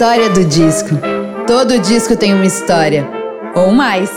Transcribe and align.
História 0.00 0.30
do 0.30 0.46
disco. 0.46 0.88
Todo 1.46 1.78
disco 1.78 2.16
tem 2.16 2.32
uma 2.32 2.46
história, 2.46 3.06
ou 3.54 3.70
mais. 3.70 4.10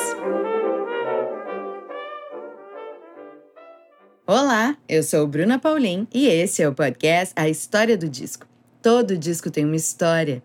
Olá, 4.26 4.78
eu 4.88 5.04
sou 5.04 5.28
Bruna 5.28 5.60
Paulin 5.60 6.08
e 6.14 6.26
esse 6.26 6.64
é 6.64 6.70
o 6.70 6.74
podcast 6.74 7.34
A 7.36 7.50
História 7.50 7.98
do 7.98 8.08
Disco. 8.08 8.48
Todo 8.82 9.18
disco 9.18 9.52
tem 9.52 9.66
uma 9.66 9.76
história 9.76 10.42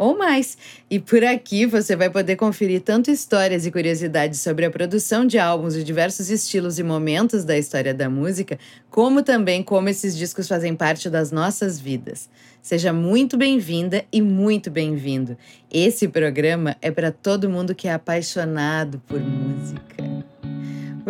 ou 0.00 0.16
mais. 0.16 0.56
E 0.90 0.98
por 0.98 1.22
aqui 1.22 1.66
você 1.66 1.94
vai 1.94 2.08
poder 2.08 2.36
conferir 2.36 2.80
tanto 2.80 3.10
histórias 3.10 3.66
e 3.66 3.70
curiosidades 3.70 4.40
sobre 4.40 4.64
a 4.64 4.70
produção 4.70 5.26
de 5.26 5.38
álbuns 5.38 5.74
de 5.74 5.84
diversos 5.84 6.30
estilos 6.30 6.78
e 6.78 6.82
momentos 6.82 7.44
da 7.44 7.58
história 7.58 7.92
da 7.92 8.08
música, 8.08 8.58
como 8.88 9.22
também 9.22 9.62
como 9.62 9.90
esses 9.90 10.16
discos 10.16 10.48
fazem 10.48 10.74
parte 10.74 11.10
das 11.10 11.30
nossas 11.30 11.78
vidas. 11.78 12.30
Seja 12.62 12.94
muito 12.94 13.36
bem-vinda 13.36 14.02
e 14.10 14.22
muito 14.22 14.70
bem-vindo. 14.70 15.36
Esse 15.70 16.08
programa 16.08 16.76
é 16.80 16.90
para 16.90 17.12
todo 17.12 17.50
mundo 17.50 17.74
que 17.74 17.86
é 17.86 17.92
apaixonado 17.92 19.02
por 19.06 19.20
música. 19.20 20.09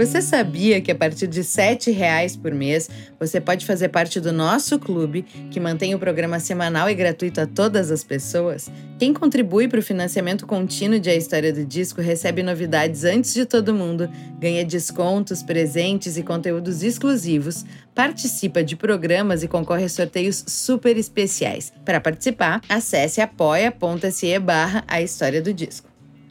Você 0.01 0.23
sabia 0.23 0.81
que 0.81 0.91
a 0.91 0.95
partir 0.95 1.27
de 1.27 1.43
R$ 1.43 1.93
reais 1.93 2.35
por 2.35 2.55
mês 2.55 2.89
você 3.19 3.39
pode 3.39 3.67
fazer 3.67 3.91
parte 3.91 4.19
do 4.19 4.33
nosso 4.33 4.79
clube, 4.79 5.27
que 5.51 5.61
mantém 5.61 5.95
o 5.95 5.99
programa 5.99 6.41
semanal 6.41 6.89
e 6.89 6.95
gratuito 6.95 7.39
a 7.39 7.47
todas 7.47 7.91
as 7.91 8.03
pessoas? 8.03 8.71
Quem 8.99 9.13
contribui 9.13 9.69
para 9.69 9.79
o 9.79 9.83
financiamento 9.83 10.47
contínuo 10.47 10.99
de 10.99 11.11
A 11.11 11.15
História 11.15 11.53
do 11.53 11.67
Disco 11.67 12.01
recebe 12.01 12.43
novidades 12.43 13.05
antes 13.05 13.35
de 13.35 13.45
todo 13.45 13.75
mundo, 13.75 14.09
ganha 14.39 14.65
descontos, 14.65 15.43
presentes 15.43 16.17
e 16.17 16.23
conteúdos 16.23 16.83
exclusivos, 16.83 17.67
participa 17.95 18.65
de 18.65 18.77
programas 18.77 19.43
e 19.43 19.49
concorre 19.49 19.85
a 19.85 19.89
sorteios 19.91 20.43
super 20.47 20.97
especiais. 20.97 21.75
Para 21.85 22.01
participar, 22.01 22.63
acesse 22.71 23.21
apoia.se 23.21 24.39
barra 24.39 24.83
A 24.89 25.03
História 25.03 25.43
do 25.43 25.53
Disco. 25.53 25.90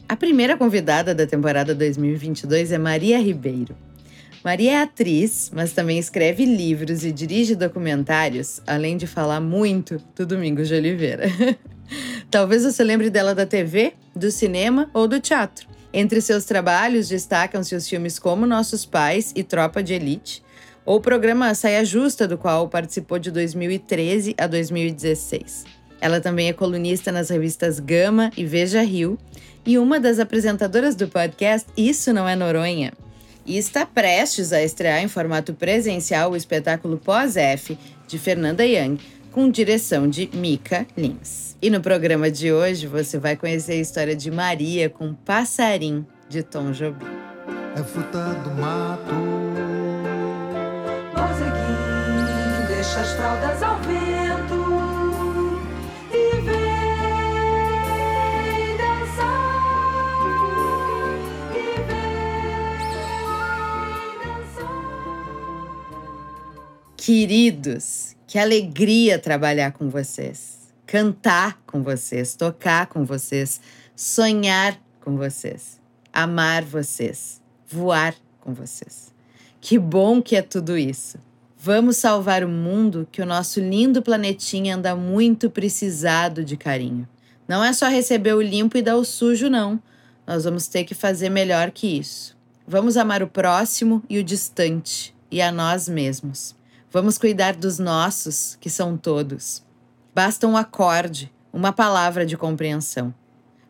A 0.10 0.16
primeira 0.16 0.58
convidada 0.58 1.14
da 1.14 1.28
temporada 1.28 1.76
2022 1.76 2.72
é 2.72 2.80
Maria 2.80 3.20
Ribeiro. 3.20 3.78
Maria 4.44 4.72
é 4.72 4.82
atriz, 4.82 5.52
mas 5.54 5.72
também 5.72 6.00
escreve 6.00 6.46
livros 6.46 7.06
e 7.06 7.12
dirige 7.12 7.54
documentários, 7.54 8.60
além 8.66 8.98
de 8.98 9.06
falar 9.06 9.40
muito 9.40 10.02
do 10.16 10.26
Domingos 10.26 10.68
de 10.68 10.74
Oliveira. 10.74 11.28
Talvez 12.32 12.64
você 12.64 12.84
lembre 12.84 13.12
dela 13.12 13.36
da 13.36 13.46
TV, 13.46 13.94
do 14.16 14.32
cinema 14.32 14.90
ou 14.96 15.08
do 15.08 15.20
teatro. 15.20 15.68
Entre 15.94 16.20
seus 16.22 16.44
trabalhos 16.44 17.08
destacam-se 17.08 17.76
os 17.76 17.88
filmes 17.88 18.18
como 18.18 18.48
Nossos 18.48 18.88
Pais 18.88 19.32
e 19.36 19.44
Tropa 19.44 19.84
de 19.84 19.94
Elite, 19.94 20.42
ou 20.88 20.98
o 20.98 21.02
programa 21.02 21.54
Saia 21.54 21.86
Justa, 21.86 22.28
do 22.28 22.36
qual 22.36 22.68
participou 22.68 23.20
de 23.20 23.30
2013 23.30 24.34
a 24.40 24.48
2016. 24.48 25.79
Ela 26.02 26.22
também 26.22 26.48
é 26.48 26.54
colunista 26.54 27.12
nas 27.12 27.30
revistas 27.30 27.80
Gama 27.80 28.32
e 28.38 28.46
Veja 28.46 28.82
Rio 28.82 29.18
e 29.66 29.78
uma 29.78 30.00
das 30.00 30.20
apresentadoras 30.20 30.96
do 30.96 31.08
podcast 31.08 31.70
Isso 31.76 32.14
Não 32.14 32.28
É 32.28 32.36
Noronha. 32.36 32.94
E 33.46 33.58
está 33.58 33.86
prestes 33.86 34.54
a 34.54 34.64
estrear 34.64 35.02
em 35.02 35.08
formato 35.08 35.54
presencial 35.54 36.32
o 36.32 36.36
espetáculo 36.36 36.98
Pós-F 36.98 37.78
de 38.08 38.18
Fernanda 38.18 38.66
Young, 38.66 39.00
com 39.32 39.50
direção 39.50 40.08
de 40.08 40.30
Mika 40.34 40.86
Lins. 40.98 41.56
E 41.62 41.70
no 41.70 41.82
programa 41.82 42.32
de 42.32 42.52
hoje 42.52 42.88
você 42.88 43.18
vai 43.18 43.36
conhecer 43.36 43.74
a 43.74 43.76
história 43.76 44.16
de 44.16 44.32
Maria 44.32 44.90
com 44.90 45.14
Passarim, 45.14 46.06
de 46.30 46.44
Tom 46.44 46.72
Jobim. 46.72 47.06
É 47.76 47.84
fruta 47.84 48.34
do 48.44 48.52
mato. 48.52 49.40
deixa 52.80 53.02
as 53.02 53.12
fraldas 53.12 53.62
Queridos, 67.12 68.16
que 68.28 68.38
alegria 68.38 69.18
trabalhar 69.18 69.72
com 69.72 69.90
vocês, 69.90 70.72
cantar 70.86 71.60
com 71.66 71.82
vocês, 71.82 72.36
tocar 72.36 72.86
com 72.86 73.04
vocês, 73.04 73.60
sonhar 73.96 74.80
com 75.02 75.18
vocês, 75.18 75.82
amar 76.14 76.64
vocês, 76.64 77.42
voar 77.68 78.14
com 78.40 78.54
vocês. 78.54 79.12
Que 79.60 79.80
bom 79.80 80.22
que 80.22 80.36
é 80.36 80.44
tudo 80.44 80.78
isso. 80.78 81.18
Vamos 81.58 81.98
salvar 81.98 82.44
o 82.44 82.48
mundo 82.48 83.08
que 83.12 83.24
o 83.24 83.26
nosso 83.26 83.60
lindo 83.60 84.04
planetinha 84.04 84.76
anda 84.76 84.96
muito 84.96 85.50
precisado 85.50 86.46
de 86.46 86.56
carinho. 86.56 87.10
Não 87.48 87.66
é 87.66 87.74
só 87.74 87.88
receber 87.88 88.36
o 88.36 88.42
limpo 88.42 88.78
e 88.78 88.84
dar 88.84 88.98
o 88.98 89.04
sujo, 89.04 89.50
não. 89.50 89.82
Nós 90.28 90.44
vamos 90.44 90.68
ter 90.68 90.84
que 90.84 90.94
fazer 90.94 91.30
melhor 91.30 91.72
que 91.72 91.88
isso. 91.88 92.38
Vamos 92.68 92.98
amar 92.98 93.24
o 93.24 93.28
próximo 93.28 94.04
e 94.08 94.20
o 94.20 94.24
distante, 94.24 95.12
e 95.32 95.42
a 95.42 95.52
nós 95.52 95.90
mesmos. 95.90 96.59
Vamos 96.92 97.20
cuidar 97.20 97.56
dos 97.56 97.78
nossos, 97.78 98.58
que 98.60 98.70
são 98.70 98.98
todos. 98.98 99.64
Basta 100.14 100.48
um 100.48 100.58
acorde, 100.58 101.32
uma 101.54 101.72
palavra 101.72 102.26
de 102.26 102.36
compreensão. 102.36 103.14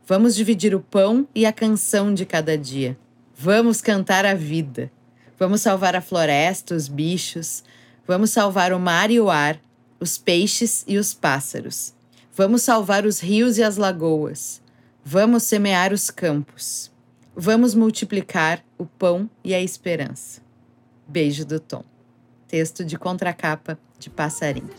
Vamos 0.08 0.34
dividir 0.34 0.74
o 0.74 0.80
pão 0.80 1.28
e 1.36 1.46
a 1.46 1.52
canção 1.52 2.14
de 2.14 2.26
cada 2.26 2.58
dia. 2.58 2.98
Vamos 3.36 3.82
cantar 3.82 4.26
a 4.26 4.34
vida. 4.34 4.90
Vamos 5.38 5.62
salvar 5.62 5.98
a 5.98 6.02
floresta, 6.02 6.74
os 6.74 6.88
bichos. 6.88 7.62
Vamos 8.08 8.30
salvar 8.32 8.72
o 8.72 8.80
mar 8.80 9.12
e 9.12 9.20
o 9.20 9.30
ar, 9.30 9.60
os 10.00 10.18
peixes 10.18 10.86
e 10.88 10.98
os 10.98 11.14
pássaros. 11.14 11.94
Vamos 12.34 12.62
salvar 12.62 13.06
os 13.06 13.20
rios 13.20 13.58
e 13.58 13.64
as 13.64 13.76
lagoas. 13.76 14.62
Vamos 15.04 15.44
semear 15.44 15.92
os 15.92 16.10
campos. 16.10 16.90
Vamos 17.36 17.76
multiplicar 17.76 18.64
o 18.78 18.86
pão 18.86 19.30
e 19.44 19.54
a 19.54 19.62
esperança. 19.62 20.42
Beijo 21.06 21.46
do 21.46 21.60
Tom. 21.60 21.84
Texto 22.50 22.84
de 22.84 22.98
contracapa 22.98 23.78
de 24.00 24.10
Passarinho. 24.10 24.72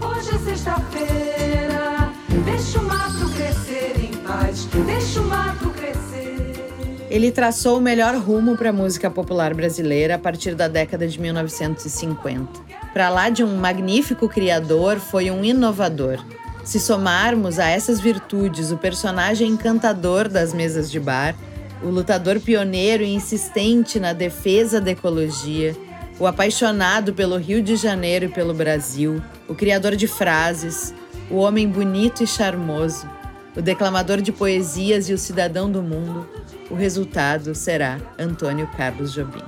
Hoje 0.00 0.30
é 0.34 0.38
sexta-feira, 0.38 2.10
deixa 2.42 2.78
o 2.78 2.84
mato 2.84 3.28
crescer 3.36 3.92
em 4.02 4.16
paz, 4.16 4.66
deixa 4.86 5.20
o 5.20 5.24
mato 5.24 5.68
crescer. 5.72 7.06
Ele 7.10 7.30
traçou 7.30 7.76
o 7.76 7.82
melhor 7.82 8.16
rumo 8.16 8.56
para 8.56 8.70
a 8.70 8.72
música 8.72 9.10
popular 9.10 9.52
brasileira 9.52 10.14
a 10.14 10.18
partir 10.18 10.54
da 10.54 10.68
década 10.68 11.06
de 11.06 11.20
1950. 11.20 12.48
Para 12.94 13.10
lá 13.10 13.28
de 13.28 13.44
um 13.44 13.54
magnífico 13.58 14.26
criador, 14.26 14.98
foi 14.98 15.30
um 15.30 15.44
inovador. 15.44 16.18
Se 16.64 16.80
somarmos 16.80 17.58
a 17.58 17.68
essas 17.68 18.00
virtudes 18.00 18.72
o 18.72 18.78
personagem 18.78 19.50
encantador 19.50 20.30
das 20.30 20.54
mesas 20.54 20.90
de 20.90 20.98
bar, 20.98 21.36
o 21.84 21.90
lutador 21.90 22.40
pioneiro 22.40 23.02
e 23.02 23.14
insistente 23.14 24.00
na 24.00 24.14
defesa 24.14 24.80
da 24.80 24.90
ecologia, 24.90 25.76
o 26.18 26.26
apaixonado 26.26 27.12
pelo 27.12 27.36
Rio 27.36 27.62
de 27.62 27.76
Janeiro 27.76 28.24
e 28.24 28.28
pelo 28.28 28.54
Brasil, 28.54 29.22
o 29.46 29.54
criador 29.54 29.94
de 29.94 30.06
frases, 30.06 30.94
o 31.30 31.36
homem 31.36 31.68
bonito 31.68 32.24
e 32.24 32.26
charmoso, 32.26 33.06
o 33.54 33.60
declamador 33.60 34.22
de 34.22 34.32
poesias 34.32 35.10
e 35.10 35.12
o 35.12 35.18
cidadão 35.18 35.70
do 35.70 35.82
mundo, 35.82 36.26
o 36.70 36.74
resultado 36.74 37.54
será 37.54 37.98
Antônio 38.18 38.66
Carlos 38.76 39.12
Jobim. 39.12 39.42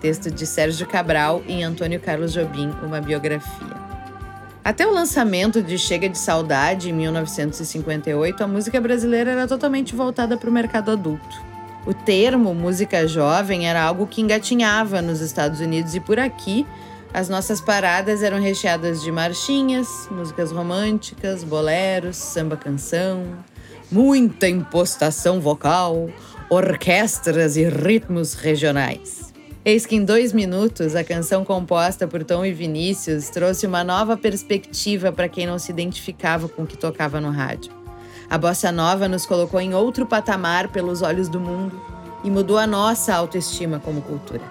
Texto 0.00 0.30
de 0.30 0.46
Sérgio 0.46 0.86
Cabral 0.86 1.42
em 1.46 1.62
Antônio 1.62 2.00
Carlos 2.00 2.32
Jobim, 2.32 2.72
uma 2.82 3.00
biografia. 3.00 3.78
Até 4.64 4.86
o 4.86 4.92
lançamento 4.92 5.62
de 5.62 5.78
Chega 5.78 6.08
de 6.08 6.18
Saudade, 6.18 6.90
em 6.90 6.92
1958, 6.92 8.42
a 8.42 8.46
música 8.46 8.80
brasileira 8.80 9.30
era 9.30 9.46
totalmente 9.46 9.94
voltada 9.94 10.36
para 10.36 10.50
o 10.50 10.52
mercado 10.52 10.90
adulto. 10.90 11.47
O 11.86 11.94
termo 11.94 12.54
música 12.54 13.06
jovem 13.06 13.68
era 13.68 13.82
algo 13.82 14.06
que 14.06 14.20
engatinhava 14.20 15.00
nos 15.00 15.20
Estados 15.20 15.60
Unidos 15.60 15.94
e 15.94 16.00
por 16.00 16.18
aqui 16.18 16.66
as 17.12 17.28
nossas 17.28 17.60
paradas 17.60 18.22
eram 18.22 18.40
recheadas 18.40 19.02
de 19.02 19.10
marchinhas, 19.10 19.88
músicas 20.10 20.52
românticas, 20.52 21.42
boleros, 21.42 22.16
samba 22.16 22.56
canção, 22.56 23.24
muita 23.90 24.46
impostação 24.46 25.40
vocal, 25.40 26.10
orquestras 26.50 27.56
e 27.56 27.66
ritmos 27.68 28.34
regionais. 28.34 29.32
Eis 29.64 29.86
que 29.86 29.96
em 29.96 30.04
dois 30.04 30.32
minutos, 30.32 30.94
a 30.94 31.02
canção 31.02 31.44
composta 31.44 32.06
por 32.06 32.24
Tom 32.24 32.44
e 32.44 32.52
Vinícius 32.52 33.28
trouxe 33.28 33.66
uma 33.66 33.82
nova 33.82 34.16
perspectiva 34.16 35.10
para 35.10 35.28
quem 35.28 35.46
não 35.46 35.58
se 35.58 35.70
identificava 35.70 36.48
com 36.48 36.62
o 36.62 36.66
que 36.66 36.76
tocava 36.76 37.20
no 37.20 37.30
rádio. 37.30 37.77
A 38.30 38.36
bossa 38.36 38.70
nova 38.70 39.08
nos 39.08 39.24
colocou 39.24 39.58
em 39.60 39.74
outro 39.74 40.04
patamar 40.04 40.68
pelos 40.68 41.00
olhos 41.00 41.28
do 41.28 41.40
mundo 41.40 41.80
e 42.22 42.30
mudou 42.30 42.58
a 42.58 42.66
nossa 42.66 43.14
autoestima 43.14 43.80
como 43.80 44.02
cultura. 44.02 44.42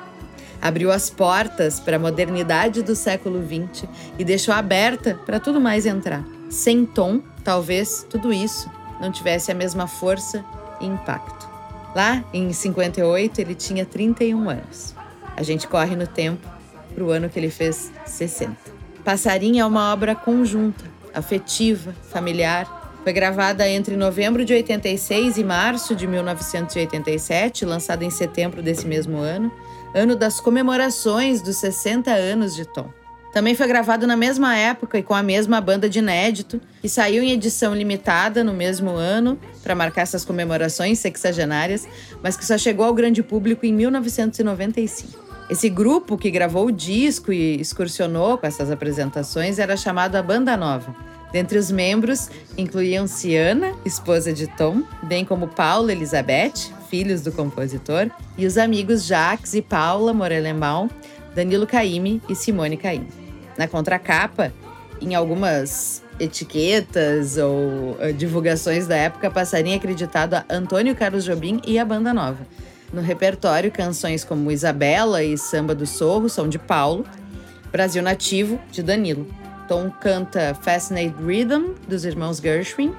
Abriu 0.60 0.92
as 0.92 1.10
portas 1.10 1.80
para 1.80 1.98
a 1.98 2.00
modernidade 2.00 2.82
do 2.82 2.96
século 2.96 3.40
XX 3.44 3.88
e 4.18 4.24
deixou 4.24 4.54
aberta 4.54 5.20
para 5.26 5.40
tudo 5.40 5.62
mais 5.62 5.86
entrar. 5.86 6.26
Sem 6.50 6.86
tom, 6.86 7.22
talvez 7.44 8.06
tudo 8.10 8.34
isso 8.34 8.70
não 9.00 9.12
tivesse 9.12 9.52
a 9.52 9.56
mesma 9.56 9.86
força 9.86 10.44
e 10.82 10.88
impacto. 10.88 11.48
Lá, 11.96 12.24
em 12.34 12.52
58, 12.52 13.40
ele 13.40 13.54
tinha 13.54 13.86
31 13.86 14.50
anos. 14.50 14.96
A 15.36 15.44
gente 15.44 15.68
corre 15.68 15.96
no 15.96 16.08
tempo 16.08 16.48
para 16.94 17.04
o 17.04 17.12
ano 17.12 17.30
que 17.30 17.38
ele 17.38 17.52
fez 17.52 17.92
60. 18.06 18.56
Passarinho 19.04 19.62
é 19.62 19.66
uma 19.66 19.94
obra 19.94 20.16
conjunta 20.16 20.84
afetiva, 21.14 21.94
familiar. 22.10 22.87
Foi 23.08 23.14
gravada 23.14 23.66
entre 23.70 23.96
novembro 23.96 24.44
de 24.44 24.54
86 24.54 25.38
e 25.38 25.44
março 25.46 25.96
de 25.96 26.06
1987, 26.06 27.64
lançada 27.64 28.04
em 28.04 28.10
setembro 28.10 28.62
desse 28.62 28.86
mesmo 28.86 29.20
ano, 29.20 29.50
ano 29.96 30.14
das 30.14 30.42
comemorações 30.42 31.42
dos 31.42 31.56
60 31.56 32.12
anos 32.12 32.54
de 32.54 32.66
Tom. 32.66 32.92
Também 33.32 33.56
foi 33.56 33.66
gravado 33.66 34.06
na 34.06 34.18
mesma 34.18 34.58
época 34.58 34.98
e 34.98 35.04
com 35.04 35.14
a 35.14 35.24
mesma 35.24 35.62
banda 35.62 35.88
de 35.88 36.00
inédito, 36.00 36.60
e 36.84 36.90
saiu 36.90 37.24
em 37.24 37.32
edição 37.32 37.74
limitada 37.74 38.44
no 38.44 38.54
mesmo 38.54 38.90
ano, 38.90 39.40
para 39.64 39.74
marcar 39.74 40.02
essas 40.02 40.26
comemorações 40.26 41.00
sexagenárias, 41.00 41.88
mas 42.22 42.36
que 42.36 42.46
só 42.46 42.58
chegou 42.58 42.86
ao 42.86 42.94
grande 42.94 43.24
público 43.24 43.66
em 43.66 43.72
1995. 43.72 45.18
Esse 45.50 45.70
grupo 45.70 46.18
que 46.18 46.30
gravou 46.30 46.66
o 46.66 46.72
disco 46.74 47.32
e 47.32 47.58
excursionou 47.58 48.38
com 48.38 48.46
essas 48.46 48.70
apresentações 48.70 49.60
era 49.60 49.78
chamado 49.78 50.18
a 50.18 50.22
Banda 50.22 50.58
Nova. 50.58 51.17
Dentre 51.32 51.58
os 51.58 51.70
membros 51.70 52.30
incluíam 52.58 53.06
Ciana, 53.06 53.74
esposa 53.86 54.32
de 54.32 54.48
Tom, 54.48 54.84
bem 55.04 55.26
como 55.26 55.48
Paula 55.48 55.92
Elizabeth, 55.92 56.72
filhos 56.90 57.22
do 57.22 57.32
compositor, 57.32 58.10
e 58.38 58.46
os 58.46 58.58
amigos 58.58 59.06
Jacques 59.06 59.54
e 59.54 59.62
Paula 59.62 60.14
Morelenbaum, 60.14 60.90
Danilo 61.36 61.68
Caime 61.68 62.22
e 62.30 62.36
Simone 62.36 62.78
Caime. 62.78 63.08
Na 63.58 63.68
contracapa, 63.68 64.54
em 65.02 65.16
algumas 65.16 66.02
etiquetas 66.20 67.38
ou 67.38 67.98
uh, 68.00 68.14
divulgações 68.18 68.88
da 68.88 68.96
época, 68.96 69.30
passaria 69.30 69.76
acreditado 69.76 70.36
a 70.36 70.46
Antônio 70.50 70.96
Carlos 70.96 71.24
Jobim 71.24 71.62
e 71.66 71.78
a 71.78 71.86
Banda 71.86 72.14
Nova. 72.14 72.48
No 72.92 73.02
repertório, 73.02 73.72
canções 73.72 74.24
como 74.24 74.52
Isabela 74.52 75.24
e 75.24 75.38
Samba 75.38 75.76
do 75.76 75.86
Sorro 75.86 76.30
são 76.30 76.48
de 76.48 76.58
Paulo, 76.58 77.06
Brasil 77.72 78.02
Nativo, 78.02 78.60
de 78.72 78.82
Danilo. 78.82 79.28
Tom 79.68 79.90
canta 79.90 80.56
Fascinated 80.62 81.16
Rhythm, 81.24 81.74
dos 81.88 82.06
irmãos 82.06 82.40
Gershwin, 82.40 82.94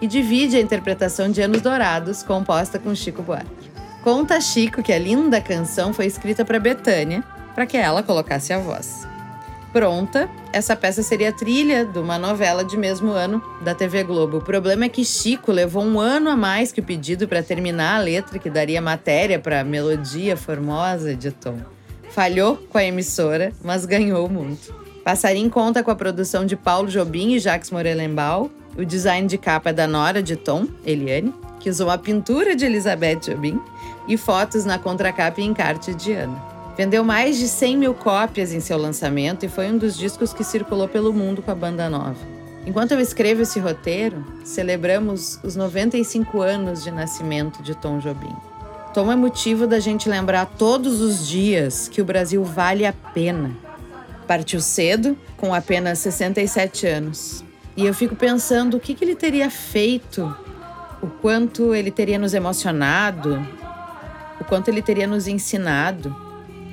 e 0.00 0.06
divide 0.06 0.56
a 0.56 0.60
interpretação 0.60 1.30
de 1.30 1.40
Anos 1.42 1.60
Dourados, 1.60 2.22
composta 2.22 2.78
com 2.78 2.94
Chico 2.94 3.22
Buarque. 3.22 3.70
Conta 4.02 4.40
Chico 4.40 4.82
que 4.82 4.92
a 4.92 4.98
linda 4.98 5.40
canção 5.40 5.92
foi 5.92 6.06
escrita 6.06 6.44
para 6.44 6.58
Betânia, 6.58 7.22
para 7.54 7.66
que 7.66 7.76
ela 7.76 8.02
colocasse 8.02 8.52
a 8.52 8.58
voz 8.58 9.06
pronta, 9.72 10.28
essa 10.52 10.76
peça 10.76 11.02
seria 11.02 11.30
a 11.30 11.32
trilha 11.32 11.84
de 11.84 11.98
uma 11.98 12.18
novela 12.18 12.62
de 12.62 12.76
mesmo 12.76 13.10
ano 13.10 13.42
da 13.62 13.74
TV 13.74 14.04
Globo. 14.04 14.36
O 14.36 14.42
problema 14.42 14.84
é 14.84 14.88
que 14.88 15.04
Chico 15.04 15.50
levou 15.50 15.82
um 15.82 15.98
ano 15.98 16.28
a 16.28 16.36
mais 16.36 16.70
que 16.70 16.80
o 16.80 16.84
pedido 16.84 17.26
para 17.26 17.42
terminar 17.42 17.96
a 17.96 18.02
letra 18.02 18.38
que 18.38 18.50
daria 18.50 18.82
matéria 18.82 19.38
para 19.38 19.60
a 19.60 19.64
melodia 19.64 20.36
formosa 20.36 21.14
de 21.14 21.30
Tom. 21.30 21.58
Falhou 22.10 22.56
com 22.68 22.76
a 22.76 22.84
emissora, 22.84 23.52
mas 23.64 23.86
ganhou 23.86 24.28
muito. 24.28 24.81
Passaria 25.04 25.42
em 25.42 25.48
conta 25.48 25.82
com 25.82 25.90
a 25.90 25.96
produção 25.96 26.46
de 26.46 26.56
Paulo 26.56 26.88
Jobim 26.88 27.32
e 27.32 27.40
Jacques 27.40 27.70
Morelenbaum, 27.70 28.48
o 28.78 28.84
design 28.84 29.26
de 29.26 29.36
capa 29.36 29.70
é 29.70 29.72
da 29.72 29.86
Nora 29.86 30.22
de 30.22 30.36
Tom, 30.36 30.66
Eliane, 30.84 31.34
que 31.58 31.68
usou 31.68 31.90
a 31.90 31.98
pintura 31.98 32.54
de 32.54 32.64
Elizabeth 32.64 33.16
Jobim, 33.16 33.60
e 34.06 34.16
fotos 34.16 34.64
na 34.64 34.78
contracapa 34.78 35.40
e 35.40 35.44
encarte 35.44 35.92
de 35.94 36.12
Ana. 36.12 36.40
Vendeu 36.76 37.04
mais 37.04 37.36
de 37.36 37.48
100 37.48 37.76
mil 37.76 37.94
cópias 37.94 38.52
em 38.52 38.60
seu 38.60 38.78
lançamento 38.78 39.44
e 39.44 39.48
foi 39.48 39.70
um 39.70 39.76
dos 39.76 39.96
discos 39.96 40.32
que 40.32 40.44
circulou 40.44 40.88
pelo 40.88 41.12
mundo 41.12 41.42
com 41.42 41.50
a 41.50 41.54
banda 41.54 41.90
nova. 41.90 42.16
Enquanto 42.64 42.92
eu 42.92 43.00
escrevo 43.00 43.42
esse 43.42 43.58
roteiro, 43.58 44.24
celebramos 44.44 45.38
os 45.42 45.56
95 45.56 46.40
anos 46.40 46.82
de 46.82 46.92
nascimento 46.92 47.62
de 47.62 47.74
Tom 47.74 47.98
Jobim. 47.98 48.34
Tom 48.94 49.10
é 49.10 49.16
motivo 49.16 49.66
da 49.66 49.80
gente 49.80 50.08
lembrar 50.08 50.46
todos 50.46 51.00
os 51.00 51.26
dias 51.26 51.88
que 51.88 52.00
o 52.00 52.04
Brasil 52.04 52.42
vale 52.44 52.86
a 52.86 52.92
pena. 52.92 53.50
Partiu 54.26 54.60
cedo, 54.60 55.16
com 55.36 55.54
apenas 55.54 55.98
67 55.98 56.86
anos. 56.86 57.44
E 57.76 57.86
eu 57.86 57.94
fico 57.94 58.14
pensando 58.14 58.76
o 58.76 58.80
que, 58.80 58.94
que 58.94 59.04
ele 59.04 59.14
teria 59.14 59.50
feito, 59.50 60.34
o 61.02 61.06
quanto 61.06 61.74
ele 61.74 61.90
teria 61.90 62.18
nos 62.18 62.34
emocionado, 62.34 63.46
o 64.40 64.44
quanto 64.44 64.68
ele 64.68 64.82
teria 64.82 65.06
nos 65.06 65.26
ensinado 65.26 66.14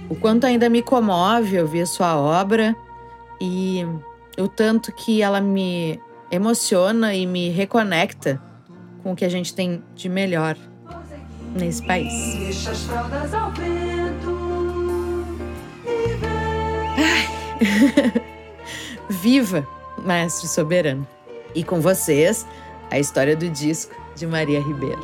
o 0.10 0.16
quanto 0.16 0.46
ainda 0.46 0.68
me 0.69 0.81
comove 0.81 1.62
ouvir 1.62 1.86
sua 1.86 2.18
obra 2.18 2.75
e 3.40 3.86
o 4.38 4.48
tanto 4.48 4.92
que 4.92 5.22
ela 5.22 5.40
me 5.40 6.01
emociona 6.31 7.13
e 7.13 7.28
me 7.28 7.50
reconecta 7.50 8.42
com 9.04 9.12
o 9.12 9.16
que 9.16 9.24
a 9.24 9.30
gente 9.30 9.54
tem 9.54 9.84
de 9.96 10.10
melhor 10.10 10.57
nesse 11.54 11.86
país. 11.86 12.12
Viva, 19.09 19.67
Maestro 19.97 20.47
Soberano! 20.47 21.07
E 21.53 21.63
com 21.63 21.81
vocês, 21.81 22.45
a 22.89 23.00
história 23.00 23.35
do 23.35 23.50
disco 23.50 23.94
de 24.15 24.25
Maria 24.25 24.59
Ribeiro. 24.59 25.01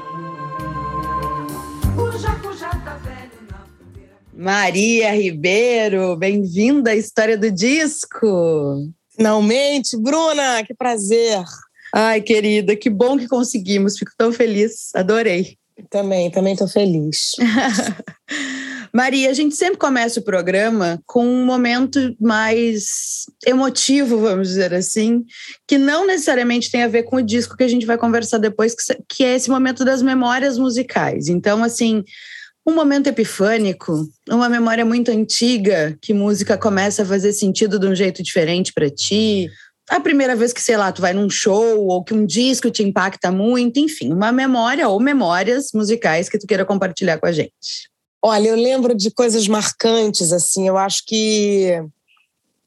Maria 4.33 5.11
Ribeiro, 5.13 6.15
bem-vinda 6.15 6.91
à 6.91 6.95
história 6.95 7.37
do 7.37 7.49
disco. 7.51 8.91
Finalmente, 9.15 9.97
Bruna, 9.97 10.63
que 10.65 10.73
prazer. 10.73 11.43
Ai, 11.93 12.21
querida, 12.21 12.75
que 12.75 12.89
bom 12.89 13.17
que 13.17 13.27
conseguimos. 13.27 13.97
Fico 13.97 14.11
tão 14.17 14.31
feliz. 14.31 14.93
Adorei. 14.93 15.57
Também, 15.89 16.29
também 16.29 16.53
estou 16.53 16.67
feliz. 16.67 17.31
Maria, 18.95 19.29
a 19.29 19.33
gente 19.33 19.57
sempre 19.57 19.77
começa 19.77 20.21
o 20.21 20.23
programa 20.23 21.01
com 21.05 21.27
um 21.27 21.45
momento 21.45 22.15
mais 22.17 23.25
emotivo, 23.45 24.19
vamos 24.19 24.47
dizer 24.47 24.73
assim, 24.73 25.25
que 25.67 25.77
não 25.77 26.07
necessariamente 26.07 26.71
tem 26.71 26.81
a 26.81 26.87
ver 26.87 27.03
com 27.03 27.17
o 27.17 27.21
disco 27.21 27.57
que 27.57 27.65
a 27.65 27.67
gente 27.67 27.85
vai 27.85 27.97
conversar 27.97 28.37
depois, 28.37 28.73
que 29.09 29.25
é 29.25 29.35
esse 29.35 29.49
momento 29.49 29.83
das 29.83 30.01
memórias 30.01 30.57
musicais. 30.57 31.27
Então, 31.27 31.61
assim, 31.61 32.05
um 32.65 32.73
momento 32.73 33.07
epifânico, 33.07 34.07
uma 34.29 34.47
memória 34.47 34.85
muito 34.85 35.11
antiga, 35.11 35.97
que 36.01 36.13
música 36.13 36.57
começa 36.57 37.03
a 37.03 37.05
fazer 37.05 37.33
sentido 37.33 37.77
de 37.77 37.87
um 37.87 37.95
jeito 37.95 38.23
diferente 38.23 38.71
para 38.71 38.89
ti. 38.89 39.49
A 39.89 39.99
primeira 39.99 40.37
vez 40.37 40.53
que, 40.53 40.61
sei 40.61 40.77
lá, 40.77 40.89
tu 40.93 41.01
vai 41.01 41.13
num 41.13 41.29
show 41.29 41.85
ou 41.85 42.01
que 42.01 42.13
um 42.13 42.25
disco 42.25 42.71
te 42.71 42.81
impacta 42.81 43.29
muito, 43.29 43.77
enfim, 43.77 44.13
uma 44.13 44.31
memória 44.31 44.87
ou 44.87 45.01
memórias 45.01 45.71
musicais 45.73 46.29
que 46.29 46.39
tu 46.39 46.47
queira 46.47 46.63
compartilhar 46.63 47.19
com 47.19 47.27
a 47.27 47.33
gente. 47.33 47.93
Olha, 48.27 48.47
eu 48.47 48.55
lembro 48.55 48.95
de 48.95 49.11
coisas 49.11 49.47
marcantes, 49.47 50.31
assim, 50.31 50.67
eu 50.67 50.79
acho 50.79 51.03
que 51.05 51.79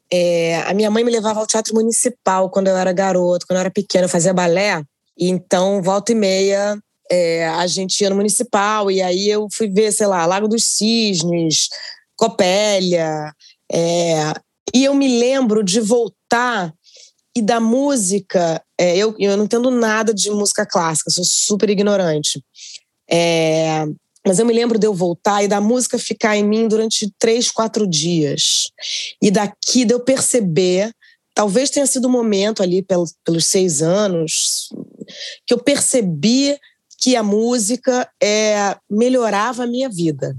é, 0.09 0.61
a 0.61 0.73
minha 0.73 0.89
mãe 0.89 1.03
me 1.03 1.11
levava 1.11 1.41
ao 1.41 1.45
teatro 1.45 1.75
municipal 1.75 2.49
quando 2.49 2.67
eu 2.67 2.77
era 2.77 2.93
garoto, 2.93 3.45
quando 3.45 3.57
eu 3.57 3.59
era 3.59 3.69
pequena, 3.69 4.05
eu 4.05 4.09
fazia 4.09 4.33
balé, 4.33 4.81
então, 5.19 5.83
volta 5.83 6.13
e 6.13 6.15
meia, 6.15 6.81
é, 7.11 7.45
a 7.49 7.67
gente 7.67 7.99
ia 7.99 8.09
no 8.09 8.15
municipal 8.15 8.89
e 8.89 9.01
aí 9.01 9.27
eu 9.27 9.49
fui 9.51 9.67
ver, 9.67 9.91
sei 9.91 10.07
lá, 10.07 10.25
Lago 10.25 10.47
dos 10.47 10.63
Cisnes, 10.63 11.67
Copélia. 12.15 13.33
É, 13.69 14.31
e 14.73 14.85
eu 14.85 14.93
me 14.93 15.19
lembro 15.19 15.61
de 15.61 15.81
voltar 15.81 16.73
e 17.35 17.41
da 17.41 17.59
música. 17.59 18.63
É, 18.79 18.95
eu, 18.95 19.13
eu 19.19 19.35
não 19.35 19.43
entendo 19.43 19.69
nada 19.69 20.13
de 20.13 20.31
música 20.31 20.65
clássica, 20.65 21.11
sou 21.11 21.25
super 21.25 21.69
ignorante. 21.69 22.41
Mas 24.25 24.37
eu 24.37 24.45
me 24.45 24.53
lembro 24.53 24.77
de 24.77 24.85
eu 24.85 24.93
voltar 24.93 25.43
e 25.43 25.47
da 25.47 25.61
música 25.61 25.97
ficar 25.97 26.35
em 26.35 26.43
mim 26.43 26.67
durante 26.67 27.11
três, 27.17 27.49
quatro 27.49 27.87
dias. 27.87 28.69
E 29.21 29.31
daqui 29.31 29.85
de 29.85 29.93
eu 29.93 29.99
perceber, 29.99 30.93
talvez 31.33 31.69
tenha 31.69 31.87
sido 31.87 32.05
o 32.05 32.07
um 32.09 32.11
momento 32.11 32.61
ali 32.61 32.81
pelos, 32.81 33.15
pelos 33.23 33.45
seis 33.45 33.81
anos, 33.81 34.69
que 35.47 35.53
eu 35.53 35.57
percebi 35.57 36.57
que 36.97 37.15
a 37.15 37.23
música 37.23 38.09
é, 38.21 38.75
melhorava 38.89 39.63
a 39.63 39.67
minha 39.67 39.89
vida, 39.89 40.35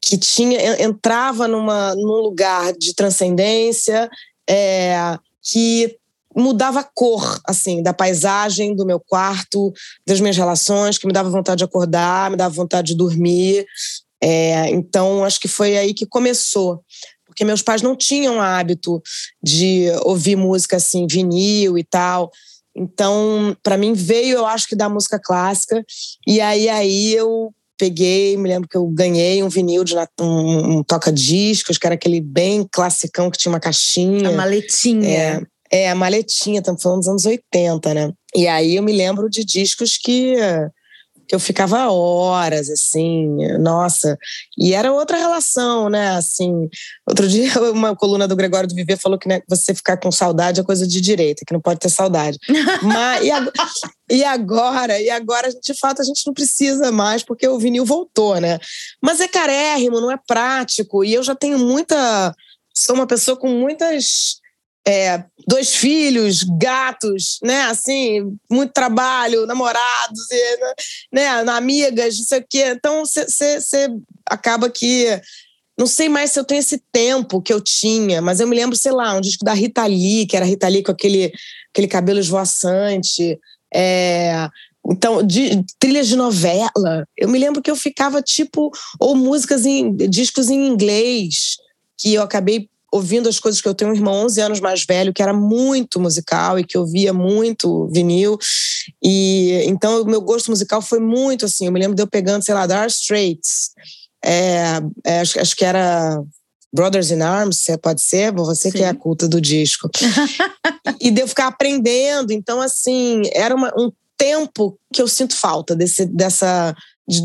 que 0.00 0.16
tinha 0.16 0.82
entrava 0.82 1.46
numa, 1.46 1.94
num 1.94 2.22
lugar 2.22 2.72
de 2.72 2.94
transcendência, 2.94 4.08
é, 4.48 5.18
que 5.42 5.99
mudava 6.36 6.80
a 6.80 6.84
cor 6.84 7.40
assim 7.44 7.82
da 7.82 7.92
paisagem 7.92 8.74
do 8.74 8.86
meu 8.86 9.00
quarto, 9.00 9.72
das 10.06 10.20
minhas 10.20 10.36
relações, 10.36 10.98
que 10.98 11.06
me 11.06 11.12
dava 11.12 11.30
vontade 11.30 11.58
de 11.58 11.64
acordar, 11.64 12.30
me 12.30 12.36
dava 12.36 12.54
vontade 12.54 12.88
de 12.88 12.96
dormir. 12.96 13.66
É, 14.22 14.68
então 14.70 15.24
acho 15.24 15.40
que 15.40 15.48
foi 15.48 15.78
aí 15.78 15.94
que 15.94 16.06
começou, 16.06 16.82
porque 17.26 17.44
meus 17.44 17.62
pais 17.62 17.80
não 17.80 17.96
tinham 17.96 18.40
hábito 18.40 19.02
de 19.42 19.86
ouvir 20.04 20.36
música 20.36 20.76
assim 20.76 21.06
vinil 21.06 21.78
e 21.78 21.84
tal. 21.84 22.30
Então, 22.76 23.56
para 23.62 23.76
mim 23.76 23.92
veio, 23.92 24.38
eu 24.38 24.46
acho 24.46 24.68
que 24.68 24.76
da 24.76 24.88
música 24.88 25.18
clássica. 25.18 25.84
E 26.26 26.40
aí 26.40 26.68
aí 26.68 27.12
eu 27.14 27.52
peguei, 27.76 28.36
me 28.36 28.48
lembro 28.48 28.68
que 28.68 28.76
eu 28.76 28.86
ganhei 28.88 29.42
um 29.42 29.48
vinil 29.48 29.82
de 29.82 29.94
um, 30.20 30.78
um 30.78 30.82
toca-discos, 30.82 31.78
que 31.78 31.86
era 31.86 31.94
aquele 31.94 32.20
bem 32.20 32.68
classicão 32.70 33.30
que 33.30 33.38
tinha 33.38 33.50
uma 33.50 33.58
caixinha. 33.58 34.28
A 34.28 34.32
maletinha. 34.32 35.08
É, 35.08 35.42
é 35.72 35.90
a 35.90 35.94
maletinha, 35.94 36.58
estamos 36.58 36.82
falando 36.82 37.00
dos 37.00 37.08
anos 37.08 37.26
80, 37.26 37.94
né? 37.94 38.12
E 38.34 38.46
aí 38.46 38.76
eu 38.76 38.82
me 38.82 38.92
lembro 38.92 39.28
de 39.28 39.44
discos 39.44 39.96
que 39.96 40.34
que 41.30 41.34
eu 41.36 41.38
ficava 41.38 41.88
horas, 41.92 42.68
assim, 42.68 43.36
nossa. 43.60 44.18
E 44.58 44.74
era 44.74 44.92
outra 44.92 45.16
relação, 45.16 45.88
né? 45.88 46.08
Assim, 46.16 46.68
outro 47.08 47.28
dia 47.28 47.52
uma 47.70 47.94
coluna 47.94 48.26
do 48.26 48.34
Gregório 48.34 48.68
do 48.68 48.74
Viver 48.74 48.98
falou 48.98 49.16
que 49.16 49.28
né, 49.28 49.40
você 49.48 49.72
ficar 49.72 49.96
com 49.96 50.10
saudade 50.10 50.58
é 50.58 50.64
coisa 50.64 50.84
de 50.84 51.00
direita, 51.00 51.44
que 51.46 51.52
não 51.52 51.60
pode 51.60 51.78
ter 51.78 51.88
saudade. 51.88 52.36
Mas, 52.82 53.24
e, 53.24 53.30
agora, 53.30 53.52
e 54.10 54.24
agora, 54.24 55.00
e 55.00 55.08
agora, 55.08 55.50
de 55.50 55.72
fato, 55.78 56.02
a 56.02 56.04
gente 56.04 56.26
não 56.26 56.34
precisa 56.34 56.90
mais, 56.90 57.22
porque 57.22 57.46
o 57.46 57.60
vinil 57.60 57.84
voltou, 57.84 58.40
né? 58.40 58.58
Mas 59.00 59.20
é 59.20 59.28
carérrimo, 59.28 60.00
não 60.00 60.10
é 60.10 60.18
prático, 60.26 61.04
e 61.04 61.14
eu 61.14 61.22
já 61.22 61.36
tenho 61.36 61.60
muita. 61.60 62.34
Sou 62.74 62.96
uma 62.96 63.06
pessoa 63.06 63.36
com 63.36 63.48
muitas 63.48 64.40
é, 64.86 65.24
dois 65.46 65.74
filhos, 65.74 66.42
gatos, 66.58 67.38
né? 67.42 67.62
Assim, 67.62 68.36
muito 68.50 68.72
trabalho, 68.72 69.46
namorados, 69.46 70.26
né? 71.12 71.28
Amigas, 71.28 72.16
não 72.16 72.24
sei 72.24 72.40
o 72.40 72.46
quê. 72.48 72.64
Então, 72.76 73.04
você 73.04 73.88
acaba 74.26 74.70
que. 74.70 75.06
Não 75.78 75.86
sei 75.86 76.10
mais 76.10 76.30
se 76.30 76.38
eu 76.38 76.44
tenho 76.44 76.58
esse 76.58 76.82
tempo 76.92 77.40
que 77.40 77.52
eu 77.52 77.60
tinha, 77.60 78.20
mas 78.20 78.38
eu 78.38 78.46
me 78.46 78.54
lembro, 78.54 78.76
sei 78.76 78.92
lá, 78.92 79.14
um 79.14 79.20
disco 79.20 79.44
da 79.44 79.54
Rita 79.54 79.86
Lee, 79.86 80.26
que 80.26 80.36
era 80.36 80.44
Rita 80.44 80.68
Lee 80.68 80.82
com 80.82 80.92
aquele, 80.92 81.32
aquele 81.72 81.88
cabelo 81.88 82.18
esvoaçante. 82.18 83.38
É, 83.74 84.46
então, 84.86 85.22
de, 85.22 85.64
trilhas 85.78 86.08
de 86.08 86.16
novela. 86.16 87.06
Eu 87.16 87.28
me 87.28 87.38
lembro 87.38 87.62
que 87.62 87.70
eu 87.70 87.76
ficava 87.76 88.20
tipo, 88.20 88.70
ou 88.98 89.14
músicas 89.14 89.64
em 89.64 89.94
discos 89.96 90.50
em 90.50 90.66
inglês, 90.66 91.56
que 91.96 92.12
eu 92.14 92.22
acabei 92.22 92.68
ouvindo 92.92 93.28
as 93.28 93.38
coisas 93.38 93.60
que 93.60 93.68
eu 93.68 93.74
tenho 93.74 93.90
um 93.90 93.94
irmão 93.94 94.24
11 94.24 94.40
anos 94.40 94.60
mais 94.60 94.84
velho 94.84 95.12
que 95.12 95.22
era 95.22 95.32
muito 95.32 96.00
musical 96.00 96.58
e 96.58 96.64
que 96.64 96.76
ouvia 96.76 97.12
muito 97.12 97.88
vinil 97.88 98.38
e 99.02 99.62
então 99.66 100.02
o 100.02 100.06
meu 100.06 100.20
gosto 100.20 100.50
musical 100.50 100.82
foi 100.82 100.98
muito 100.98 101.44
assim 101.44 101.66
eu 101.66 101.72
me 101.72 101.80
lembro 101.80 101.94
de 101.94 102.02
eu 102.02 102.06
pegando 102.06 102.44
sei 102.44 102.54
lá 102.54 102.66
Dire 102.66 102.86
Straits 102.88 103.70
é, 104.24 104.80
é, 105.04 105.20
acho, 105.20 105.40
acho 105.40 105.56
que 105.56 105.64
era 105.64 106.22
Brothers 106.72 107.10
in 107.10 107.20
Arms, 107.20 107.66
pode 107.82 108.00
ser, 108.00 108.32
você 108.32 108.70
Sim. 108.70 108.78
que 108.78 108.84
é 108.84 108.88
a 108.88 108.94
culta 108.94 109.26
do 109.26 109.40
disco. 109.40 109.90
e 111.00 111.10
de 111.10 111.22
eu 111.22 111.28
ficar 111.28 111.48
aprendendo. 111.48 112.32
Então, 112.32 112.60
assim, 112.60 113.22
era 113.32 113.54
uma, 113.54 113.72
um 113.76 113.90
tempo 114.16 114.78
que 114.92 115.02
eu 115.02 115.08
sinto 115.08 115.34
falta 115.34 115.74
desse, 115.74 116.06
dessa, 116.06 116.76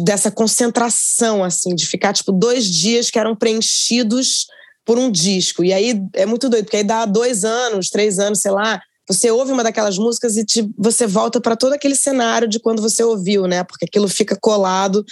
dessa 0.04 0.32
concentração, 0.32 1.44
assim, 1.44 1.76
de 1.76 1.86
ficar, 1.86 2.14
tipo, 2.14 2.32
dois 2.32 2.66
dias 2.66 3.12
que 3.12 3.20
eram 3.20 3.36
preenchidos 3.36 4.48
por 4.86 4.98
um 5.00 5.12
disco. 5.12 5.63
E 5.63 5.74
aí 5.74 6.00
é 6.13 6.25
muito 6.25 6.48
doido, 6.48 6.65
porque 6.65 6.77
aí 6.77 6.84
dá 6.84 7.06
dois 7.06 7.44
anos, 7.44 7.89
três 7.89 8.20
anos, 8.20 8.39
sei 8.39 8.51
lá, 8.51 8.82
você 9.08 9.30
ouve 9.30 9.51
uma 9.51 9.63
daquelas 9.63 9.98
músicas 9.98 10.38
e 10.38 10.46
te, 10.46 10.70
você 10.77 11.06
volta 11.06 11.42
para 11.42 11.56
todo 11.56 11.74
aquele 11.74 11.96
cenário 11.96 12.48
de 12.48 12.60
quando 12.60 12.82
você 12.82 13.04
ouviu, 13.04 13.48
né? 13.48 13.63
Porque 13.63 13.86
aquilo 13.86 14.08
fica 14.08 14.38
colado 14.39 15.04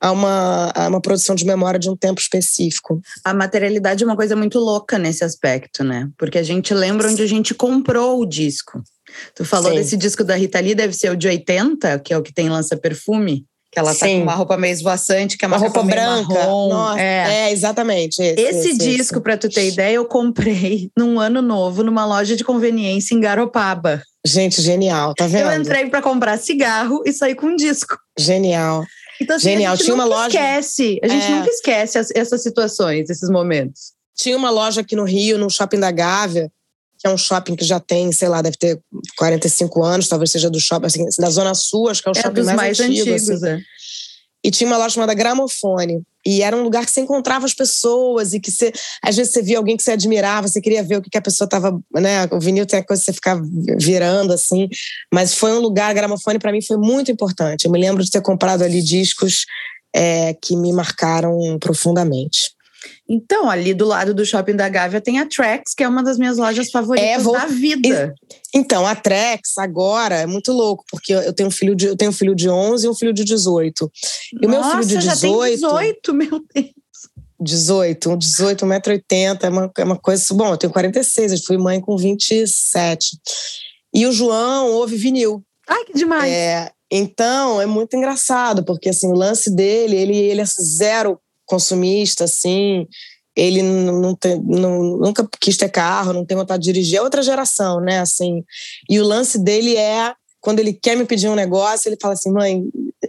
a 0.00 0.12
uma, 0.12 0.70
a 0.74 0.88
uma 0.88 1.00
produção 1.00 1.34
de 1.34 1.44
memória 1.44 1.78
de 1.78 1.90
um 1.90 1.96
tempo 1.96 2.20
específico. 2.20 3.00
A 3.24 3.34
materialidade 3.34 4.02
é 4.02 4.06
uma 4.06 4.16
coisa 4.16 4.34
muito 4.34 4.58
louca 4.58 4.98
nesse 4.98 5.24
aspecto, 5.24 5.84
né? 5.84 6.08
Porque 6.16 6.38
a 6.38 6.42
gente 6.42 6.72
lembra 6.72 7.08
onde 7.08 7.22
a 7.22 7.26
gente 7.26 7.52
comprou 7.52 8.20
o 8.20 8.26
disco. 8.26 8.82
Tu 9.34 9.44
falou 9.44 9.70
Sim. 9.70 9.76
desse 9.76 9.96
disco 9.96 10.24
da 10.24 10.36
Rita 10.36 10.60
Lee, 10.60 10.74
deve 10.74 10.94
ser 10.94 11.10
o 11.10 11.16
de 11.16 11.28
80, 11.28 11.98
que 11.98 12.14
é 12.14 12.18
o 12.18 12.22
que 12.22 12.32
tem 12.32 12.48
lança 12.48 12.76
perfume 12.76 13.44
que 13.72 13.78
ela 13.78 13.94
tá 13.94 14.06
Sim. 14.06 14.18
com 14.18 14.22
uma 14.24 14.34
roupa 14.34 14.56
meio 14.56 14.72
esvoaçante, 14.72 15.38
que 15.38 15.44
é 15.44 15.48
uma, 15.48 15.56
uma 15.56 15.62
roupa 15.62 15.82
branca. 15.82 16.34
Marrom. 16.34 16.68
Nossa, 16.68 17.00
é. 17.00 17.46
é. 17.46 17.52
exatamente. 17.52 18.20
Esse, 18.20 18.42
esse, 18.42 18.68
esse 18.70 18.78
disco, 18.78 19.20
para 19.20 19.36
tu 19.36 19.48
ter 19.48 19.68
ideia, 19.68 19.94
eu 19.94 20.04
comprei 20.04 20.90
num 20.96 21.20
ano 21.20 21.40
novo 21.40 21.84
numa 21.84 22.04
loja 22.04 22.34
de 22.34 22.42
conveniência 22.42 23.14
em 23.14 23.20
Garopaba. 23.20 24.02
Gente, 24.26 24.60
genial, 24.60 25.14
tá 25.14 25.26
vendo? 25.26 25.50
Eu 25.50 25.60
entrei 25.60 25.88
para 25.88 26.02
comprar 26.02 26.36
cigarro 26.38 27.02
e 27.06 27.12
saí 27.12 27.34
com 27.34 27.46
um 27.46 27.56
disco. 27.56 27.96
Genial. 28.18 28.84
Então, 29.20 29.36
assim, 29.36 29.50
Genial. 29.50 29.72
a 29.72 29.76
gente 29.76 29.84
Tinha 29.84 29.96
nunca 29.96 30.08
uma 30.08 30.16
loja... 30.16 30.28
esquece, 30.28 31.00
a 31.02 31.08
gente 31.08 31.26
é. 31.26 31.30
nunca 31.30 31.50
esquece 31.50 31.98
as, 31.98 32.10
essas 32.14 32.42
situações, 32.42 33.08
esses 33.08 33.28
momentos. 33.30 33.92
Tinha 34.16 34.36
uma 34.36 34.50
loja 34.50 34.80
aqui 34.80 34.96
no 34.96 35.04
Rio, 35.04 35.38
no 35.38 35.50
Shopping 35.50 35.78
da 35.78 35.90
Gávea, 35.90 36.50
que 37.00 37.08
é 37.08 37.10
um 37.10 37.16
shopping 37.16 37.56
que 37.56 37.64
já 37.64 37.80
tem, 37.80 38.12
sei 38.12 38.28
lá, 38.28 38.42
deve 38.42 38.58
ter 38.58 38.78
45 39.16 39.82
anos, 39.82 40.06
talvez 40.06 40.30
seja 40.30 40.50
do 40.50 40.60
shopping, 40.60 40.86
assim, 40.86 41.06
da 41.18 41.30
Zona 41.30 41.54
Sul, 41.54 41.88
acho 41.88 42.02
que 42.02 42.08
é 42.08 42.12
o 42.12 42.16
é 42.16 42.22
shopping 42.22 42.42
mais, 42.42 42.56
mais 42.56 42.80
antigo. 42.80 43.10
Antigos, 43.10 43.30
assim. 43.30 43.46
é. 43.46 43.60
E 44.42 44.50
tinha 44.50 44.68
uma 44.68 44.76
loja 44.76 44.94
chamada 44.94 45.14
Gramofone. 45.14 46.02
E 46.24 46.42
era 46.42 46.54
um 46.54 46.62
lugar 46.62 46.84
que 46.84 46.90
você 46.90 47.00
encontrava 47.00 47.46
as 47.46 47.54
pessoas 47.54 48.34
e 48.34 48.40
que 48.40 48.50
você, 48.50 48.72
às 49.02 49.16
vezes 49.16 49.32
você 49.32 49.40
via 49.40 49.56
alguém 49.56 49.76
que 49.76 49.82
você 49.82 49.92
admirava, 49.92 50.48
você 50.48 50.60
queria 50.60 50.82
ver 50.82 50.96
o 50.98 51.02
que, 51.02 51.08
que 51.08 51.16
a 51.16 51.22
pessoa 51.22 51.46
estava, 51.46 51.78
né? 51.94 52.26
O 52.30 52.38
vinil 52.38 52.66
tem 52.66 52.78
a 52.78 52.84
coisa 52.84 53.00
de 53.00 53.06
você 53.06 53.12
ficar 53.12 53.40
virando 53.78 54.32
assim, 54.32 54.68
mas 55.12 55.34
foi 55.34 55.52
um 55.52 55.60
lugar, 55.60 55.94
gramofone 55.94 56.38
para 56.38 56.52
mim 56.52 56.60
foi 56.60 56.76
muito 56.76 57.10
importante. 57.10 57.64
Eu 57.64 57.70
me 57.70 57.80
lembro 57.80 58.04
de 58.04 58.10
ter 58.10 58.20
comprado 58.20 58.62
ali 58.62 58.82
discos 58.82 59.46
é, 59.94 60.34
que 60.34 60.56
me 60.56 60.72
marcaram 60.72 61.58
profundamente. 61.58 62.52
Então, 63.12 63.50
ali 63.50 63.74
do 63.74 63.86
lado 63.86 64.14
do 64.14 64.24
shopping 64.24 64.54
da 64.54 64.68
Gávea 64.68 65.00
tem 65.00 65.18
a 65.18 65.26
Trax, 65.26 65.74
que 65.74 65.82
é 65.82 65.88
uma 65.88 66.00
das 66.00 66.16
minhas 66.16 66.38
lojas 66.38 66.70
favoritas 66.70 67.08
é, 67.08 67.18
vou... 67.18 67.32
da 67.32 67.46
vida. 67.46 68.14
Então, 68.54 68.86
a 68.86 68.94
Trax 68.94 69.58
agora 69.58 70.14
é 70.14 70.26
muito 70.26 70.52
louco, 70.52 70.84
porque 70.88 71.12
eu 71.12 71.32
tenho 71.32 71.48
um 71.48 71.52
filho 71.52 71.74
de, 71.74 71.86
eu 71.86 71.96
tenho 71.96 72.12
um 72.12 72.14
filho 72.14 72.36
de 72.36 72.48
11 72.48 72.86
e 72.86 72.88
um 72.88 72.94
filho 72.94 73.12
de 73.12 73.24
18. 73.24 73.90
E 74.40 74.46
Nossa, 74.46 74.46
o 74.46 74.76
meu 74.76 74.86
filho 74.86 75.00
de 75.00 75.08
18, 75.08 75.10
já 75.10 75.16
tem 75.16 75.92
18, 75.92 76.14
meu 76.14 76.40
Deus. 76.54 76.70
18, 77.40 78.10
um 78.10 78.16
18, 78.16 78.64
1,80m, 78.64 79.38
é 79.42 79.48
uma, 79.48 79.72
é 79.76 79.84
uma 79.84 79.98
coisa. 79.98 80.22
Bom, 80.32 80.52
eu 80.52 80.56
tenho 80.56 80.72
46, 80.72 81.32
eu 81.32 81.38
fui 81.44 81.58
mãe 81.58 81.80
com 81.80 81.96
27. 81.96 83.18
E 83.92 84.06
o 84.06 84.12
João 84.12 84.70
ouve 84.70 84.96
vinil. 84.96 85.42
Ai, 85.68 85.84
que 85.84 85.94
demais! 85.94 86.30
É, 86.32 86.70
então, 86.88 87.60
é 87.60 87.66
muito 87.66 87.96
engraçado, 87.96 88.64
porque 88.64 88.90
assim, 88.90 89.08
o 89.08 89.16
lance 89.16 89.50
dele, 89.50 89.96
ele, 89.96 90.16
ele 90.16 90.40
é 90.40 90.44
zero 90.44 91.18
consumista, 91.50 92.24
assim. 92.24 92.86
Ele 93.36 93.62
não 93.62 94.14
tem, 94.14 94.40
não, 94.40 94.98
nunca 94.98 95.28
quis 95.40 95.56
ter 95.56 95.68
carro, 95.68 96.12
não 96.12 96.24
tem 96.24 96.36
vontade 96.36 96.62
de 96.62 96.72
dirigir. 96.72 96.98
É 96.98 97.02
outra 97.02 97.22
geração, 97.22 97.80
né? 97.80 97.98
Assim. 97.98 98.44
E 98.88 99.00
o 99.00 99.04
lance 99.04 99.38
dele 99.38 99.76
é 99.76 100.14
quando 100.40 100.60
ele 100.60 100.72
quer 100.72 100.96
me 100.96 101.04
pedir 101.04 101.28
um 101.28 101.34
negócio, 101.34 101.88
ele 101.88 101.98
fala 102.00 102.14
assim, 102.14 102.32
mãe, 102.32 102.64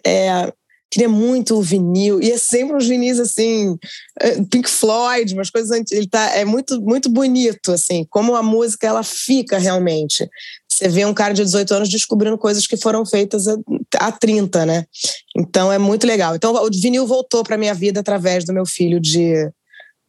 é, 0.05 0.51
queria 0.91 1.07
muito 1.07 1.57
o 1.57 1.62
vinil. 1.62 2.21
E 2.21 2.31
é 2.31 2.38
sempre 2.38 2.75
uns 2.75 2.88
vinis 2.88 3.19
assim, 3.19 3.77
é, 4.19 4.41
Pink 4.43 4.69
Floyd, 4.69 5.33
umas 5.33 5.50
coisas. 5.50 5.71
Ele 5.91 6.07
tá, 6.07 6.36
é 6.36 6.43
muito, 6.43 6.81
muito 6.81 7.10
bonito, 7.10 7.71
assim, 7.71 8.05
como 8.10 8.36
a 8.36 8.43
música 8.43 8.88
ela 8.88 9.03
fica 9.03 9.57
realmente. 9.57 10.29
Você 10.81 10.89
vê 10.89 11.05
um 11.05 11.13
cara 11.13 11.31
de 11.31 11.43
18 11.43 11.75
anos 11.75 11.89
descobrindo 11.89 12.39
coisas 12.39 12.65
que 12.65 12.75
foram 12.75 13.05
feitas 13.05 13.45
há 13.97 14.11
30, 14.11 14.65
né? 14.65 14.85
Então 15.38 15.71
é 15.71 15.77
muito 15.77 16.07
legal. 16.07 16.35
Então 16.35 16.55
o 16.55 16.69
vinil 16.71 17.05
voltou 17.05 17.43
para 17.43 17.55
minha 17.55 17.73
vida 17.75 18.00
através 18.00 18.43
do 18.43 18.51
meu 18.51 18.65
filho 18.65 19.00
de, 19.00 19.47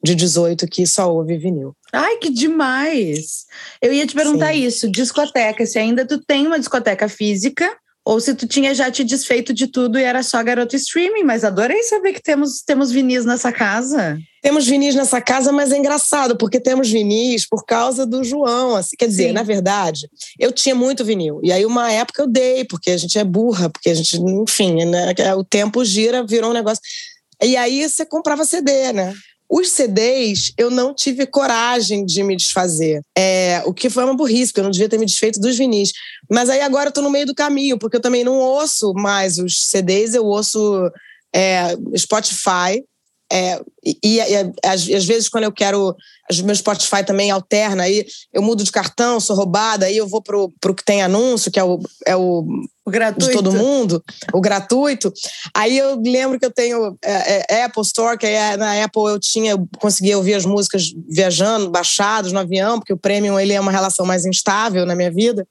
de 0.02 0.14
18 0.14 0.66
que 0.66 0.86
só 0.86 1.12
ouve 1.12 1.36
vinil. 1.36 1.76
Ai, 1.92 2.16
que 2.16 2.30
demais! 2.30 3.44
Eu 3.82 3.92
ia 3.92 4.06
te 4.06 4.14
perguntar 4.14 4.54
Sim. 4.54 4.64
isso, 4.64 4.90
discoteca, 4.90 5.66
se 5.66 5.78
ainda 5.78 6.06
tu 6.06 6.18
tem 6.18 6.46
uma 6.46 6.58
discoteca 6.58 7.06
física 7.06 7.70
ou 8.02 8.18
se 8.18 8.34
tu 8.34 8.46
tinha 8.46 8.74
já 8.74 8.90
te 8.90 9.04
desfeito 9.04 9.52
de 9.52 9.66
tudo 9.66 9.98
e 9.98 10.02
era 10.02 10.22
só 10.22 10.42
garoto 10.42 10.74
streaming, 10.74 11.22
mas 11.22 11.44
adorei 11.44 11.82
saber 11.82 12.14
que 12.14 12.22
temos, 12.22 12.62
temos 12.62 12.90
vinis 12.90 13.26
nessa 13.26 13.52
casa. 13.52 14.18
Temos 14.42 14.66
vinis 14.66 14.96
nessa 14.96 15.20
casa, 15.20 15.52
mas 15.52 15.70
é 15.70 15.78
engraçado, 15.78 16.36
porque 16.36 16.58
temos 16.58 16.90
vinis 16.90 17.46
por 17.48 17.64
causa 17.64 18.04
do 18.04 18.24
João. 18.24 18.74
Assim, 18.74 18.96
quer 18.98 19.06
dizer, 19.06 19.28
Sim. 19.28 19.32
na 19.32 19.44
verdade, 19.44 20.10
eu 20.36 20.50
tinha 20.50 20.74
muito 20.74 21.04
vinil. 21.04 21.38
E 21.44 21.52
aí, 21.52 21.64
uma 21.64 21.92
época 21.92 22.22
eu 22.22 22.26
dei, 22.26 22.64
porque 22.64 22.90
a 22.90 22.96
gente 22.96 23.16
é 23.16 23.22
burra, 23.22 23.70
porque 23.70 23.88
a 23.88 23.94
gente, 23.94 24.16
enfim, 24.16 24.84
né, 24.84 25.14
o 25.36 25.44
tempo 25.44 25.84
gira, 25.84 26.26
virou 26.26 26.50
um 26.50 26.54
negócio. 26.54 26.82
E 27.40 27.56
aí 27.56 27.88
você 27.88 28.04
comprava 28.04 28.44
CD, 28.44 28.92
né? 28.92 29.14
Os 29.48 29.68
CDs, 29.68 30.52
eu 30.56 30.70
não 30.70 30.94
tive 30.94 31.24
coragem 31.26 32.04
de 32.04 32.22
me 32.22 32.34
desfazer. 32.34 33.00
É, 33.16 33.62
o 33.64 33.72
que 33.72 33.90
foi 33.90 34.02
uma 34.02 34.16
burrice, 34.16 34.50
porque 34.50 34.60
eu 34.60 34.64
não 34.64 34.70
devia 34.70 34.88
ter 34.88 34.98
me 34.98 35.06
desfeito 35.06 35.38
dos 35.38 35.56
vinis. 35.56 35.92
Mas 36.28 36.48
aí 36.50 36.62
agora 36.62 36.88
eu 36.88 36.92
tô 36.92 37.02
no 37.02 37.10
meio 37.10 37.26
do 37.26 37.34
caminho, 37.34 37.78
porque 37.78 37.96
eu 37.96 38.00
também 38.00 38.24
não 38.24 38.38
ouço 38.38 38.92
mais 38.94 39.38
os 39.38 39.66
CDs, 39.66 40.14
eu 40.14 40.24
ouço 40.24 40.90
é, 41.32 41.76
Spotify. 41.96 42.82
É, 43.32 43.58
e, 43.82 43.98
e, 44.04 44.20
às, 44.62 44.86
às, 44.86 45.04
vezes, 45.06 45.26
quando 45.26 45.44
eu 45.44 45.52
quero. 45.52 45.96
O 46.30 46.44
meu 46.44 46.54
Spotify 46.54 47.04
também 47.04 47.30
alterna, 47.30 47.84
aí 47.84 48.06
eu 48.32 48.42
mudo 48.42 48.62
de 48.62 48.70
cartão, 48.70 49.18
sou 49.18 49.34
roubada, 49.34 49.86
aí 49.86 49.96
eu 49.96 50.06
vou 50.06 50.22
pro, 50.22 50.52
pro 50.60 50.74
que 50.74 50.84
tem 50.84 51.02
anúncio, 51.02 51.50
que 51.50 51.58
é 51.58 51.64
o, 51.64 51.80
é 52.06 52.14
o, 52.14 52.46
o 52.84 52.90
gratuito. 52.90 53.26
de 53.26 53.32
todo 53.32 53.52
mundo, 53.52 54.02
o 54.32 54.40
gratuito. 54.40 55.12
Aí 55.54 55.76
eu 55.76 56.00
lembro 56.00 56.38
que 56.38 56.44
eu 56.46 56.50
tenho 56.50 56.96
é, 57.02 57.44
é, 57.50 57.64
Apple 57.64 57.82
Store, 57.82 58.16
que 58.16 58.26
é, 58.26 58.56
na 58.56 58.84
Apple 58.84 59.02
eu 59.04 59.18
tinha, 59.18 59.52
eu 59.52 59.68
conseguia 59.78 60.16
ouvir 60.16 60.34
as 60.34 60.46
músicas 60.46 60.92
viajando, 61.08 61.70
baixados 61.70 62.32
no 62.32 62.38
avião, 62.38 62.78
porque 62.78 62.92
o 62.92 62.98
Premium 62.98 63.40
ele 63.40 63.52
é 63.52 63.60
uma 63.60 63.72
relação 63.72 64.06
mais 64.06 64.24
instável 64.26 64.86
na 64.86 64.94
minha 64.94 65.10
vida. 65.10 65.46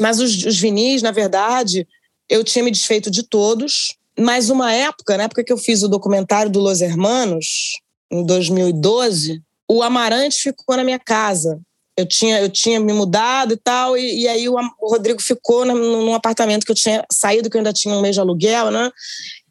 Mas 0.00 0.18
os, 0.18 0.44
os 0.44 0.58
vinis, 0.58 1.02
na 1.02 1.10
verdade, 1.10 1.86
eu 2.28 2.42
tinha 2.42 2.64
me 2.64 2.70
desfeito 2.70 3.10
de 3.10 3.22
todos 3.22 3.98
mas 4.18 4.50
uma 4.50 4.72
época, 4.72 5.16
na 5.16 5.24
época 5.24 5.44
que 5.44 5.52
eu 5.52 5.58
fiz 5.58 5.82
o 5.82 5.88
documentário 5.88 6.50
do 6.50 6.58
Los 6.58 6.80
Hermanos, 6.80 7.80
em 8.10 8.24
2012, 8.24 9.40
o 9.70 9.82
Amarante 9.82 10.40
ficou 10.40 10.76
na 10.76 10.82
minha 10.82 10.98
casa. 10.98 11.60
Eu 11.96 12.06
tinha, 12.06 12.40
eu 12.40 12.48
tinha 12.48 12.78
me 12.78 12.92
mudado 12.92 13.54
e 13.54 13.56
tal, 13.56 13.96
e, 13.96 14.20
e 14.20 14.28
aí 14.28 14.48
o, 14.48 14.54
o, 14.54 14.88
Rodrigo 14.88 15.20
ficou 15.20 15.64
no, 15.64 15.74
num 15.74 16.14
apartamento 16.14 16.64
que 16.64 16.70
eu 16.70 16.76
tinha 16.76 17.04
saído, 17.10 17.50
que 17.50 17.56
eu 17.56 17.58
ainda 17.58 17.72
tinha 17.72 17.92
um 17.92 18.00
mês 18.00 18.14
de 18.14 18.20
aluguel, 18.20 18.70
né? 18.70 18.88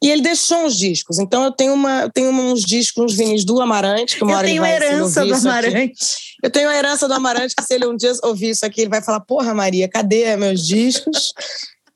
E 0.01 0.09
ele 0.09 0.21
deixou 0.21 0.65
uns 0.65 0.77
discos. 0.77 1.19
Então 1.19 1.43
eu 1.43 1.51
tenho, 1.51 1.73
uma, 1.73 2.03
eu 2.03 2.09
tenho 2.09 2.31
uns 2.31 2.63
discos, 2.63 3.03
uns 3.03 3.13
vinis 3.15 3.43
do 3.43 3.59
Amarante, 3.59 4.15
que 4.15 4.23
uma 4.23 4.31
eu 4.31 4.37
hora 4.37 4.47
tenho 4.47 4.65
ele 4.65 4.77
vai 4.79 4.89
herança 4.89 5.25
do 5.25 5.33
Amarante. 5.33 5.75
Aqui. 5.75 5.93
Eu 6.41 6.49
tenho 6.49 6.69
a 6.69 6.75
herança 6.75 7.07
do 7.07 7.13
Amarante, 7.13 7.53
que 7.53 7.63
se 7.63 7.73
ele 7.73 7.85
um 7.85 7.97
dia 7.97 8.13
ouvir 8.23 8.51
isso 8.51 8.65
aqui, 8.65 8.81
ele 8.81 8.89
vai 8.89 9.01
falar: 9.01 9.19
Porra, 9.19 9.53
Maria, 9.53 9.89
cadê 9.89 10.37
meus 10.37 10.65
discos? 10.65 11.33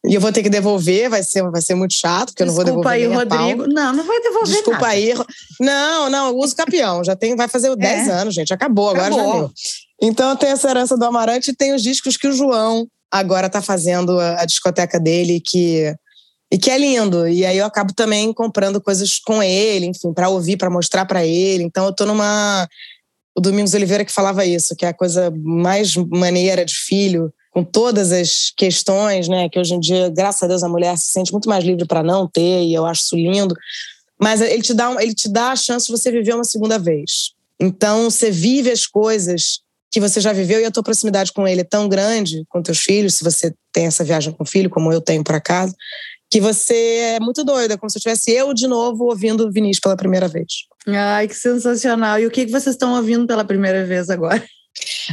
E 0.05 0.15
eu 0.15 0.22
vou 0.22 0.31
ter 0.31 0.41
que 0.41 0.50
devolver, 0.50 1.10
vai 1.10 1.22
ser, 1.22 1.43
vai 1.51 1.62
ser 1.62 1.75
muito 1.75 1.93
chato, 1.93 2.29
porque 2.29 2.43
Desculpa 2.43 2.70
eu 2.70 2.75
não 2.75 2.81
vou 2.81 2.84
devolver. 2.84 3.20
Desculpa 3.20 3.36
aí, 3.36 3.46
Rodrigo. 3.53 3.74
Não, 3.74 3.93
não 3.93 4.03
vai 4.03 4.20
devolver. 4.20 4.53
Desculpa 4.53 4.79
nada. 4.79 4.93
aí. 4.93 5.13
Não, 5.60 6.10
não, 6.10 6.27
eu 6.29 6.38
uso 6.38 6.55
campeão. 6.55 7.03
Já 7.03 7.15
tem, 7.15 7.36
vai 7.36 7.48
fazer 7.48 7.75
10 7.75 8.08
é. 8.08 8.12
anos, 8.12 8.34
gente. 8.34 8.53
Acabou, 8.53 8.89
agora 8.89 9.13
Acabou. 9.13 9.34
já 9.34 9.39
deu. 9.39 9.51
Então 10.01 10.29
eu 10.31 10.36
tenho 10.36 10.53
essa 10.53 10.70
herança 10.70 10.98
do 10.98 11.05
Amarante 11.05 11.51
e 11.51 11.55
tem 11.55 11.74
os 11.74 11.84
discos 11.84 12.17
que 12.17 12.27
o 12.27 12.34
João 12.34 12.88
agora 13.12 13.48
tá 13.48 13.62
fazendo 13.62 14.20
a, 14.20 14.41
a 14.41 14.46
discoteca 14.46 15.00
dele, 15.00 15.39
que 15.39 15.93
e 16.51 16.58
que 16.58 16.70
é 16.70 16.77
lindo. 16.77 17.27
E 17.27 17.46
aí 17.46 17.58
eu 17.58 17.65
acabo 17.65 17.93
também 17.93 18.34
comprando 18.34 18.81
coisas 18.81 19.20
com 19.20 19.41
ele, 19.41 19.86
enfim, 19.86 20.12
para 20.13 20.27
ouvir, 20.29 20.58
para 20.58 20.70
mostrar 20.70 21.05
para 21.05 21.25
ele. 21.25 21.63
Então 21.63 21.86
eu 21.86 21.93
tô 21.93 22.05
numa 22.05 22.67
o 23.38 23.39
Domingos 23.39 23.74
Oliveira 23.74 24.03
que 24.03 24.12
falava 24.12 24.46
isso, 24.46 24.75
que 24.75 24.86
é 24.86 24.89
a 24.89 24.93
coisa 24.93 25.31
mais 25.41 25.96
maneira 25.96 26.65
de 26.65 26.75
filho, 26.75 27.34
com 27.51 27.63
todas 27.63 28.12
as 28.12 28.51
questões, 28.55 29.27
né, 29.27 29.50
que 29.50 29.60
hoje 29.60 29.74
em 29.74 29.79
dia, 29.79 30.10
graças 30.10 30.41
a 30.41 30.48
Deus, 30.48 30.63
a 30.63 30.70
mulher 30.70 30.98
se 30.98 31.12
sente 31.12 31.31
muito 31.31 31.50
mais 31.50 31.63
livre 31.63 31.86
para 31.86 32.01
não 32.01 32.27
ter, 32.27 32.63
e 32.63 32.74
eu 32.74 32.86
acho 32.86 33.03
isso 33.03 33.15
lindo. 33.15 33.55
Mas 34.20 34.39
ele 34.39 34.62
te 34.62 34.74
dá 34.74 34.96
ele 35.00 35.13
te 35.13 35.27
dá 35.27 35.51
a 35.51 35.55
chance 35.55 35.88
de 35.88 35.91
você 35.91 36.12
viver 36.12 36.34
uma 36.34 36.43
segunda 36.43 36.79
vez. 36.79 37.34
Então 37.60 38.10
você 38.10 38.31
vive 38.31 38.72
as 38.72 38.88
coisas 38.88 39.60
que 39.91 40.00
você 40.00 40.22
já 40.22 40.31
viveu 40.31 40.62
e 40.62 40.65
a 40.65 40.72
tua 40.72 40.84
proximidade 40.84 41.34
com 41.34 41.46
ele 41.46 41.62
é 41.62 41.65
tão 41.65 41.89
grande 41.89 42.46
com 42.48 42.62
teus 42.62 42.79
filhos, 42.79 43.15
se 43.15 43.24
você 43.24 43.53
tem 43.74 43.88
essa 43.88 44.03
viagem 44.03 44.31
com 44.31 44.43
o 44.43 44.48
filho, 44.48 44.70
como 44.70 44.91
eu 44.91 45.01
tenho 45.01 45.22
por 45.24 45.36
acaso, 45.36 45.75
que 46.29 46.39
você 46.39 46.74
é 47.15 47.20
muito 47.20 47.43
doida, 47.43 47.77
como 47.77 47.89
se 47.89 47.98
eu 47.98 48.01
tivesse 48.01 48.31
eu 48.31 48.53
de 48.53 48.67
novo 48.67 49.05
ouvindo 49.05 49.46
o 49.46 49.51
Vinícius 49.51 49.81
pela 49.81 49.98
primeira 49.98 50.29
vez. 50.29 50.65
Ai, 50.88 51.27
que 51.27 51.36
sensacional. 51.36 52.17
E 52.20 52.25
o 52.25 52.31
que 52.31 52.46
vocês 52.46 52.75
estão 52.75 52.96
ouvindo 52.96 53.27
pela 53.27 53.43
primeira 53.43 53.86
vez 53.86 54.10
agora? 54.10 54.41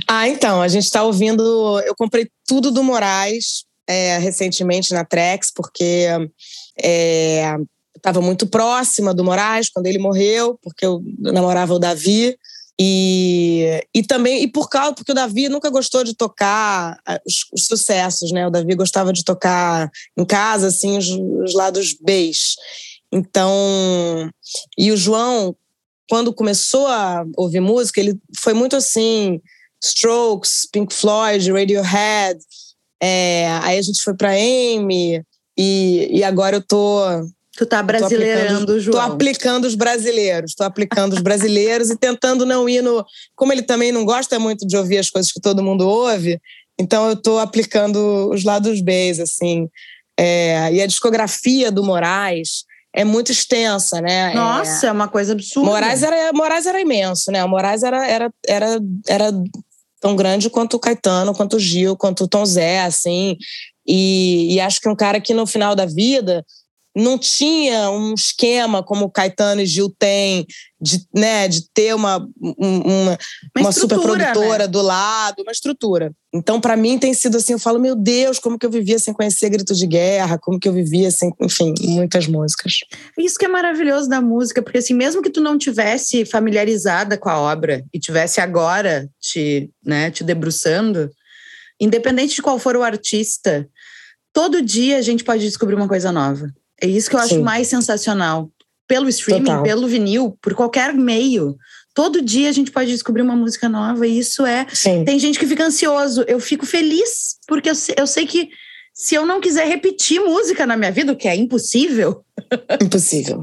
Ah, 0.07 0.29
então, 0.29 0.62
a 0.62 0.69
gente 0.69 0.85
está 0.85 1.03
ouvindo. 1.03 1.81
Eu 1.81 1.95
comprei 1.97 2.29
tudo 2.47 2.71
do 2.71 2.83
Moraes 2.83 3.65
é, 3.87 4.19
recentemente 4.19 4.93
na 4.93 5.05
Trex, 5.05 5.50
porque 5.55 6.07
é, 6.83 7.57
estava 7.97 8.21
muito 8.21 8.47
próxima 8.47 9.15
do 9.15 9.25
Moraes 9.25 9.69
quando 9.69 9.87
ele 9.87 9.99
morreu, 9.99 10.59
porque 10.62 10.85
eu 10.85 11.03
namorava 11.19 11.75
o 11.75 11.79
Davi. 11.79 12.37
E, 12.81 13.83
e 13.93 14.05
também, 14.05 14.45
e 14.45 14.47
por 14.47 14.69
causa, 14.69 14.95
porque 14.95 15.11
o 15.11 15.15
Davi 15.15 15.49
nunca 15.49 15.69
gostou 15.69 16.05
de 16.05 16.15
tocar 16.15 16.97
os, 17.27 17.45
os 17.53 17.67
sucessos, 17.67 18.31
né? 18.31 18.47
O 18.47 18.50
Davi 18.50 18.73
gostava 18.77 19.12
de 19.12 19.25
tocar 19.25 19.91
em 20.17 20.25
casa, 20.25 20.69
assim, 20.69 20.97
os, 20.97 21.09
os 21.09 21.55
lados 21.55 21.97
Bs. 22.00 22.55
Então, 23.12 24.31
e 24.77 24.93
o 24.93 24.97
João, 24.97 25.57
quando 26.09 26.33
começou 26.33 26.87
a 26.87 27.25
ouvir 27.37 27.61
música, 27.61 28.00
ele 28.00 28.19
foi 28.38 28.55
muito 28.55 28.77
assim, 28.77 29.41
Strokes, 29.83 30.69
Pink 30.73 30.93
Floyd, 30.95 31.53
Radiohead, 31.53 32.38
é, 33.00 33.49
aí 33.62 33.79
a 33.79 33.83
gente 33.83 34.03
foi 34.03 34.15
para 34.15 34.31
Amy, 34.31 35.23
e, 35.57 36.09
e 36.11 36.25
agora 36.25 36.57
eu 36.57 36.62
tô 36.62 37.03
Tu 37.59 37.67
tá 37.67 37.83
brasileirando 37.83 38.75
o 38.75 38.81
João. 38.81 38.93
Tô 38.93 39.12
aplicando 39.12 39.65
os 39.65 39.75
brasileiros, 39.75 40.55
tô 40.55 40.62
aplicando 40.62 41.15
os 41.15 41.21
brasileiros 41.21 41.91
e 41.91 41.99
tentando 41.99 42.47
não 42.47 42.69
ir 42.69 42.81
no. 42.83 43.05
Como 43.35 43.53
ele 43.53 43.62
também 43.62 43.91
não 43.91 44.05
gosta 44.05 44.38
muito 44.38 44.65
de 44.65 44.77
ouvir 44.77 44.99
as 44.99 45.11
coisas 45.11 45.33
que 45.33 45.41
todo 45.41 45.61
mundo 45.61 45.88
ouve, 45.88 46.41
então 46.79 47.09
eu 47.09 47.17
tô 47.17 47.37
aplicando 47.38 48.31
os 48.33 48.45
lados 48.45 48.81
B, 48.81 49.11
assim. 49.21 49.69
É, 50.17 50.73
e 50.73 50.81
a 50.81 50.87
discografia 50.87 51.73
do 51.73 51.83
Moraes 51.83 52.64
é 52.94 53.05
muito 53.05 53.31
extensa, 53.31 54.01
né? 54.01 54.33
Nossa, 54.35 54.87
é, 54.87 54.88
é 54.88 54.92
uma 54.92 55.09
coisa 55.09 55.33
absurda. 55.33 55.70
Moraes 55.70 56.03
era, 56.03 56.33
Moraes 56.33 56.66
era 56.66 56.81
imenso, 56.81 57.31
né? 57.31 57.44
O 57.44 57.48
Moraes 57.48 57.83
era, 57.83 58.07
era, 58.07 58.31
era, 58.46 58.79
era 59.07 59.33
tão 60.01 60.16
grande 60.16 60.51
quanto 60.51 60.74
o 60.74 60.81
Caetano, 60.81 61.35
quanto 61.35 61.57
o 61.57 61.61
Gil, 61.61 61.96
quanto 61.96 62.24
o 62.24 62.29
Tom 62.29 62.44
Zé, 62.44 62.83
assim. 62.83 63.37
E, 63.87 64.55
e 64.55 64.61
acho 64.61 64.81
que 64.81 64.88
um 64.88 64.96
cara 64.96 65.20
que 65.20 65.35
no 65.35 65.46
final 65.46 65.74
da 65.74 65.87
vida 65.87 66.44
não 66.99 67.17
tinha 67.17 67.91
um 67.91 68.13
esquema 68.13 68.83
como 68.83 69.05
o 69.05 69.11
Caetano 69.11 69.61
e 69.61 69.67
Gil 69.67 69.95
tem, 69.97 70.45
de, 70.81 71.01
né, 71.15 71.47
de 71.47 71.71
ter 71.73 71.95
uma, 71.95 72.17
uma, 72.37 72.59
uma, 72.59 73.19
uma 73.57 73.73
super 73.73 74.01
produtora 74.01 74.65
né? 74.65 74.67
do 74.67 74.83
lado, 74.83 75.43
uma 75.43 75.53
estrutura. 75.53 76.13
Então, 76.35 76.61
para 76.61 76.77
mim, 76.77 76.99
tem 76.99 77.15
sido 77.15 77.37
assim: 77.37 77.53
eu 77.53 77.59
falo, 77.59 77.79
meu 77.79 77.95
Deus, 77.95 78.41
como 78.41 78.59
que 78.59 78.67
eu 78.67 78.71
vivia 78.71 78.99
sem 78.99 79.15
conhecer 79.15 79.49
Grito 79.49 79.75
de 79.75 79.87
Guerra, 79.87 80.39
como 80.39 80.59
que 80.59 80.69
eu 80.69 80.73
vivia 80.73 81.11
sem, 81.11 81.33
enfim, 81.41 81.73
muitas 81.83 82.27
músicas. 82.27 82.81
Isso 83.17 83.39
que 83.39 83.45
é 83.45 83.49
maravilhoso 83.49 84.09
da 84.09 84.21
música, 84.21 84.61
porque 84.61 84.79
assim, 84.79 84.95
mesmo 84.95 85.23
que 85.23 85.31
tu 85.31 85.41
não 85.41 85.57
tivesse 85.57 86.25
familiarizada 86.25 87.17
com 87.17 87.29
a 87.29 87.39
obra 87.39 87.85
e 87.95 88.01
tivesse 88.01 88.41
agora 88.41 89.09
te, 89.21 89.71
né, 89.85 90.11
te 90.11 90.25
debruçando, 90.25 91.09
independente 91.81 92.35
de 92.35 92.43
qual 92.43 92.59
for 92.59 92.77
o 92.77 92.83
artista, 92.83 93.69
todo 94.33 94.61
dia 94.61 94.99
a 94.99 95.03
gente 95.03 95.23
pode 95.23 95.45
descobrir 95.45 95.77
uma 95.77 95.89
coisa 95.89 96.11
nova. 96.11 96.53
É 96.83 96.87
isso 96.87 97.11
que 97.11 97.17
eu 97.17 97.21
acho 97.21 97.35
Sim. 97.35 97.43
mais 97.43 97.69
sensacional. 97.69 98.51
Pelo 98.87 99.09
streaming, 99.09 99.45
Total. 99.45 99.62
pelo 99.62 99.87
vinil, 99.87 100.38
por 100.41 100.55
qualquer 100.55 100.95
meio. 100.95 101.57
Todo 101.95 102.23
dia 102.23 102.49
a 102.49 102.53
gente 102.53 102.71
pode 102.71 102.91
descobrir 102.91 103.23
uma 103.23 103.37
música 103.37 103.69
nova 103.69 104.07
e 104.07 104.19
isso 104.19 104.47
é. 104.47 104.67
Sim. 104.73 105.05
Tem 105.05 105.19
gente 105.19 105.38
que 105.38 105.47
fica 105.47 105.64
ansioso. 105.64 106.25
Eu 106.27 106.41
fico 106.41 106.64
feliz, 106.64 107.37
porque 107.47 107.69
eu, 107.69 107.75
eu 107.97 108.07
sei 108.07 108.27
que 108.27 108.49
se 108.95 109.14
eu 109.14 109.27
não 109.27 109.41
quiser 109.41 109.67
repetir 109.67 110.21
música 110.21 110.67
na 110.67 110.77
minha 110.77 110.91
vida, 110.91 111.12
o 111.12 111.17
que 111.17 111.29
é 111.29 111.37
impossível. 111.37 112.25
Impossível. 112.83 113.43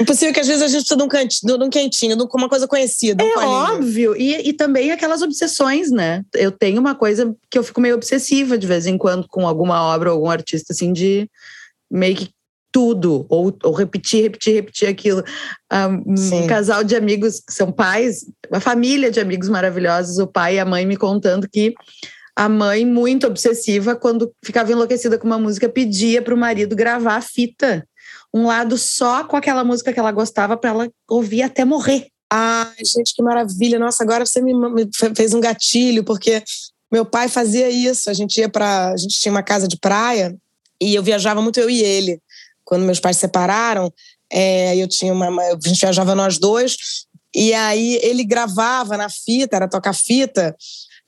Impossível 0.00 0.34
que 0.34 0.40
às 0.40 0.46
vezes 0.46 0.62
a 0.62 0.66
gente 0.66 0.80
precisa 0.80 0.96
de 0.96 1.02
um, 1.02 1.08
cantinho, 1.08 1.58
de 1.58 1.64
um 1.64 1.70
quentinho, 1.70 2.28
com 2.28 2.36
uma 2.38 2.48
coisa 2.48 2.68
conhecida. 2.68 3.24
Um 3.24 3.40
é 3.40 3.46
óbvio. 3.46 4.16
E, 4.16 4.48
e 4.48 4.52
também 4.52 4.90
aquelas 4.90 5.22
obsessões, 5.22 5.90
né? 5.90 6.24
Eu 6.34 6.50
tenho 6.50 6.80
uma 6.80 6.94
coisa 6.94 7.34
que 7.50 7.58
eu 7.58 7.62
fico 7.62 7.80
meio 7.80 7.94
obsessiva 7.94 8.58
de 8.58 8.66
vez 8.66 8.86
em 8.86 8.98
quando 8.98 9.26
com 9.28 9.46
alguma 9.46 9.82
obra, 9.82 10.10
algum 10.10 10.28
artista, 10.28 10.72
assim, 10.72 10.92
de 10.92 11.28
meio 11.90 12.16
que 12.16 12.28
tudo, 12.76 13.24
ou, 13.30 13.56
ou 13.64 13.72
repetir, 13.72 14.24
repetir, 14.24 14.52
repetir 14.52 14.86
aquilo. 14.86 15.24
Um, 15.72 16.12
um, 16.12 16.46
casal 16.46 16.84
de 16.84 16.94
amigos 16.94 17.40
que 17.40 17.54
são 17.54 17.72
pais, 17.72 18.26
uma 18.50 18.60
família 18.60 19.10
de 19.10 19.18
amigos 19.18 19.48
maravilhosos, 19.48 20.18
o 20.18 20.26
pai 20.26 20.56
e 20.56 20.58
a 20.58 20.64
mãe 20.66 20.84
me 20.84 20.94
contando 20.94 21.48
que 21.48 21.72
a 22.36 22.50
mãe, 22.50 22.84
muito 22.84 23.26
obsessiva, 23.26 23.96
quando 23.96 24.30
ficava 24.44 24.70
enlouquecida 24.70 25.16
com 25.16 25.26
uma 25.26 25.38
música, 25.38 25.70
pedia 25.70 26.20
para 26.20 26.34
o 26.34 26.36
marido 26.36 26.76
gravar 26.76 27.16
a 27.16 27.22
fita, 27.22 27.82
um 28.32 28.44
lado 28.44 28.76
só 28.76 29.24
com 29.24 29.38
aquela 29.38 29.64
música 29.64 29.90
que 29.90 29.98
ela 29.98 30.12
gostava, 30.12 30.54
para 30.54 30.68
ela 30.68 30.90
ouvir 31.08 31.40
até 31.40 31.64
morrer. 31.64 32.08
Ai, 32.30 32.84
gente, 32.84 33.14
que 33.14 33.22
maravilha! 33.22 33.78
Nossa, 33.78 34.04
agora 34.04 34.26
você 34.26 34.42
me, 34.42 34.52
me 34.52 34.86
fez 35.16 35.32
um 35.32 35.40
gatilho, 35.40 36.04
porque 36.04 36.44
meu 36.92 37.06
pai 37.06 37.26
fazia 37.28 37.70
isso. 37.70 38.10
A 38.10 38.12
gente 38.12 38.38
ia 38.38 38.50
para. 38.50 38.90
A 38.90 38.96
gente 38.98 39.18
tinha 39.18 39.32
uma 39.32 39.42
casa 39.42 39.66
de 39.66 39.78
praia 39.78 40.36
e 40.78 40.94
eu 40.94 41.02
viajava 41.02 41.40
muito, 41.40 41.58
eu 41.58 41.70
e 41.70 41.82
ele 41.82 42.20
quando 42.66 42.84
meus 42.84 43.00
pais 43.00 43.16
se 43.16 43.20
separaram, 43.20 43.90
é, 44.30 44.76
eu 44.76 44.86
tinha 44.86 45.12
uma, 45.12 45.28
a 45.28 45.58
gente 45.64 45.80
viajava 45.80 46.14
nós 46.14 46.36
dois, 46.36 46.76
e 47.34 47.54
aí 47.54 47.98
ele 48.02 48.24
gravava 48.24 48.96
na 48.96 49.08
fita, 49.08 49.56
era 49.56 49.68
tocar 49.68 49.94
fita, 49.94 50.54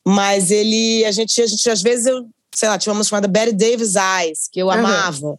mas 0.06 0.50
ele, 0.50 1.04
a 1.04 1.10
gente, 1.10 1.42
a 1.42 1.46
gente 1.46 1.68
às 1.68 1.82
vezes 1.82 2.06
eu, 2.06 2.26
sei 2.54 2.68
lá, 2.68 2.78
tinha 2.78 2.92
uma 2.92 2.98
música 2.98 3.16
chamada 3.16 3.28
Betty 3.28 3.52
Davis 3.52 3.94
Eyes, 3.94 4.48
que 4.50 4.60
eu 4.60 4.66
uhum. 4.66 4.72
amava. 4.72 5.38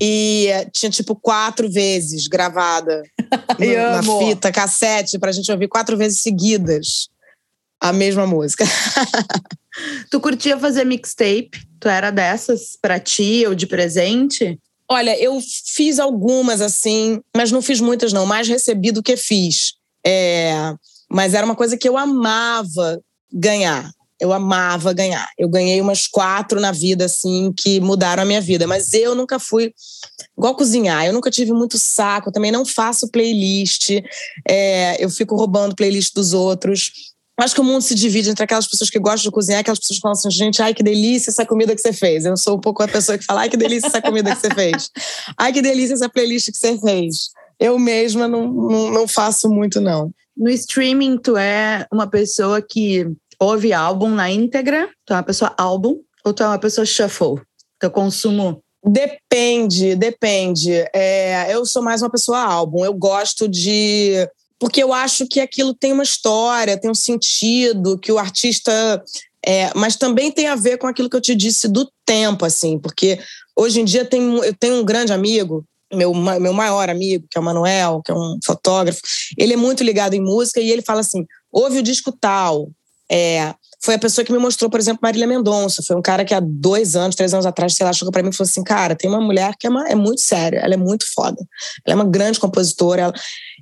E 0.00 0.48
tinha 0.72 0.90
tipo 0.90 1.16
quatro 1.16 1.68
vezes 1.68 2.28
gravada 2.28 3.02
na, 3.58 4.00
na 4.00 4.18
fita, 4.18 4.52
cassete, 4.52 5.18
pra 5.18 5.32
gente 5.32 5.50
ouvir 5.50 5.66
quatro 5.66 5.96
vezes 5.96 6.20
seguidas 6.22 7.08
a 7.80 7.92
mesma 7.92 8.26
música. 8.26 8.64
tu 10.10 10.20
curtia 10.20 10.58
fazer 10.58 10.84
mixtape? 10.84 11.50
Tu 11.80 11.88
era 11.88 12.10
dessas 12.10 12.76
pra 12.80 12.98
ti 13.00 13.44
ou 13.46 13.54
de 13.54 13.66
presente? 13.66 14.58
Olha, 14.90 15.18
eu 15.22 15.38
fiz 15.74 15.98
algumas 15.98 16.60
assim, 16.62 17.20
mas 17.36 17.52
não 17.52 17.60
fiz 17.60 17.80
muitas, 17.80 18.12
não. 18.12 18.24
Mais 18.24 18.48
recebi 18.48 18.90
do 18.90 19.02
que 19.02 19.16
fiz. 19.16 19.74
É, 20.06 20.74
mas 21.10 21.34
era 21.34 21.44
uma 21.44 21.54
coisa 21.54 21.76
que 21.76 21.88
eu 21.88 21.96
amava 21.96 23.00
ganhar. 23.32 23.90
Eu 24.20 24.32
amava 24.32 24.92
ganhar. 24.92 25.28
Eu 25.38 25.48
ganhei 25.48 25.80
umas 25.80 26.06
quatro 26.06 26.58
na 26.58 26.72
vida, 26.72 27.04
assim, 27.04 27.52
que 27.56 27.78
mudaram 27.80 28.22
a 28.22 28.26
minha 28.26 28.40
vida. 28.40 28.66
Mas 28.66 28.92
eu 28.92 29.14
nunca 29.14 29.38
fui 29.38 29.72
igual 30.36 30.56
cozinhar. 30.56 31.04
Eu 31.04 31.12
nunca 31.12 31.30
tive 31.30 31.52
muito 31.52 31.78
saco. 31.78 32.30
Eu 32.30 32.32
também 32.32 32.50
não 32.50 32.64
faço 32.64 33.10
playlist. 33.10 33.90
É, 34.48 34.96
eu 35.02 35.08
fico 35.10 35.36
roubando 35.36 35.76
playlist 35.76 36.14
dos 36.14 36.32
outros. 36.32 36.90
Acho 37.38 37.54
que 37.54 37.60
o 37.60 37.64
mundo 37.64 37.82
se 37.82 37.94
divide 37.94 38.30
entre 38.30 38.42
aquelas 38.42 38.66
pessoas 38.66 38.90
que 38.90 38.98
gostam 38.98 39.28
de 39.28 39.30
cozinhar 39.30 39.60
aquelas 39.60 39.78
pessoas 39.78 39.98
que 39.98 40.02
falam 40.02 40.12
assim, 40.12 40.30
gente, 40.30 40.60
ai 40.60 40.74
que 40.74 40.82
delícia 40.82 41.30
essa 41.30 41.46
comida 41.46 41.74
que 41.74 41.80
você 41.80 41.92
fez. 41.92 42.24
Eu 42.24 42.36
sou 42.36 42.56
um 42.56 42.60
pouco 42.60 42.82
a 42.82 42.88
pessoa 42.88 43.16
que 43.16 43.24
fala, 43.24 43.42
ai 43.42 43.48
que 43.48 43.56
delícia 43.56 43.86
essa 43.86 44.02
comida 44.02 44.34
que 44.34 44.40
você 44.40 44.52
fez. 44.52 44.90
Ai 45.38 45.52
que 45.52 45.62
delícia 45.62 45.94
essa 45.94 46.08
playlist 46.08 46.50
que 46.50 46.56
você 46.56 46.76
fez. 46.78 47.30
Eu 47.60 47.78
mesma 47.78 48.26
não, 48.26 48.48
não, 48.48 48.90
não 48.90 49.08
faço 49.08 49.48
muito, 49.48 49.80
não. 49.80 50.10
No 50.36 50.50
streaming, 50.50 51.18
tu 51.18 51.36
é 51.36 51.86
uma 51.92 52.08
pessoa 52.08 52.60
que 52.60 53.06
ouve 53.38 53.72
álbum 53.72 54.10
na 54.10 54.30
íntegra? 54.30 54.88
Tu 55.06 55.12
é 55.12 55.16
uma 55.16 55.22
pessoa 55.22 55.54
álbum 55.56 56.00
ou 56.24 56.34
tu 56.34 56.42
é 56.42 56.46
uma 56.46 56.58
pessoa 56.58 56.84
shuffle? 56.84 57.40
Teu 57.78 57.90
consumo 57.90 58.60
Depende, 58.84 59.96
depende. 59.96 60.72
É, 60.94 61.52
eu 61.52 61.66
sou 61.66 61.82
mais 61.82 62.00
uma 62.00 62.10
pessoa 62.10 62.40
álbum. 62.40 62.84
Eu 62.84 62.94
gosto 62.94 63.48
de. 63.48 64.28
Porque 64.58 64.82
eu 64.82 64.92
acho 64.92 65.26
que 65.26 65.40
aquilo 65.40 65.74
tem 65.74 65.92
uma 65.92 66.02
história, 66.02 66.78
tem 66.78 66.90
um 66.90 66.94
sentido, 66.94 67.98
que 67.98 68.10
o 68.10 68.18
artista. 68.18 69.02
É, 69.46 69.72
mas 69.74 69.96
também 69.96 70.32
tem 70.32 70.48
a 70.48 70.56
ver 70.56 70.78
com 70.78 70.86
aquilo 70.86 71.08
que 71.08 71.16
eu 71.16 71.20
te 71.20 71.34
disse 71.34 71.68
do 71.68 71.88
tempo, 72.04 72.44
assim, 72.44 72.78
porque 72.78 73.20
hoje 73.56 73.80
em 73.80 73.84
dia 73.84 74.04
tem, 74.04 74.20
eu 74.38 74.52
tenho 74.52 74.80
um 74.80 74.84
grande 74.84 75.12
amigo, 75.12 75.64
meu, 75.94 76.12
meu 76.12 76.52
maior 76.52 76.90
amigo, 76.90 77.24
que 77.30 77.38
é 77.38 77.40
o 77.40 77.44
Manuel, 77.44 78.02
que 78.04 78.10
é 78.10 78.14
um 78.14 78.36
fotógrafo, 78.44 79.00
ele 79.38 79.54
é 79.54 79.56
muito 79.56 79.84
ligado 79.84 80.14
em 80.14 80.20
música 80.20 80.60
e 80.60 80.70
ele 80.70 80.82
fala 80.82 81.00
assim: 81.00 81.24
ouve 81.52 81.78
o 81.78 81.82
disco 81.82 82.12
tal, 82.12 82.68
é, 83.10 83.54
foi 83.80 83.94
a 83.94 83.98
pessoa 83.98 84.24
que 84.24 84.32
me 84.32 84.38
mostrou, 84.38 84.68
por 84.68 84.80
exemplo, 84.80 85.00
Marília 85.02 85.26
Mendonça. 85.26 85.82
Foi 85.86 85.96
um 85.96 86.02
cara 86.02 86.24
que 86.24 86.34
há 86.34 86.40
dois 86.40 86.96
anos, 86.96 87.14
três 87.14 87.32
anos 87.32 87.46
atrás, 87.46 87.74
sei 87.74 87.86
lá, 87.86 87.92
chegou 87.92 88.10
para 88.10 88.22
mim 88.22 88.30
e 88.30 88.32
falou 88.32 88.48
assim: 88.48 88.64
Cara, 88.64 88.96
tem 88.96 89.08
uma 89.08 89.20
mulher 89.20 89.54
que 89.58 89.66
é, 89.66 89.70
uma, 89.70 89.88
é 89.88 89.94
muito 89.94 90.20
séria, 90.20 90.58
ela 90.58 90.74
é 90.74 90.76
muito 90.76 91.06
foda. 91.14 91.38
Ela 91.86 91.94
é 91.94 91.94
uma 91.94 92.04
grande 92.04 92.40
compositora. 92.40 93.02
Ela... 93.02 93.14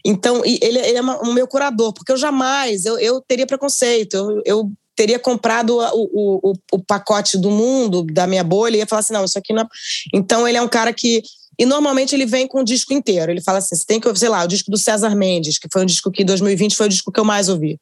Então, 0.07 0.45
ele, 0.45 0.79
ele 0.79 0.99
é 0.99 1.03
o 1.03 1.33
meu 1.33 1.47
curador, 1.47 1.93
porque 1.93 2.13
eu 2.13 2.17
jamais, 2.17 2.85
eu, 2.85 2.99
eu 2.99 3.21
teria 3.21 3.47
preconceito, 3.47 4.15
eu, 4.15 4.43
eu 4.45 4.73
teria 4.95 5.19
comprado 5.19 5.79
o, 5.79 6.51
o, 6.51 6.53
o, 6.73 6.79
pacote 6.79 7.37
do 7.37 7.51
mundo, 7.51 8.05
da 8.05 8.27
minha 8.27 8.45
bolha, 8.45 8.77
e 8.77 8.79
ia 8.79 8.87
falar 8.87 9.01
assim: 9.01 9.13
não, 9.13 9.25
isso 9.25 9.39
aqui 9.39 9.53
não 9.53 9.63
é. 9.63 9.67
Então, 10.15 10.47
ele 10.47 10.59
é 10.59 10.63
um 10.63 10.69
cara 10.69 10.93
que. 10.93 11.23
E 11.59 11.65
normalmente 11.65 12.15
ele 12.15 12.27
vem 12.27 12.47
com 12.47 12.61
o 12.61 12.65
disco 12.65 12.93
inteiro. 12.93 13.33
Ele 13.33 13.43
fala 13.43 13.59
assim: 13.59 13.75
você 13.75 13.85
tem 13.87 14.01
que 14.01 14.07
ouvir, 14.07 14.21
sei 14.21 14.29
lá, 14.29 14.45
o 14.45 14.49
disco 14.49 14.71
do 14.71 14.79
César 14.79 15.15
Mendes, 15.15 15.59
que 15.59 15.69
foi 15.73 15.83
um 15.83 15.87
disco 15.87 16.11
que 16.11 16.23
em 16.23 16.27
2020 16.27 16.77
foi 16.77 16.87
o 16.87 16.91
disco 16.91 17.11
que 17.11 17.21
eu 17.21 17.25
mais 17.25 17.49
ouvi 17.49 17.79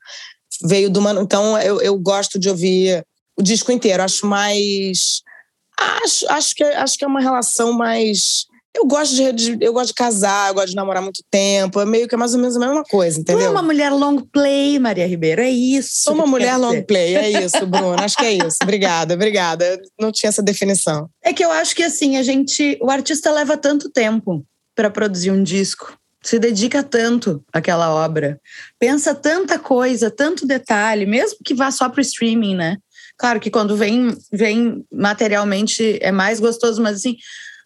veio 0.63 0.91
do. 0.91 1.01
Então 1.21 1.59
eu, 1.59 1.81
eu 1.81 1.99
gosto 1.99 2.39
de 2.39 2.49
ouvir 2.49 3.05
o 3.37 3.43
disco 3.43 3.73
inteiro. 3.73 4.03
Acho 4.03 4.27
mais. 4.27 5.23
Acho, 5.79 6.31
acho, 6.31 6.55
que, 6.55 6.63
acho 6.63 6.97
que 6.97 7.05
é 7.05 7.09
uma 7.09 7.21
relação 7.21 7.73
mais. 7.73 8.47
Eu 8.75 8.87
gosto 8.87 9.15
de, 9.15 9.33
de, 9.33 9.65
eu 9.65 9.73
gosto 9.73 9.89
de 9.89 9.95
casar, 9.95 10.49
eu 10.49 10.55
gosto 10.55 10.71
de 10.71 10.77
namorar 10.77 11.03
muito 11.03 11.23
tempo. 11.31 11.81
É 11.81 11.87
meio 11.87 12.09
que 12.09 12.15
é 12.15 12.19
mais 12.19 12.35
ou 12.35 12.41
menos 12.41 12.57
a 12.57 12.61
mesma 12.61 12.83
coisa, 12.83 13.21
entendeu? 13.21 13.43
Tu 13.43 13.47
é 13.47 13.51
uma 13.51 13.63
mulher 13.63 13.91
long 13.91 14.17
play, 14.17 14.79
Maria 14.79 15.07
Ribeiro, 15.07 15.43
é 15.43 15.51
isso. 15.51 15.91
Sou 16.03 16.15
uma 16.15 16.27
mulher 16.27 16.57
long 16.57 16.83
play, 16.83 17.15
é 17.15 17.45
isso, 17.45 17.65
Bruno. 17.67 17.97
acho 18.01 18.17
que 18.17 18.25
é 18.25 18.33
isso. 18.33 18.59
Obrigada, 18.63 19.15
obrigada. 19.15 19.81
não 20.01 20.11
tinha 20.11 20.29
essa 20.29 20.43
definição. 20.43 21.09
É 21.23 21.33
que 21.33 21.45
eu 21.45 21.53
acho 21.53 21.75
que 21.75 21.83
assim, 21.83 22.17
a 22.17 22.23
gente. 22.23 22.77
O 22.83 22.91
artista 22.91 23.31
leva 23.31 23.57
tanto 23.57 23.89
tempo 23.91 24.45
para 24.75 24.91
produzir 24.91 25.31
um 25.31 25.43
disco 25.43 25.97
se 26.25 26.39
dedica 26.39 26.83
tanto 26.83 27.45
àquela 27.53 27.95
obra, 27.95 28.41
pensa 28.79 29.15
tanta 29.15 29.59
coisa, 29.59 30.11
tanto 30.11 30.47
detalhe, 30.47 31.05
mesmo 31.05 31.37
que 31.45 31.53
vá 31.53 31.71
só 31.71 31.87
para 31.91 31.99
o 31.99 32.03
streaming, 32.03 32.57
né? 32.57 32.79
Claro 33.17 33.39
que 33.39 33.51
quando 33.51 33.77
vem, 33.77 34.17
vem 34.33 34.85
materialmente 34.91 35.99
é 36.01 36.11
mais 36.11 36.41
gostoso, 36.41 36.83
mas 36.83 36.97
assim, 36.97 37.17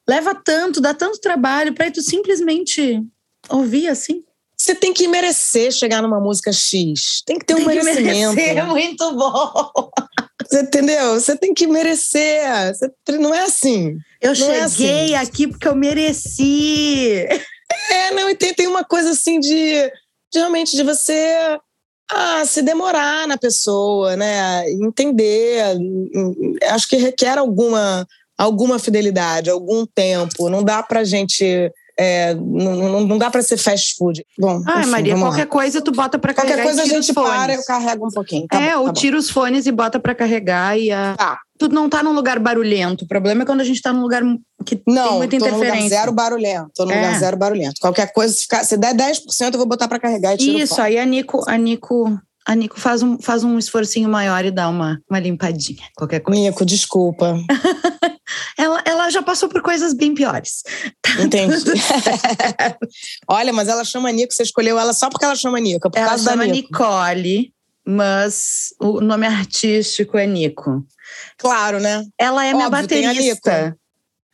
leva 0.09 0.35
tanto, 0.35 0.81
dá 0.81 0.95
tanto 0.95 1.21
trabalho 1.21 1.75
para 1.75 1.91
tu 1.91 2.01
simplesmente 2.03 3.03
ouvir 3.49 3.89
assim. 3.89 4.25
Você 4.57 4.75
tem 4.75 4.93
que 4.93 5.07
merecer 5.07 5.71
chegar 5.71 6.03
numa 6.03 6.19
música 6.19 6.53
X. 6.53 7.23
Tem 7.25 7.39
que 7.39 7.45
ter 7.45 7.55
tem 7.55 7.63
um 7.63 7.67
merecimento. 7.67 8.35
Merecer, 8.35 8.59
é 8.59 8.63
muito 8.65 9.13
bom. 9.15 9.91
Você 10.45 10.63
entendeu? 10.63 11.15
Você 11.15 11.37
tem 11.37 11.55
que 11.55 11.67
merecer. 11.67 12.43
Você, 12.75 13.19
não 13.19 13.35
é 13.35 13.43
assim. 13.43 13.99
Eu 14.21 14.31
não 14.31 14.35
cheguei 14.35 14.59
é 14.59 14.63
assim. 14.63 15.15
aqui 15.15 15.47
porque 15.47 15.69
eu 15.69 15.77
mereci. 15.77 17.27
É, 17.91 18.11
não, 18.13 18.29
e 18.31 18.35
tem, 18.35 18.55
tem 18.55 18.67
uma 18.67 18.83
coisa 18.83 19.11
assim 19.11 19.39
de, 19.39 19.49
de 20.33 20.39
realmente 20.39 20.75
de 20.75 20.83
você 20.83 21.59
ah, 22.11 22.45
se 22.47 22.63
demorar 22.63 23.29
na 23.29 23.37
pessoa, 23.37 24.17
né? 24.17 24.69
Entender. 24.71 25.77
Acho 26.71 26.89
que 26.89 26.97
requer 26.97 27.39
alguma, 27.39 28.07
alguma 28.39 28.79
fidelidade, 28.79 29.51
algum 29.51 29.85
tempo. 29.85 30.49
Não 30.49 30.63
dá 30.63 30.83
pra 30.83 31.03
gente 31.05 31.71
é, 32.01 32.33
não, 32.33 33.01
não, 33.05 33.19
dá 33.19 33.29
para 33.29 33.43
ser 33.43 33.57
fast 33.57 33.97
food. 33.97 34.25
Bom, 34.39 34.63
ah, 34.69 34.83
enfim, 34.83 34.91
Maria, 34.91 35.19
qualquer 35.19 35.41
lá. 35.41 35.47
coisa 35.47 35.83
tu 35.83 35.91
bota 35.91 36.17
para 36.17 36.33
carregar. 36.33 36.59
Qualquer 36.59 36.77
coisa 36.77 36.83
a 36.83 36.87
gente 36.87 37.13
para, 37.13 37.55
eu 37.55 37.65
carrego 37.65 38.07
um 38.07 38.11
pouquinho. 38.11 38.47
Tá 38.47 38.61
é, 38.61 38.67
bom, 38.67 38.71
tá 38.71 38.81
ou 38.83 38.93
tira 38.93 39.19
os 39.19 39.29
fones 39.29 39.67
e 39.67 39.73
bota 39.73 39.99
para 39.99 40.15
carregar 40.15 40.79
e 40.79 40.93
a... 40.93 41.17
Tá. 41.19 41.41
Tu 41.59 41.69
não 41.69 41.89
tá 41.89 42.01
num 42.05 42.13
lugar 42.13 42.39
barulhento. 42.39 43.05
O 43.05 43.09
problema 43.09 43.43
é 43.43 43.45
quando 43.45 43.63
a 43.63 43.65
gente 43.65 43.83
tá 43.83 43.93
num 43.93 44.03
lugar 44.03 44.23
que 44.65 44.81
não, 44.87 45.09
tem 45.09 45.17
muita 45.17 45.37
interferência. 45.37 45.75
Não, 45.75 45.83
lugar 45.83 45.89
zero 45.89 46.13
barulhento. 46.13 46.71
Tô 46.77 46.85
num 46.85 46.93
é. 46.93 46.97
lugar 46.97 47.19
zero 47.19 47.37
barulhento. 47.37 47.81
Qualquer 47.81 48.13
coisa, 48.13 48.33
se, 48.33 48.43
ficar, 48.43 48.63
se 48.63 48.77
der 48.77 48.95
10%, 48.95 49.55
eu 49.55 49.59
vou 49.59 49.67
botar 49.67 49.89
para 49.89 49.99
carregar 49.99 50.35
e 50.35 50.37
tiro 50.37 50.57
Isso, 50.57 50.81
aí 50.81 50.97
a 50.99 51.05
Nico, 51.05 51.43
a 51.49 51.57
Nico 51.57 52.17
a 52.47 52.55
Nico 52.55 52.81
faz 52.81 53.03
um, 53.03 53.19
faz 53.19 53.45
um 53.45 53.59
esforcinho 53.59 54.09
maior 54.09 54.43
e 54.43 54.51
dá 54.51 54.71
uma, 54.71 54.99
uma 55.11 55.21
limpadinha, 55.21 55.85
qualquer 55.95 56.21
coisa. 56.21 56.41
Nico, 56.41 56.65
desculpa. 56.65 57.37
ela, 58.57 58.83
ela 58.85 59.11
já 59.11 59.23
passou 59.23 59.49
por 59.49 59.63
coisas 59.63 59.93
bem 59.93 60.15
piores. 60.15 60.63
Tá 61.03 61.23
Entendi. 61.23 61.55
Olha, 63.29 63.53
mas 63.53 63.69
ela 63.69 63.85
chama 63.85 64.11
Nico, 64.11 64.33
você 64.33 64.43
escolheu 64.43 64.79
ela 64.79 64.93
só 64.93 65.09
porque 65.09 65.25
ela 65.25 65.37
chama 65.37 65.61
Nico, 65.61 65.91
por 65.91 65.99
ela 65.99 66.11
causa 66.11 66.31
chama 66.31 66.47
da 66.47 66.53
Nico. 66.53 66.69
Nicole, 66.73 67.53
mas 67.87 68.75
o 68.81 69.01
nome 69.01 69.27
artístico 69.27 70.19
é 70.19 70.27
Nico. 70.27 70.85
Claro, 71.37 71.81
né? 71.81 72.05
Ela 72.19 72.45
é 72.45 72.49
Óbvio, 72.49 72.59
minha 72.59 72.71
baterista 72.71 73.77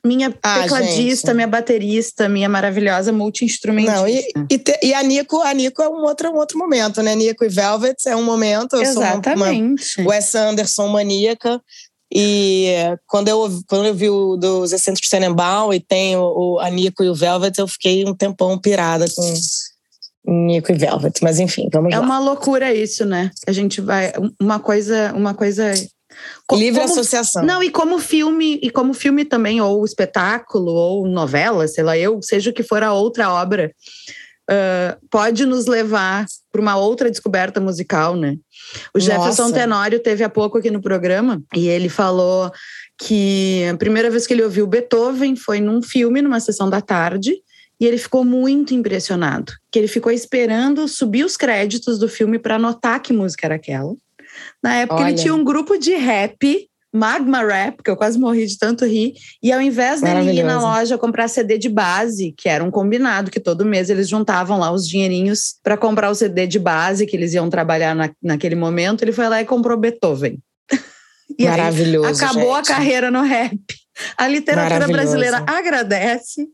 minha 0.04 0.34
ah, 0.42 0.62
tecladista, 0.62 1.28
gente. 1.28 1.34
minha 1.34 1.48
baterista, 1.48 2.28
minha 2.28 2.48
maravilhosa 2.48 3.10
multi-instrumentista. 3.10 4.10
E, 4.10 4.54
e, 4.54 4.58
te, 4.58 4.78
e, 4.82 4.92
a 4.92 5.02
Nico, 5.02 5.40
a 5.40 5.52
Nico 5.54 5.82
é 5.82 5.88
um 5.88 6.02
outro, 6.02 6.30
um 6.30 6.36
outro 6.36 6.58
momento, 6.58 7.02
né? 7.02 7.14
Nico 7.14 7.42
e 7.44 7.48
Velvet 7.48 7.96
é 8.06 8.14
um 8.14 8.22
momento. 8.22 8.76
Eu 8.76 8.82
Exatamente. 8.82 9.82
sou 9.82 10.04
uma, 10.04 10.10
uma 10.10 10.14
Wes 10.14 10.34
Anderson 10.34 10.88
maníaca. 10.88 11.60
E 12.14 12.72
quando 13.06 13.28
eu, 13.28 13.50
quando 13.66 13.86
eu 13.86 13.94
vi 13.94 14.08
o 14.08 14.36
dos 14.36 14.72
Excêntricos 14.72 15.10
Tenenbaum 15.10 15.72
e 15.72 15.80
tem 15.80 16.16
o, 16.16 16.22
o, 16.22 16.58
a 16.60 16.70
Nico 16.70 17.02
e 17.02 17.08
o 17.08 17.14
Velvet, 17.14 17.58
eu 17.58 17.66
fiquei 17.66 18.04
um 18.04 18.14
tempão 18.14 18.56
pirada 18.56 19.06
com 19.14 19.34
Nico 20.46 20.70
e 20.70 20.76
Velvet. 20.76 21.20
Mas 21.22 21.40
enfim, 21.40 21.68
vamos 21.72 21.92
é 21.92 21.98
lá. 21.98 22.02
É 22.02 22.06
uma 22.06 22.20
loucura 22.20 22.72
isso, 22.72 23.04
né? 23.04 23.32
A 23.48 23.52
gente 23.52 23.80
vai... 23.80 24.12
Uma 24.40 24.60
coisa, 24.60 25.12
uma 25.12 25.34
coisa 25.34 25.74
Livre 26.52 26.80
associação. 26.80 27.42
Não, 27.44 27.62
e 27.62 27.70
como 27.70 27.98
filme, 27.98 28.58
e 28.62 28.70
como 28.70 28.94
filme 28.94 29.24
também, 29.24 29.60
ou 29.60 29.84
espetáculo, 29.84 30.72
ou 30.72 31.08
novela, 31.08 31.66
sei 31.66 31.82
lá, 31.82 31.98
eu, 31.98 32.20
seja 32.22 32.50
o 32.50 32.52
que 32.52 32.62
for 32.62 32.82
a 32.82 32.92
outra 32.92 33.32
obra, 33.32 33.72
uh, 34.50 35.06
pode 35.10 35.46
nos 35.46 35.66
levar 35.66 36.26
para 36.50 36.60
uma 36.60 36.76
outra 36.76 37.10
descoberta 37.10 37.60
musical, 37.60 38.16
né? 38.16 38.36
O 38.94 39.00
Jefferson 39.00 39.44
Nossa. 39.44 39.54
Tenório 39.54 40.00
teve 40.00 40.22
há 40.24 40.28
pouco 40.28 40.58
aqui 40.58 40.70
no 40.70 40.80
programa 40.80 41.42
e 41.54 41.68
ele 41.68 41.88
falou 41.88 42.50
que 42.98 43.64
a 43.72 43.76
primeira 43.76 44.10
vez 44.10 44.26
que 44.26 44.34
ele 44.34 44.42
ouviu 44.42 44.66
Beethoven 44.66 45.36
foi 45.36 45.60
num 45.60 45.82
filme, 45.82 46.22
numa 46.22 46.40
sessão 46.40 46.70
da 46.70 46.80
tarde, 46.80 47.34
e 47.80 47.86
ele 47.86 47.98
ficou 47.98 48.24
muito 48.24 48.72
impressionado, 48.72 49.52
que 49.70 49.78
ele 49.78 49.88
ficou 49.88 50.12
esperando 50.12 50.86
subir 50.86 51.24
os 51.24 51.36
créditos 51.36 51.98
do 51.98 52.08
filme 52.08 52.38
para 52.38 52.58
notar 52.58 53.00
que 53.00 53.12
música 53.12 53.46
era 53.46 53.56
aquela. 53.56 53.94
Na 54.62 54.74
época 54.76 55.00
Olha. 55.00 55.10
ele 55.10 55.18
tinha 55.18 55.34
um 55.34 55.44
grupo 55.44 55.76
de 55.76 55.94
rap, 55.94 56.68
Magma 56.94 57.44
Rap, 57.44 57.82
que 57.82 57.90
eu 57.90 57.96
quase 57.96 58.16
morri 58.16 58.46
de 58.46 58.56
tanto 58.56 58.86
rir. 58.86 59.14
E 59.42 59.50
ao 59.50 59.60
invés 59.60 60.00
dele 60.00 60.38
ir 60.38 60.44
na 60.44 60.60
loja 60.60 60.96
comprar 60.96 61.26
CD 61.26 61.58
de 61.58 61.68
base, 61.68 62.32
que 62.36 62.48
era 62.48 62.62
um 62.62 62.70
combinado, 62.70 63.32
que 63.32 63.40
todo 63.40 63.64
mês 63.64 63.90
eles 63.90 64.08
juntavam 64.08 64.60
lá 64.60 64.70
os 64.70 64.88
dinheirinhos 64.88 65.56
para 65.60 65.76
comprar 65.76 66.08
o 66.08 66.14
CD 66.14 66.46
de 66.46 66.60
base 66.60 67.04
que 67.04 67.16
eles 67.16 67.34
iam 67.34 67.50
trabalhar 67.50 67.96
na, 67.96 68.10
naquele 68.22 68.54
momento, 68.54 69.02
ele 69.02 69.10
foi 69.10 69.28
lá 69.28 69.42
e 69.42 69.44
comprou 69.44 69.76
Beethoven. 69.76 70.38
e 71.36 71.44
Maravilhoso. 71.44 72.06
Aí, 72.06 72.14
acabou 72.14 72.56
gente. 72.56 72.70
a 72.70 72.74
carreira 72.76 73.10
no 73.10 73.22
rap. 73.22 73.58
A 74.16 74.28
literatura 74.28 74.86
brasileira 74.86 75.44
agradece. 75.48 76.46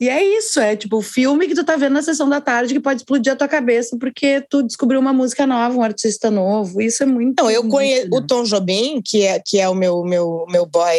E 0.00 0.08
é 0.08 0.22
isso, 0.38 0.60
é 0.60 0.76
tipo 0.76 0.98
o 0.98 1.02
filme 1.02 1.48
que 1.48 1.54
tu 1.54 1.64
tá 1.64 1.76
vendo 1.76 1.94
na 1.94 2.02
sessão 2.02 2.28
da 2.28 2.40
tarde 2.40 2.72
que 2.72 2.78
pode 2.78 3.00
explodir 3.00 3.32
a 3.32 3.36
tua 3.36 3.48
cabeça 3.48 3.96
porque 3.98 4.40
tu 4.48 4.62
descobriu 4.62 5.00
uma 5.00 5.12
música 5.12 5.44
nova, 5.44 5.76
um 5.76 5.82
artista 5.82 6.30
novo. 6.30 6.80
Isso 6.80 7.02
é 7.02 7.06
muito. 7.06 7.42
Não, 7.42 7.50
eu 7.50 7.68
conheço 7.68 8.08
o 8.12 8.24
Tom 8.24 8.44
Jobim, 8.44 9.02
que 9.04 9.22
é, 9.22 9.40
que 9.44 9.58
é 9.58 9.68
o 9.68 9.74
meu, 9.74 10.04
meu, 10.04 10.44
meu 10.48 10.64
boy 10.66 10.96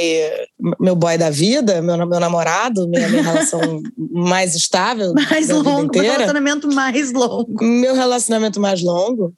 meu 0.80 0.96
boy 0.96 1.18
da 1.18 1.30
vida, 1.30 1.82
meu, 1.82 1.98
meu 2.06 2.20
namorado, 2.20 2.88
minha, 2.90 3.08
minha 3.08 3.24
relação 3.24 3.62
mais 3.98 4.56
estável. 4.56 5.14
Mais 5.14 5.50
longo, 5.50 5.92
meu 5.94 6.12
relacionamento 6.12 6.68
mais 6.68 7.12
longo. 7.12 7.64
Meu 7.64 7.96
relacionamento 7.96 8.60
mais 8.60 8.82
longo. 8.82 9.34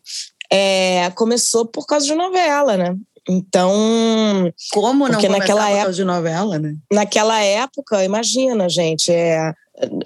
É, 0.52 1.12
começou 1.12 1.66
por 1.66 1.86
causa 1.86 2.06
de 2.06 2.16
novela, 2.16 2.76
né? 2.76 2.96
Então. 3.28 4.52
Como 4.72 5.08
não 5.08 5.22
naquela 5.22 5.70
época 5.70 5.94
de 5.94 6.04
novela, 6.04 6.60
né? 6.60 6.76
Naquela 6.92 7.42
época, 7.42 8.04
imagina, 8.04 8.68
gente, 8.68 9.12
é, 9.12 9.54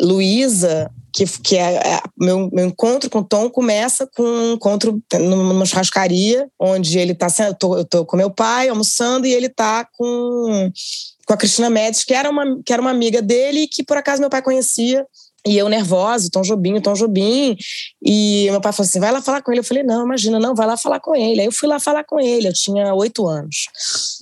Luísa, 0.01 0.91
que, 1.13 1.25
que 1.25 1.57
é, 1.57 1.75
é, 1.75 2.01
meu, 2.19 2.49
meu 2.51 2.65
encontro 2.65 3.09
com 3.09 3.19
o 3.19 3.23
Tom 3.23 3.49
começa 3.49 4.05
com 4.15 4.23
um 4.23 4.53
encontro 4.53 5.01
numa 5.13 5.65
churrascaria, 5.65 6.49
onde 6.59 6.99
ele 6.99 7.15
tá 7.15 7.27
eu 7.39 7.53
tô, 7.53 7.77
eu 7.77 7.85
tô 7.85 8.05
com 8.05 8.17
meu 8.17 8.29
pai 8.29 8.67
almoçando 8.67 9.25
e 9.25 9.33
ele 9.33 9.47
tá 9.47 9.87
com, 9.97 10.71
com 11.25 11.33
a 11.33 11.37
Cristina 11.37 11.69
Médici, 11.69 12.05
que 12.05 12.13
era, 12.13 12.29
uma, 12.29 12.61
que 12.65 12.73
era 12.73 12.81
uma 12.81 12.91
amiga 12.91 13.21
dele 13.21 13.61
e 13.61 13.67
que 13.67 13.83
por 13.83 13.95
acaso 13.95 14.19
meu 14.19 14.29
pai 14.29 14.41
conhecia. 14.41 15.05
E 15.47 15.57
eu 15.57 15.69
nervosa, 15.69 16.29
Tom 16.31 16.41
Jobim, 16.41 16.81
Tom 16.81 16.93
Jobim. 16.93 17.55
E 18.03 18.47
meu 18.49 18.59
pai 18.59 18.73
falou 18.73 18.87
assim: 18.87 18.99
vai 18.99 19.11
lá 19.11 19.21
falar 19.21 19.41
com 19.43 19.51
ele. 19.51 19.59
Eu 19.59 19.63
falei: 19.63 19.83
não, 19.83 20.03
imagina, 20.03 20.39
não, 20.39 20.55
vai 20.55 20.65
lá 20.65 20.75
falar 20.75 20.99
com 20.99 21.15
ele. 21.15 21.41
Aí 21.41 21.45
eu 21.45 21.51
fui 21.51 21.69
lá 21.69 21.79
falar 21.79 22.03
com 22.03 22.19
ele, 22.19 22.47
eu 22.47 22.53
tinha 22.53 22.93
oito 22.95 23.27
anos. 23.27 23.67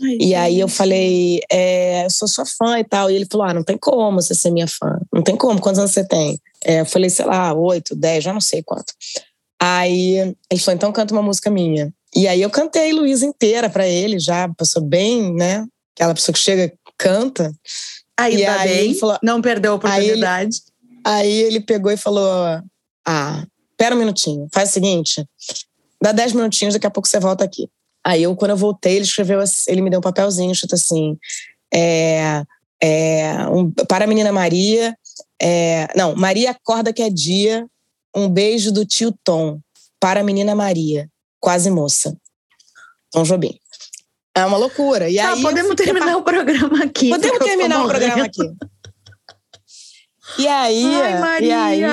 Ai, 0.02 0.18
e 0.20 0.36
aí 0.36 0.60
eu 0.60 0.68
falei: 0.68 1.40
é, 1.50 2.06
eu 2.06 2.10
sou 2.10 2.28
sua 2.28 2.46
fã 2.46 2.78
e 2.78 2.84
tal. 2.84 3.10
E 3.10 3.16
ele 3.16 3.28
falou: 3.30 3.48
ah, 3.48 3.54
não 3.54 3.64
tem 3.64 3.78
como 3.78 4.22
você 4.22 4.36
ser 4.36 4.52
minha 4.52 4.68
fã. 4.68 5.00
Não 5.14 5.22
tem 5.22 5.38
como, 5.38 5.62
quantos 5.62 5.80
anos 5.80 5.92
você 5.92 6.06
tem? 6.06 6.38
É, 6.66 6.82
eu 6.82 6.86
falei: 6.86 7.10
sei 7.10 7.26
lá, 7.26 7.54
oito, 7.54 7.96
dez, 7.96 8.24
já 8.24 8.34
não 8.34 8.42
sei 8.42 8.62
quanto. 8.62 8.94
Aí 9.62 10.36
ele 10.52 10.60
falou: 10.60 10.76
então 10.76 10.92
canta 10.92 11.14
uma 11.14 11.24
música 11.24 11.50
minha. 11.50 11.94
E 12.14 12.28
aí 12.28 12.42
eu 12.42 12.50
cantei 12.50 12.92
Luísa 12.92 13.26
inteira 13.26 13.70
para 13.70 13.88
ele, 13.88 14.20
já, 14.20 14.48
pessoa 14.50 14.86
bem, 14.86 15.34
né? 15.34 15.66
Aquela 15.96 16.14
pessoa 16.14 16.34
que 16.34 16.40
chega, 16.40 16.72
canta. 16.98 17.52
E 18.20 18.46
aí, 18.46 18.68
bem, 18.68 18.94
falou, 18.96 19.18
não 19.24 19.42
perdeu 19.42 19.72
a 19.72 19.76
oportunidade. 19.76 20.58
Aí 21.06 21.32
ele, 21.32 21.60
pegou 21.60 21.92
e 21.92 21.98
falou: 21.98 22.62
Ah, 23.06 23.46
pera 23.78 23.96
um 23.96 24.00
minutinho, 24.00 24.48
faz 24.52 24.70
o 24.70 24.74
seguinte, 24.74 25.26
dá 26.02 26.12
dez 26.12 26.34
minutinhos, 26.34 26.74
daqui 26.74 26.88
a 26.88 26.92
pouco 26.92 27.08
você 27.08 27.20
volta 27.20 27.44
aqui. 27.44 27.70
Aí 28.06 28.24
eu, 28.24 28.36
quando 28.36 28.52
eu 28.52 28.58
voltei, 28.58 28.96
ele 28.96 29.06
escreveu, 29.06 29.42
ele 29.68 29.82
me 29.82 29.90
deu 29.90 30.00
um 30.00 30.04
papelzinho, 30.04 30.52
escrito 30.52 30.76
assim: 30.76 31.18
é, 31.74 32.44
é, 32.82 33.48
um, 33.48 33.72
para 33.72 34.06
a 34.06 34.08
menina 34.08 34.32
Maria, 34.32 34.96
é, 35.42 35.88
não, 35.96 36.16
Maria 36.16 36.52
acorda 36.52 36.94
que 36.94 37.02
é 37.02 37.10
dia, 37.10 37.66
um 38.16 38.28
beijo 38.28 38.72
do 38.72 38.86
tio 38.86 39.14
Tom, 39.24 39.60
para 40.00 40.20
a 40.20 40.24
menina 40.24 40.54
Maria, 40.54 41.10
quase 41.40 41.72
moça. 41.72 42.16
Tom 43.12 43.24
Jobim. 43.24 43.58
É 44.36 44.44
uma 44.46 44.58
loucura. 44.58 45.10
E 45.10 45.16
tá, 45.16 45.34
aí 45.34 45.42
podemos 45.42 45.76
terminar 45.76 46.18
o 46.18 46.24
programa 46.24 46.84
aqui. 46.84 47.10
Podemos 47.10 47.38
terminar 47.38 47.86
o 47.86 47.88
programa 47.88 48.26
aqui. 48.26 48.52
E 50.38 50.48
aí, 50.48 50.96
Ai, 50.96 51.20
Maria. 51.20 51.48
e 51.48 51.52
aí, 51.52 51.84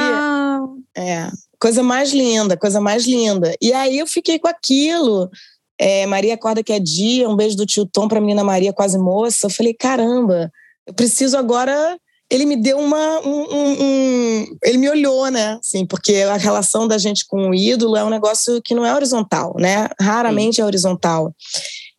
é, 0.96 1.30
coisa 1.58 1.82
mais 1.82 2.12
linda, 2.12 2.56
coisa 2.56 2.80
mais 2.80 3.06
linda. 3.06 3.54
E 3.60 3.72
aí 3.72 3.98
eu 3.98 4.06
fiquei 4.06 4.38
com 4.38 4.48
aquilo. 4.48 5.30
É, 5.78 6.06
Maria 6.06 6.34
acorda 6.34 6.62
que 6.62 6.72
é 6.72 6.78
dia, 6.78 7.28
um 7.28 7.36
beijo 7.36 7.56
do 7.56 7.66
tio 7.66 7.86
Tom 7.86 8.08
para 8.08 8.18
a 8.18 8.20
menina 8.20 8.44
Maria, 8.44 8.72
quase 8.72 8.98
moça. 8.98 9.46
Eu 9.46 9.50
falei, 9.50 9.74
caramba, 9.74 10.50
eu 10.86 10.94
preciso 10.94 11.36
agora. 11.36 11.98
Ele 12.30 12.46
me 12.46 12.54
deu 12.54 12.78
uma. 12.78 13.20
Um, 13.26 13.42
um, 13.42 13.82
um, 13.82 14.56
ele 14.62 14.78
me 14.78 14.88
olhou, 14.88 15.28
né? 15.30 15.58
Assim, 15.60 15.84
porque 15.84 16.16
a 16.16 16.36
relação 16.36 16.86
da 16.86 16.96
gente 16.96 17.26
com 17.26 17.50
o 17.50 17.54
ídolo 17.54 17.96
é 17.96 18.04
um 18.04 18.10
negócio 18.10 18.62
que 18.62 18.74
não 18.74 18.86
é 18.86 18.94
horizontal, 18.94 19.56
né? 19.58 19.88
Raramente 20.00 20.56
Sim. 20.56 20.62
é 20.62 20.64
horizontal. 20.64 21.34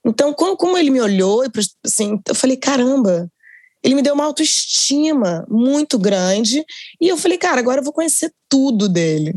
Então, 0.06 0.34
como, 0.34 0.56
como 0.56 0.78
ele 0.78 0.90
me 0.90 1.02
olhou, 1.02 1.44
assim, 1.86 2.20
eu 2.28 2.34
falei, 2.34 2.56
caramba, 2.56 3.30
ele 3.84 3.96
me 3.96 4.02
deu 4.02 4.14
uma 4.14 4.26
autoestima 4.26 5.46
muito 5.50 5.98
grande. 5.98 6.64
E 7.00 7.08
eu 7.08 7.18
falei, 7.18 7.38
cara, 7.38 7.60
agora 7.60 7.80
eu 7.80 7.84
vou 7.84 7.94
conhecer 7.94 8.32
tudo 8.48 8.88
dele. 8.88 9.36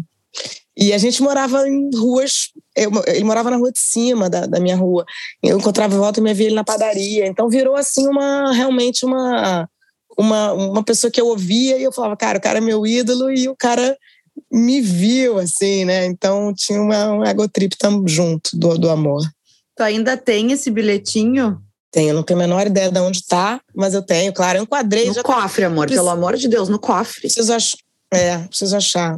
E 0.76 0.92
a 0.92 0.98
gente 0.98 1.22
morava 1.22 1.68
em 1.68 1.88
ruas, 1.94 2.50
eu, 2.76 2.90
ele 3.06 3.24
morava 3.24 3.50
na 3.50 3.56
rua 3.56 3.70
de 3.70 3.78
cima 3.78 4.28
da, 4.28 4.46
da 4.46 4.58
minha 4.58 4.76
rua. 4.76 5.04
Eu 5.42 5.58
encontrava 5.58 5.96
volta 5.96 6.18
e 6.18 6.22
me 6.22 6.34
via 6.34 6.46
ele 6.46 6.56
na 6.56 6.64
padaria. 6.64 7.26
Então 7.26 7.48
virou 7.48 7.76
assim 7.76 8.08
uma 8.08 8.52
realmente 8.52 9.06
uma, 9.06 9.68
uma, 10.18 10.52
uma 10.52 10.84
pessoa 10.84 11.10
que 11.10 11.20
eu 11.20 11.28
ouvia 11.28 11.78
e 11.78 11.84
eu 11.84 11.92
falava, 11.92 12.16
cara, 12.16 12.38
o 12.38 12.40
cara 12.40 12.58
é 12.58 12.60
meu 12.60 12.84
ídolo 12.86 13.30
e 13.30 13.48
o 13.48 13.56
cara 13.56 13.96
me 14.50 14.80
viu 14.80 15.38
assim, 15.38 15.84
né? 15.84 16.06
Então 16.06 16.52
tinha 16.54 16.80
uma, 16.80 17.12
um 17.12 17.24
ego 17.24 17.48
trip 17.48 17.76
junto 18.06 18.58
do, 18.58 18.76
do 18.76 18.90
amor. 18.90 19.22
Tu 19.76 19.82
ainda 19.82 20.16
tem 20.16 20.52
esse 20.52 20.70
bilhetinho? 20.70 21.60
Tenho, 21.94 22.12
não 22.12 22.24
tenho 22.24 22.40
a 22.40 22.42
menor 22.42 22.66
ideia 22.66 22.90
de 22.90 22.98
onde 22.98 23.24
tá, 23.24 23.60
mas 23.72 23.94
eu 23.94 24.02
tenho, 24.02 24.32
claro. 24.32 24.58
Eu 24.58 24.64
enquadrei. 24.64 25.06
No 25.06 25.22
cofre, 25.22 25.62
tá... 25.62 25.68
amor, 25.68 25.86
preciso... 25.86 26.04
pelo 26.04 26.10
amor 26.10 26.36
de 26.36 26.48
Deus, 26.48 26.68
no 26.68 26.76
cofre. 26.76 27.20
Preciso 27.20 27.54
achar. 27.54 27.78
É, 28.12 28.38
preciso 28.38 28.76
achar. 28.76 29.16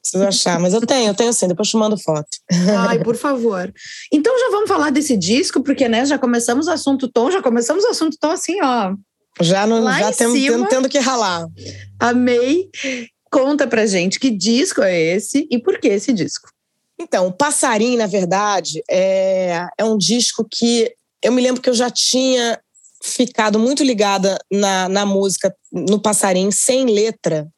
Preciso 0.00 0.24
achar, 0.24 0.58
mas 0.58 0.72
eu 0.72 0.80
tenho, 0.80 1.08
eu 1.08 1.14
tenho 1.14 1.32
sim, 1.34 1.48
depois 1.48 1.68
te 1.68 1.76
mando 1.76 1.98
foto. 1.98 2.28
Ai, 2.88 2.98
por 3.04 3.14
favor. 3.14 3.70
Então 4.10 4.38
já 4.38 4.50
vamos 4.50 4.68
falar 4.68 4.90
desse 4.90 5.18
disco, 5.18 5.62
porque 5.62 5.86
né, 5.86 6.06
já 6.06 6.18
começamos 6.18 6.66
o 6.66 6.70
assunto 6.70 7.08
tom, 7.08 7.30
já 7.30 7.42
começamos 7.42 7.84
o 7.84 7.88
assunto 7.88 8.16
tom 8.18 8.30
assim, 8.30 8.56
ó. 8.62 8.94
Já, 9.42 9.66
no, 9.66 9.82
já 9.82 10.10
temos, 10.10 10.40
tendo, 10.40 10.66
tendo 10.66 10.88
que 10.88 10.98
ralar. 10.98 11.46
Amei. 12.00 12.70
Conta 13.30 13.66
pra 13.66 13.84
gente 13.84 14.18
que 14.18 14.30
disco 14.30 14.80
é 14.80 14.98
esse 14.98 15.46
e 15.50 15.58
por 15.58 15.78
que 15.78 15.88
esse 15.88 16.12
disco? 16.12 16.48
Então, 16.98 17.26
o 17.26 17.32
Passarinho, 17.32 17.98
na 17.98 18.06
verdade, 18.06 18.82
é, 18.88 19.66
é 19.76 19.84
um 19.84 19.98
disco 19.98 20.46
que 20.50 20.90
eu 21.24 21.32
me 21.32 21.42
lembro 21.42 21.62
que 21.62 21.70
eu 21.70 21.74
já 21.74 21.90
tinha 21.90 22.60
ficado 23.02 23.58
muito 23.58 23.82
ligada 23.82 24.38
na, 24.52 24.88
na 24.88 25.06
música, 25.06 25.54
no 25.72 25.98
Passarinho, 25.98 26.52
sem 26.52 26.84
letra, 26.86 27.48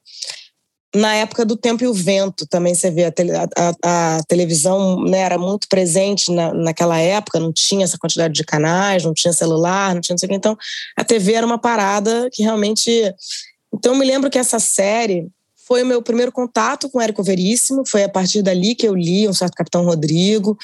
na 0.95 1.15
época 1.15 1.45
do 1.45 1.57
Tempo 1.57 1.85
e 1.85 1.87
o 1.87 1.93
Vento. 1.93 2.47
Também 2.47 2.75
você 2.75 2.91
vê, 2.91 3.05
a, 3.05 3.13
a, 3.57 4.17
a 4.17 4.23
televisão 4.25 5.01
né, 5.05 5.19
era 5.19 5.37
muito 5.37 5.69
presente 5.69 6.33
na, 6.33 6.55
naquela 6.55 6.99
época, 6.99 7.41
não 7.41 7.53
tinha 7.53 7.85
essa 7.85 7.99
quantidade 7.99 8.35
de 8.35 8.45
canais, 8.45 9.05
não 9.05 9.13
tinha 9.13 9.33
celular, 9.33 9.95
não 9.95 10.01
tinha 10.01 10.15
não 10.15 10.19
sei 10.19 10.27
o 10.27 10.31
que. 10.31 10.37
Então, 10.37 10.57
a 10.97 11.05
TV 11.05 11.35
era 11.35 11.47
uma 11.47 11.59
parada 11.59 12.29
que 12.33 12.43
realmente. 12.43 12.91
Então, 13.75 13.93
eu 13.93 13.99
me 13.99 14.07
lembro 14.07 14.31
que 14.31 14.39
essa 14.39 14.59
série 14.59 15.29
foi 15.67 15.83
o 15.83 15.87
meu 15.87 16.01
primeiro 16.01 16.31
contato 16.31 16.89
com 16.89 17.01
Érico 17.01 17.25
Veríssimo, 17.25 17.85
foi 17.85 18.05
a 18.05 18.09
partir 18.09 18.41
dali 18.41 18.75
que 18.77 18.87
eu 18.87 18.95
li 18.95 19.29
Um 19.29 19.33
Certo 19.33 19.55
Capitão 19.55 19.85
Rodrigo. 19.85 20.57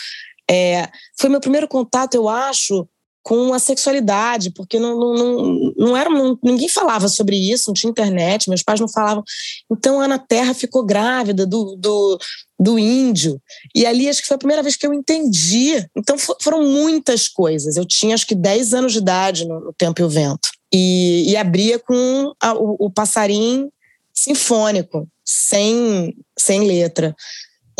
É, 0.50 0.88
foi 1.18 1.30
meu 1.30 1.40
primeiro 1.40 1.66
contato, 1.68 2.14
eu 2.14 2.28
acho, 2.28 2.86
com 3.22 3.54
a 3.54 3.58
sexualidade, 3.58 4.50
porque 4.50 4.78
não, 4.78 4.98
não, 4.98 5.14
não, 5.14 5.72
não 5.76 5.96
era 5.96 6.10
não, 6.10 6.36
ninguém 6.42 6.68
falava 6.68 7.06
sobre 7.08 7.36
isso, 7.36 7.68
não 7.68 7.74
tinha 7.74 7.90
internet, 7.90 8.48
meus 8.48 8.62
pais 8.62 8.80
não 8.80 8.88
falavam. 8.88 9.22
Então 9.70 10.00
a 10.00 10.04
Ana 10.04 10.18
Terra 10.18 10.52
ficou 10.52 10.84
grávida 10.84 11.46
do, 11.46 11.76
do, 11.76 12.18
do 12.58 12.78
índio. 12.78 13.40
E 13.74 13.86
ali 13.86 14.08
acho 14.08 14.20
que 14.22 14.28
foi 14.28 14.34
a 14.34 14.38
primeira 14.38 14.62
vez 14.62 14.76
que 14.76 14.86
eu 14.86 14.92
entendi. 14.92 15.86
Então 15.96 16.16
foram 16.18 16.62
muitas 16.64 17.28
coisas. 17.28 17.76
Eu 17.76 17.84
tinha 17.84 18.14
acho 18.14 18.26
que 18.26 18.34
10 18.34 18.74
anos 18.74 18.92
de 18.92 18.98
idade 18.98 19.46
no, 19.46 19.60
no 19.60 19.72
Tempo 19.72 20.00
e 20.00 20.04
o 20.04 20.08
Vento. 20.08 20.50
E, 20.72 21.30
e 21.30 21.36
abria 21.36 21.78
com 21.78 22.32
a, 22.40 22.54
o, 22.54 22.86
o 22.86 22.90
passarinho 22.90 23.70
sinfônico, 24.12 25.08
sem, 25.24 26.16
sem 26.36 26.66
letra. 26.66 27.14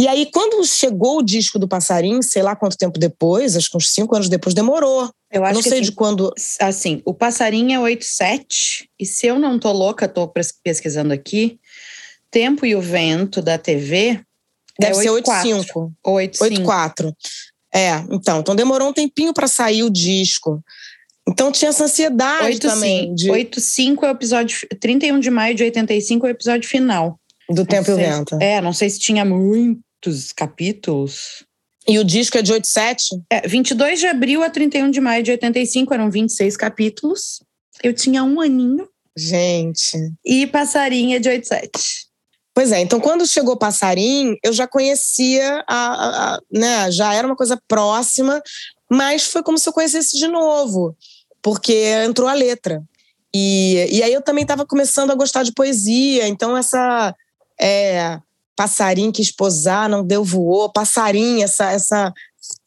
E 0.02 0.08
aí, 0.08 0.28
quando 0.32 0.66
chegou 0.66 1.18
o 1.18 1.22
disco 1.22 1.60
do 1.60 1.68
Passarinho, 1.68 2.24
sei 2.24 2.42
lá 2.42 2.56
quanto 2.56 2.76
tempo 2.76 2.98
depois, 2.98 3.56
acho 3.56 3.70
que 3.70 3.76
uns 3.76 3.88
cinco 3.88 4.16
anos 4.16 4.28
depois, 4.28 4.52
demorou. 4.52 5.08
Eu 5.30 5.44
acho 5.44 5.54
não 5.54 5.62
sei 5.62 5.74
assim, 5.74 5.82
de 5.82 5.92
quando. 5.92 6.34
Assim, 6.60 7.00
o 7.04 7.14
Passarinho 7.14 7.70
é 7.70 7.78
87, 7.78 8.90
e 8.98 9.06
se 9.06 9.28
eu 9.28 9.38
não 9.38 9.60
tô 9.60 9.70
louca, 9.70 10.08
tô 10.08 10.26
pesquisando 10.64 11.12
aqui, 11.12 11.56
Tempo 12.32 12.66
e 12.66 12.74
o 12.74 12.80
Vento 12.80 13.40
da 13.40 13.56
TV. 13.56 14.20
Deve 14.76 14.98
é 14.98 15.02
ser 15.02 15.10
85. 15.10 15.92
84. 16.04 17.16
É, 17.72 17.94
então, 18.10 18.40
então 18.40 18.56
demorou 18.56 18.88
um 18.88 18.92
tempinho 18.92 19.32
para 19.32 19.46
sair 19.46 19.84
o 19.84 19.90
disco. 19.90 20.60
Então 21.28 21.52
tinha 21.52 21.68
essa 21.68 21.84
ansiedade 21.84 22.46
8, 22.46 22.60
também. 22.60 23.14
De... 23.14 23.30
85 23.30 24.04
é 24.04 24.08
o 24.08 24.10
episódio. 24.10 24.66
31 24.80 25.20
de 25.20 25.30
maio 25.30 25.54
de 25.54 25.62
85 25.62 26.26
é 26.26 26.28
o 26.28 26.32
episódio 26.32 26.68
final. 26.68 27.20
Do 27.48 27.64
Tempo 27.64 27.90
e 27.90 27.94
o 27.94 27.96
Vento. 27.96 28.36
É, 28.40 28.60
não 28.60 28.72
sei 28.72 28.90
se 28.90 28.98
tinha 28.98 29.24
muitos 30.02 30.32
capítulos. 30.32 31.44
E 31.86 31.98
o 31.98 32.04
disco 32.04 32.38
é 32.38 32.42
de 32.42 32.52
87? 32.52 33.22
É, 33.30 33.46
22 33.46 34.00
de 34.00 34.06
abril 34.06 34.42
a 34.42 34.50
31 34.50 34.90
de 34.90 35.00
maio 35.00 35.22
de 35.22 35.30
85, 35.30 35.94
eram 35.94 36.10
26 36.10 36.56
capítulos. 36.56 37.42
Eu 37.82 37.92
tinha 37.92 38.22
um 38.22 38.40
aninho. 38.40 38.88
Gente. 39.16 39.98
E 40.24 40.46
Passarinho 40.46 41.16
é 41.16 41.18
de 41.18 41.28
87. 41.28 41.70
Pois 42.54 42.70
é, 42.70 42.80
então 42.80 43.00
quando 43.00 43.26
chegou 43.26 43.56
Passarinho, 43.56 44.36
eu 44.44 44.52
já 44.52 44.66
conhecia, 44.66 45.64
a, 45.66 45.74
a, 45.74 46.34
a, 46.34 46.40
né, 46.52 46.90
já 46.90 47.14
era 47.14 47.26
uma 47.26 47.36
coisa 47.36 47.58
próxima, 47.66 48.42
mas 48.90 49.24
foi 49.24 49.42
como 49.42 49.56
se 49.56 49.66
eu 49.66 49.72
conhecesse 49.72 50.18
de 50.18 50.28
novo, 50.28 50.94
porque 51.42 51.72
entrou 52.06 52.28
a 52.28 52.34
letra. 52.34 52.82
E, 53.34 53.88
e 53.90 54.02
aí 54.02 54.12
eu 54.12 54.20
também 54.20 54.42
estava 54.42 54.66
começando 54.66 55.10
a 55.10 55.14
gostar 55.14 55.44
de 55.44 55.52
poesia, 55.52 56.28
então 56.28 56.54
essa 56.54 57.14
é, 57.58 58.20
passarinho 58.62 59.10
que 59.10 59.20
esposar 59.20 59.88
não 59.88 60.04
deu 60.04 60.22
voou, 60.22 60.70
passarinho, 60.70 61.42
essa, 61.42 61.72
essa, 61.72 62.12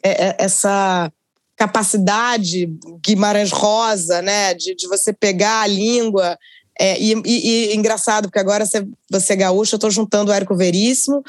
é, 0.04 0.28
é, 0.28 0.36
essa 0.40 1.10
capacidade 1.56 2.70
Guimarães 3.02 3.50
Rosa, 3.50 4.22
né, 4.22 4.54
de, 4.54 4.76
de 4.76 4.88
você 4.90 5.14
pegar 5.14 5.62
a 5.62 5.68
língua. 5.68 6.38
É, 6.78 7.00
e, 7.00 7.14
e, 7.26 7.70
e, 7.72 7.76
engraçado, 7.78 8.26
porque 8.26 8.40
agora 8.40 8.66
você, 8.66 8.86
você 9.10 9.32
é 9.32 9.38
gaúcho, 9.38 9.76
eu 9.76 9.78
estou 9.78 9.90
juntando 9.90 10.32
o 10.32 10.34
Érico 10.34 10.54
Veríssimo 10.54 11.24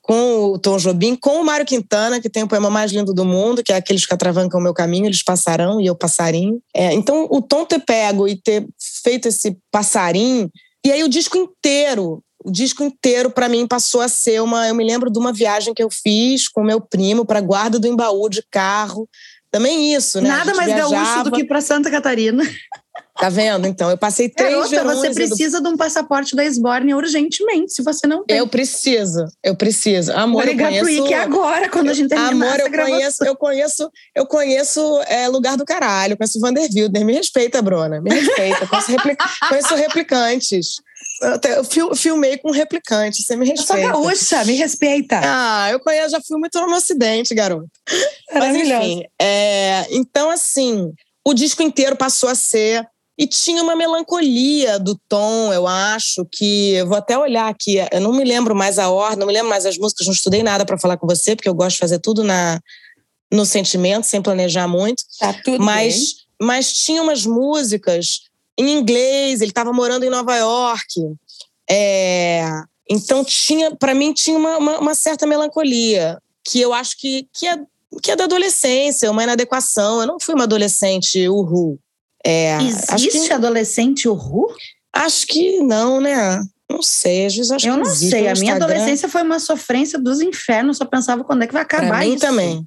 com 0.00 0.52
o 0.52 0.58
Tom 0.58 0.76
Jobim, 0.76 1.16
com 1.16 1.40
o 1.40 1.44
Mário 1.44 1.66
Quintana, 1.66 2.20
que 2.20 2.30
tem 2.30 2.44
o 2.44 2.48
poema 2.48 2.70
mais 2.70 2.92
lindo 2.92 3.12
do 3.12 3.24
mundo, 3.24 3.62
que 3.62 3.72
é 3.72 3.76
Aqueles 3.76 4.06
que 4.06 4.14
atravancam 4.14 4.60
o 4.60 4.62
meu 4.62 4.74
caminho, 4.74 5.06
eles 5.06 5.24
passarão 5.24 5.80
e 5.80 5.86
eu 5.86 5.96
passarinho. 5.96 6.60
É, 6.72 6.92
então, 6.92 7.26
o 7.28 7.42
Tom 7.42 7.64
ter 7.64 7.80
pego 7.80 8.28
e 8.28 8.36
ter 8.36 8.68
feito 9.02 9.26
esse 9.26 9.56
passarinho, 9.72 10.48
e 10.84 10.92
aí 10.92 11.02
o 11.02 11.08
disco 11.08 11.36
inteiro, 11.36 12.22
o 12.44 12.50
disco 12.50 12.82
inteiro 12.82 13.30
para 13.30 13.48
mim 13.48 13.66
passou 13.66 14.00
a 14.00 14.08
ser 14.08 14.40
uma, 14.42 14.68
eu 14.68 14.74
me 14.74 14.84
lembro 14.84 15.10
de 15.10 15.18
uma 15.18 15.32
viagem 15.32 15.74
que 15.74 15.82
eu 15.82 15.88
fiz 15.90 16.48
com 16.48 16.62
meu 16.62 16.80
primo 16.80 17.24
para 17.24 17.40
Guarda 17.40 17.78
do 17.78 17.86
Embaú 17.86 18.28
de 18.28 18.42
carro. 18.50 19.08
Também 19.50 19.94
isso, 19.94 20.18
né? 20.20 20.30
Nada 20.30 20.54
mais 20.54 20.72
viajava... 20.72 20.90
gaúcho 20.90 21.24
do 21.24 21.32
que 21.32 21.44
para 21.44 21.60
Santa 21.60 21.90
Catarina. 21.90 22.42
Tá 23.18 23.28
vendo? 23.28 23.66
Então, 23.66 23.90
eu 23.90 23.98
passei 23.98 24.28
três 24.28 24.50
Garota, 24.50 24.70
verões. 24.70 24.98
você 24.98 25.10
precisa 25.10 25.60
do... 25.60 25.68
de 25.68 25.74
um 25.74 25.76
passaporte 25.76 26.34
da 26.34 26.44
Esborne 26.44 26.94
urgentemente, 26.94 27.74
se 27.74 27.82
você 27.82 28.06
não 28.06 28.24
tem. 28.24 28.38
Eu 28.38 28.48
preciso, 28.48 29.26
eu 29.44 29.54
preciso. 29.54 30.10
Amor, 30.12 30.42
Vou 30.42 30.50
ligar 30.50 30.72
eu 30.72 30.80
conheço... 30.80 30.96
pro 30.96 31.06
Ike 31.06 31.14
agora, 31.14 31.68
quando 31.68 31.90
a 31.90 31.94
gente 31.94 32.08
terminar 32.08 32.30
Amor, 32.32 32.60
eu 32.60 32.70
gravação. 32.70 32.96
conheço, 32.96 33.24
eu 33.24 33.36
conheço, 33.36 33.90
eu 34.16 34.26
conheço 34.26 35.00
é, 35.06 35.28
lugar 35.28 35.56
do 35.56 35.64
caralho, 35.64 36.16
conheço 36.16 36.40
Vanderbilder. 36.40 37.04
Me 37.04 37.12
respeita, 37.12 37.60
Bruna, 37.60 38.00
me 38.00 38.10
respeita. 38.10 38.66
Conheço, 38.66 38.90
replic... 38.90 39.18
conheço 39.48 39.74
replicantes. 39.74 40.76
Eu, 41.22 41.38
te, 41.38 41.48
eu 41.48 41.64
fil, 41.64 41.94
filmei 41.94 42.36
com 42.36 42.50
replicantes, 42.50 43.24
você 43.24 43.36
me 43.36 43.46
respeita. 43.46 43.82
Eu 43.82 43.92
sou 43.92 44.02
gaúcha, 44.02 44.44
me 44.44 44.54
respeita. 44.54 45.20
Ah, 45.22 45.68
eu 45.70 45.80
conheço, 45.80 46.10
já 46.10 46.20
fui 46.20 46.38
muito 46.38 46.60
no 46.60 46.74
Ocidente, 46.74 47.34
garoto. 47.34 47.70
Mas 48.32 48.56
enfim, 48.56 49.04
é, 49.20 49.86
então 49.90 50.30
assim, 50.30 50.92
o 51.24 51.32
disco 51.32 51.62
inteiro 51.62 51.96
passou 51.96 52.28
a 52.28 52.34
ser 52.34 52.86
e 53.18 53.26
tinha 53.26 53.62
uma 53.62 53.76
melancolia 53.76 54.78
do 54.78 54.98
tom, 55.08 55.52
eu 55.52 55.66
acho, 55.66 56.26
que 56.32 56.72
eu 56.72 56.88
vou 56.88 56.96
até 56.96 57.16
olhar 57.16 57.48
aqui, 57.48 57.76
eu 57.92 58.00
não 58.00 58.12
me 58.12 58.24
lembro 58.24 58.54
mais 58.54 58.78
a 58.78 58.90
ordem, 58.90 59.18
não 59.18 59.26
me 59.26 59.32
lembro 59.32 59.48
mais 59.48 59.66
as 59.66 59.78
músicas, 59.78 60.06
não 60.06 60.14
estudei 60.14 60.42
nada 60.42 60.64
para 60.64 60.78
falar 60.78 60.96
com 60.96 61.06
você, 61.06 61.36
porque 61.36 61.48
eu 61.48 61.54
gosto 61.54 61.74
de 61.74 61.80
fazer 61.80 61.98
tudo 61.98 62.24
na, 62.24 62.58
no 63.32 63.46
sentimento, 63.46 64.06
sem 64.06 64.22
planejar 64.22 64.66
muito. 64.66 65.04
Tá 65.18 65.32
tudo 65.44 65.62
mas, 65.62 65.94
bem. 65.94 66.04
mas 66.42 66.72
tinha 66.72 67.02
umas 67.02 67.24
músicas 67.24 68.22
em 68.58 68.78
inglês, 68.78 69.40
ele 69.40 69.50
estava 69.50 69.72
morando 69.72 70.04
em 70.04 70.10
Nova 70.10 70.36
York. 70.36 71.00
É, 71.70 72.44
então 72.88 73.24
tinha, 73.24 73.74
para 73.74 73.94
mim, 73.94 74.12
tinha 74.12 74.36
uma, 74.36 74.58
uma, 74.58 74.78
uma, 74.78 74.94
certa 74.94 75.26
melancolia, 75.26 76.18
que 76.44 76.60
eu 76.60 76.72
acho 76.72 76.98
que, 76.98 77.28
que, 77.32 77.46
é, 77.46 77.58
que 78.02 78.10
é 78.10 78.16
da 78.16 78.24
adolescência, 78.24 79.10
uma 79.10 79.22
inadequação. 79.22 80.00
Eu 80.00 80.06
não 80.06 80.20
fui 80.20 80.34
uma 80.34 80.44
adolescente 80.44 81.28
uhul. 81.28 81.78
É, 82.24 82.56
Existe 82.94 83.28
que, 83.28 83.32
adolescente 83.32 84.08
uhul? 84.08 84.48
Acho 84.92 85.26
que 85.26 85.60
não, 85.60 86.00
né? 86.00 86.42
Não 86.70 86.82
sei, 86.82 87.26
às 87.26 87.34
vezes 87.34 87.50
acho 87.50 87.66
eu 87.66 87.74
que 87.74 87.80
não 87.80 87.84
sei. 87.86 88.28
A 88.28 88.34
minha 88.34 88.54
adolescência 88.54 89.08
foi 89.08 89.22
uma 89.22 89.38
sofrência 89.38 89.98
dos 89.98 90.20
infernos. 90.20 90.78
Só 90.78 90.84
pensava 90.84 91.22
quando 91.24 91.42
é 91.42 91.46
que 91.46 91.52
vai 91.52 91.62
acabar 91.62 91.88
Pra 91.88 91.98
mim 91.98 92.14
isso. 92.14 92.18
também. 92.18 92.66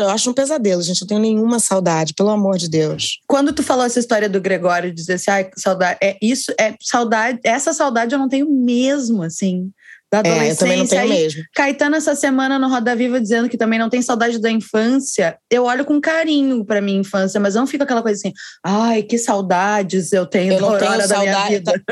Eu 0.00 0.08
acho 0.08 0.30
um 0.30 0.34
pesadelo, 0.34 0.82
gente. 0.82 1.02
Eu 1.02 1.06
tenho 1.06 1.20
nenhuma 1.20 1.58
saudade, 1.58 2.14
pelo 2.14 2.30
amor 2.30 2.56
de 2.56 2.68
Deus. 2.68 3.20
Quando 3.26 3.52
tu 3.52 3.62
falou 3.62 3.84
essa 3.84 3.98
história 3.98 4.28
do 4.28 4.40
Gregório, 4.40 4.94
dizer 4.94 5.14
assim, 5.14 5.30
ai, 5.30 5.50
saudade, 5.56 5.98
é 6.02 6.16
isso, 6.22 6.52
é 6.58 6.74
saudade, 6.80 7.38
essa 7.44 7.72
saudade 7.72 8.14
eu 8.14 8.18
não 8.18 8.28
tenho 8.28 8.48
mesmo, 8.50 9.22
assim, 9.22 9.70
da 10.10 10.20
adolescência. 10.20 10.48
É, 10.48 10.52
eu 10.52 10.56
também 10.56 10.78
não 10.78 10.86
tenho 10.86 11.02
Aí, 11.02 11.08
mesmo. 11.08 11.42
Caetano, 11.54 11.96
essa 11.96 12.14
semana 12.14 12.58
no 12.58 12.68
Roda 12.68 12.96
Viva, 12.96 13.20
dizendo 13.20 13.48
que 13.48 13.58
também 13.58 13.78
não 13.78 13.90
tem 13.90 14.00
saudade 14.00 14.38
da 14.38 14.50
infância. 14.50 15.38
Eu 15.50 15.64
olho 15.64 15.84
com 15.84 16.00
carinho 16.00 16.64
pra 16.64 16.80
minha 16.80 17.00
infância, 17.00 17.38
mas 17.38 17.54
não 17.54 17.66
fica 17.66 17.84
aquela 17.84 18.02
coisa 18.02 18.18
assim, 18.18 18.32
ai, 18.64 19.02
que 19.02 19.18
saudades 19.18 20.12
eu 20.12 20.26
tenho 20.26 20.54
Eu 20.54 20.60
não 20.60 20.72
da 20.72 20.78
tenho 20.78 21.08
saudade, 21.08 21.54
vida. 21.54 21.82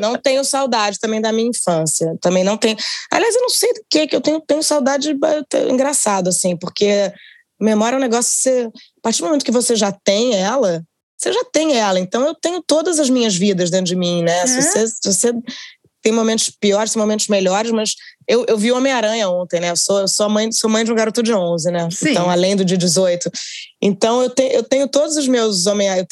não 0.00 0.16
tenho 0.16 0.44
saudade 0.44 0.98
também 1.00 1.20
da 1.20 1.32
minha 1.32 1.50
infância. 1.50 2.16
Também 2.20 2.44
não 2.44 2.56
tenho. 2.56 2.76
Aliás, 3.10 3.34
eu 3.34 3.42
não 3.42 3.50
sei 3.50 3.72
do 3.72 3.80
que 3.90 4.06
que 4.06 4.16
eu 4.16 4.20
tenho, 4.20 4.40
tenho 4.40 4.62
saudade 4.62 5.16
engraçado, 5.68 6.28
assim, 6.28 6.56
porque 6.56 7.12
memória 7.60 7.96
é 7.96 7.98
um 7.98 8.02
negócio 8.02 8.32
que 8.32 8.38
você, 8.38 8.68
a 8.98 9.00
partir 9.02 9.20
do 9.20 9.26
momento 9.26 9.44
que 9.44 9.50
você 9.50 9.74
já 9.74 9.90
tem 9.90 10.36
ela, 10.36 10.82
você 11.16 11.32
já 11.32 11.44
tem 11.52 11.76
ela. 11.76 11.98
Então 11.98 12.26
eu 12.26 12.34
tenho 12.34 12.62
todas 12.62 12.98
as 12.98 13.08
minhas 13.08 13.34
vidas 13.34 13.70
dentro 13.70 13.86
de 13.86 13.96
mim, 13.96 14.22
né? 14.22 14.40
É. 14.40 14.46
Se, 14.46 14.62
você, 14.62 14.86
se 14.86 15.12
você 15.12 15.32
tem 16.04 16.12
momentos 16.12 16.50
piores, 16.50 16.92
tem 16.92 17.00
momentos 17.00 17.28
melhores, 17.28 17.72
mas 17.72 17.94
eu, 18.28 18.44
eu 18.46 18.58
vi 18.58 18.70
Homem-Aranha 18.70 19.26
ontem, 19.30 19.58
né? 19.58 19.70
Eu 19.70 19.76
sou, 19.76 20.00
eu 20.00 20.06
sou, 20.08 20.28
mãe, 20.28 20.52
sou 20.52 20.68
mãe 20.68 20.84
de 20.84 20.92
um 20.92 20.94
garoto 20.94 21.22
de 21.22 21.32
11, 21.32 21.70
né? 21.70 21.88
Sim. 21.90 22.10
Então, 22.10 22.28
além 22.28 22.54
do 22.54 22.62
de 22.64 22.76
18. 22.76 23.30
Então, 23.80 24.22
eu 24.22 24.28
tenho, 24.28 24.52
eu 24.52 24.62
tenho 24.62 24.86
todos 24.86 25.16
os 25.16 25.26
meus 25.26 25.66
Homem-Aranha. 25.66 26.06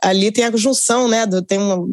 Ali 0.00 0.30
tem 0.30 0.44
a 0.44 0.56
junção, 0.56 1.08
né? 1.08 1.26
Do, 1.26 1.42
tem 1.42 1.58
uma, 1.58 1.84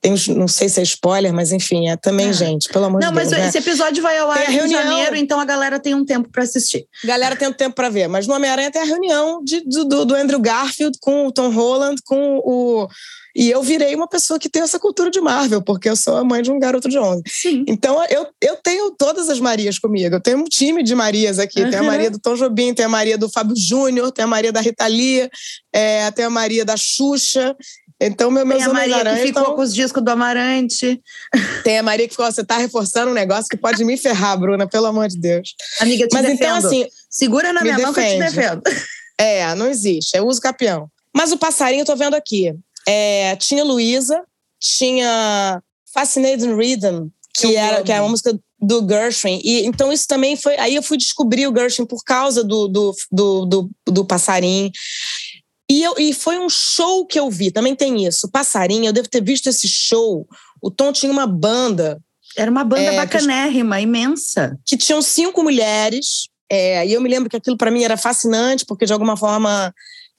tem, 0.00 0.12
não 0.34 0.48
sei 0.48 0.68
se 0.68 0.80
é 0.80 0.82
spoiler, 0.82 1.32
mas 1.32 1.52
enfim, 1.52 1.88
é 1.88 1.96
também, 1.96 2.30
Ah. 2.30 2.32
gente, 2.32 2.68
pelo 2.68 2.86
amor 2.86 3.00
Não, 3.00 3.10
de 3.10 3.14
mas 3.14 3.28
Deus. 3.28 3.40
né? 3.42 3.48
esse 3.48 3.58
episódio 3.58 4.02
vai 4.02 4.18
ao 4.18 4.30
ar 4.30 4.50
em 4.50 4.54
reunião. 4.54 4.82
janeiro, 4.82 5.14
então 5.16 5.38
a 5.38 5.44
galera 5.44 5.78
tem 5.78 5.94
um 5.94 6.04
tempo 6.04 6.28
pra 6.32 6.42
assistir. 6.42 6.84
Galera 7.04 7.36
tem 7.36 7.52
tempo 7.52 7.76
para 7.76 7.88
ver, 7.90 8.08
mas 8.08 8.26
no 8.26 8.34
Homem-Aranha 8.34 8.72
tem 8.72 8.82
a 8.82 8.86
reunião 8.86 9.40
de, 9.44 9.60
do, 9.60 10.04
do 10.04 10.14
Andrew 10.16 10.40
Garfield 10.40 10.98
com 11.00 11.26
o 11.28 11.32
Tom 11.32 11.50
Holland, 11.50 12.00
com 12.04 12.38
o. 12.44 12.88
E 13.36 13.50
eu 13.50 13.62
virei 13.62 13.94
uma 13.94 14.08
pessoa 14.08 14.38
que 14.38 14.48
tem 14.48 14.62
essa 14.62 14.78
cultura 14.78 15.10
de 15.10 15.20
Marvel, 15.20 15.62
porque 15.62 15.88
eu 15.88 15.96
sou 15.96 16.16
a 16.16 16.24
mãe 16.24 16.42
de 16.42 16.50
um 16.50 16.58
garoto 16.58 16.88
de 16.88 16.98
11. 16.98 17.22
Sim. 17.26 17.64
Então 17.68 18.02
eu, 18.10 18.26
eu 18.40 18.56
tenho 18.56 18.90
todas 18.92 19.28
as 19.30 19.38
Marias 19.40 19.78
comigo. 19.78 20.16
Eu 20.16 20.20
tenho 20.20 20.38
um 20.38 20.44
time 20.44 20.82
de 20.82 20.94
Marias 20.94 21.38
aqui. 21.38 21.64
Tem 21.64 21.76
a 21.78 21.80
Uhum. 21.80 21.86
Maria 21.86 22.10
do 22.10 22.18
Tom 22.18 22.34
Jobim, 22.34 22.74
tem 22.74 22.84
a 22.84 22.88
Maria 22.88 23.16
do 23.16 23.28
Fábio 23.28 23.54
Júnior, 23.56 24.10
tem 24.12 24.24
a 24.24 24.28
Maria 24.28 24.52
da 24.52 24.60
Rita 24.60 24.86
Lee, 24.86 25.28
é, 25.72 26.10
tem 26.10 26.24
a 26.24 26.30
Maria 26.30 26.64
da 26.64 26.76
Xuxa. 26.76 27.54
Então, 28.02 28.30
meu, 28.30 28.46
meus 28.46 28.62
Tem 28.62 28.70
a 28.70 28.72
Maria 28.72 28.86
que 28.88 28.92
Homens-Aranha 29.00 29.26
ficou 29.26 29.42
estão- 29.42 29.56
com 29.56 29.62
os 29.62 29.74
discos 29.74 30.02
do 30.02 30.08
Amarante. 30.10 31.00
Tem 31.62 31.78
a 31.78 31.82
Maria 31.82 32.06
que 32.08 32.14
ficou, 32.14 32.24
você 32.32 32.42
tá 32.42 32.56
reforçando 32.56 33.10
um 33.10 33.14
negócio 33.14 33.44
que 33.50 33.58
pode 33.58 33.84
me 33.84 33.96
ferrar, 33.98 34.38
Bruna, 34.40 34.66
pelo 34.66 34.86
amor 34.86 35.06
de 35.08 35.18
Deus. 35.20 35.54
Amiga, 35.80 36.08
te 36.08 36.14
Mas 36.14 36.22
defendo. 36.22 36.36
então, 36.38 36.56
assim, 36.56 36.86
Segura 37.10 37.52
na 37.52 37.60
minha 37.62 37.78
mão 37.78 37.92
que 37.92 38.00
eu 38.00 38.04
te 38.04 38.18
defende. 38.18 38.34
defendo. 38.36 38.62
É, 39.22 39.54
não 39.54 39.68
existe. 39.68 40.16
É 40.16 40.22
uso 40.22 40.40
capião. 40.40 40.88
Mas 41.14 41.30
o 41.30 41.36
passarinho, 41.36 41.82
eu 41.82 41.84
tô 41.84 41.94
vendo 41.94 42.14
aqui. 42.14 42.54
É, 42.88 43.36
tinha 43.36 43.64
Luísa, 43.64 44.22
tinha 44.60 45.62
Fascinating 45.92 46.54
Rhythm, 46.54 47.08
que, 47.34 47.46
Eu 47.46 47.58
era, 47.58 47.76
amo. 47.76 47.84
que 47.84 47.92
é 47.92 48.00
uma 48.00 48.08
música 48.10 48.38
do 48.60 48.86
Gershwin. 48.86 49.40
E, 49.42 49.64
então, 49.66 49.92
isso 49.92 50.06
também 50.06 50.36
foi. 50.36 50.56
Aí 50.58 50.74
eu 50.74 50.82
fui 50.82 50.96
descobrir 50.96 51.46
o 51.46 51.54
Gershwin 51.56 51.86
por 51.86 52.02
causa 52.04 52.42
do, 52.44 52.68
do, 52.68 52.94
do, 53.10 53.46
do, 53.46 53.70
do 53.86 54.04
passarinho. 54.04 54.70
E, 55.70 55.82
eu, 55.82 55.94
e 55.98 56.12
foi 56.12 56.38
um 56.38 56.48
show 56.48 57.06
que 57.06 57.18
eu 57.18 57.30
vi, 57.30 57.50
também 57.52 57.76
tem 57.76 58.04
isso. 58.04 58.28
Passarinho, 58.30 58.86
eu 58.86 58.92
devo 58.92 59.08
ter 59.08 59.22
visto 59.22 59.46
esse 59.48 59.68
show. 59.68 60.26
O 60.60 60.70
Tom 60.70 60.92
tinha 60.92 61.12
uma 61.12 61.26
banda 61.28 62.00
Era 62.36 62.50
uma 62.50 62.64
banda 62.64 62.82
É, 62.82 62.96
bacanérrima, 62.96 63.80
imensa. 63.80 64.58
que 64.66 64.76
tinham 64.76 65.00
cinco 65.00 65.42
mulheres. 65.42 66.28
É, 66.50 66.84
e 66.84 66.92
eu 66.92 67.00
me 67.00 67.08
lembro 67.08 67.30
que 67.30 67.36
aquilo 67.36 67.56
para 67.56 67.70
mim 67.70 67.84
era 67.84 67.96
fascinante, 67.96 68.66
porque 68.66 68.84
de 68.84 68.92
alguma 68.92 69.16
forma 69.16 69.72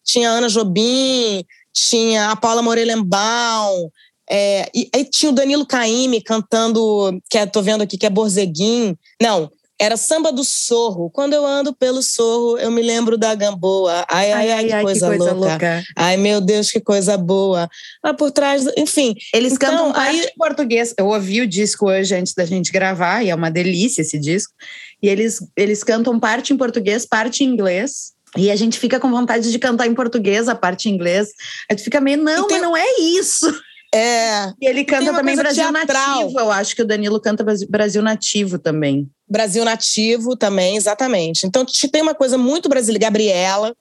tinha 0.05 0.29
Ana 0.29 0.47
Jobim, 0.47 1.45
tinha 1.73 2.31
a 2.31 2.35
Paula 2.35 2.61
Morelenbaum, 2.61 3.89
é, 4.29 4.69
e 4.73 4.89
aí 4.95 5.03
tinha 5.05 5.31
o 5.31 5.35
Danilo 5.35 5.65
Caime 5.65 6.21
cantando, 6.21 7.19
que 7.29 7.37
é, 7.37 7.45
tô 7.45 7.61
vendo 7.61 7.81
aqui, 7.81 7.97
que 7.97 8.05
é 8.05 8.09
Borzeguim. 8.09 8.95
Não, 9.21 9.51
era 9.79 9.97
Samba 9.97 10.31
do 10.31 10.43
Sorro. 10.43 11.09
Quando 11.09 11.33
eu 11.33 11.45
ando 11.45 11.73
pelo 11.73 12.01
Sorro, 12.03 12.57
eu 12.57 12.69
me 12.71 12.81
lembro 12.81 13.17
da 13.17 13.33
Gamboa. 13.33 14.05
Ai, 14.07 14.31
ai, 14.31 14.51
ai, 14.51 14.65
que, 14.67 14.81
coisa, 14.81 15.33
louca. 15.33 15.83
Ai, 15.97 16.17
meu 16.17 16.39
Deus, 16.39 16.69
que 16.69 16.79
coisa 16.79 17.17
boa. 17.17 17.67
Lá 18.03 18.13
por 18.13 18.31
trás, 18.31 18.63
enfim. 18.77 19.15
Eles 19.33 19.53
Então, 19.53 19.69
cantam 19.71 19.91
parte 19.91 20.19
aí- 20.19 20.25
em 20.25 20.37
português. 20.37 20.93
Eu 20.97 21.07
ouvi 21.07 21.41
o 21.41 21.47
disco 21.47 21.87
hoje 21.89 22.15
antes 22.15 22.33
da 22.33 22.45
gente 22.45 22.71
gravar, 22.71 23.23
e 23.25 23.31
é 23.31 23.35
uma 23.35 23.49
delícia 23.49 24.01
esse 24.01 24.19
disco. 24.19 24.53
E 25.01 25.09
eles, 25.09 25.39
eles 25.57 25.83
cantam 25.83 26.19
parte 26.19 26.53
em 26.53 26.57
português, 26.57 27.05
parte 27.05 27.43
em 27.43 27.47
inglês. 27.47 28.13
E 28.37 28.49
a 28.49 28.55
gente 28.55 28.79
fica 28.79 28.99
com 28.99 29.09
vontade 29.11 29.51
de 29.51 29.59
cantar 29.59 29.87
em 29.87 29.93
português 29.93 30.47
a 30.47 30.55
parte 30.55 30.89
em 30.89 30.93
inglês. 30.93 31.29
A 31.69 31.73
gente 31.73 31.83
fica 31.83 31.99
meio, 31.99 32.17
não, 32.17 32.47
tem- 32.47 32.57
mas 32.59 32.67
não 32.67 32.77
é 32.77 32.85
isso. 32.99 33.45
É, 33.93 34.53
E 34.61 34.67
ele 34.69 34.85
canta 34.85 35.11
também 35.13 35.35
Brasil 35.35 35.69
teatral. 35.69 36.19
Nativo. 36.21 36.39
Eu 36.39 36.49
acho 36.49 36.73
que 36.73 36.81
o 36.81 36.87
Danilo 36.87 37.19
canta 37.19 37.43
Brasil- 37.43 38.01
Nativo 38.01 38.57
também. 38.57 39.09
Brasil 39.29 39.65
Nativo 39.65 40.33
também, 40.37 40.77
exatamente. 40.77 41.45
Então 41.45 41.65
te- 41.65 41.89
tem 41.89 42.01
uma 42.01 42.15
coisa 42.15 42.37
muito 42.37 42.69
brasileira, 42.69 43.07
Gabriela. 43.07 43.75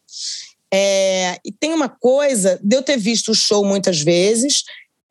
é, 0.73 1.37
e 1.45 1.51
tem 1.53 1.73
uma 1.73 1.89
coisa 1.89 2.59
de 2.63 2.77
eu 2.77 2.83
ter 2.83 2.97
visto 2.97 3.33
o 3.33 3.35
show 3.35 3.65
muitas 3.65 4.01
vezes 4.01 4.63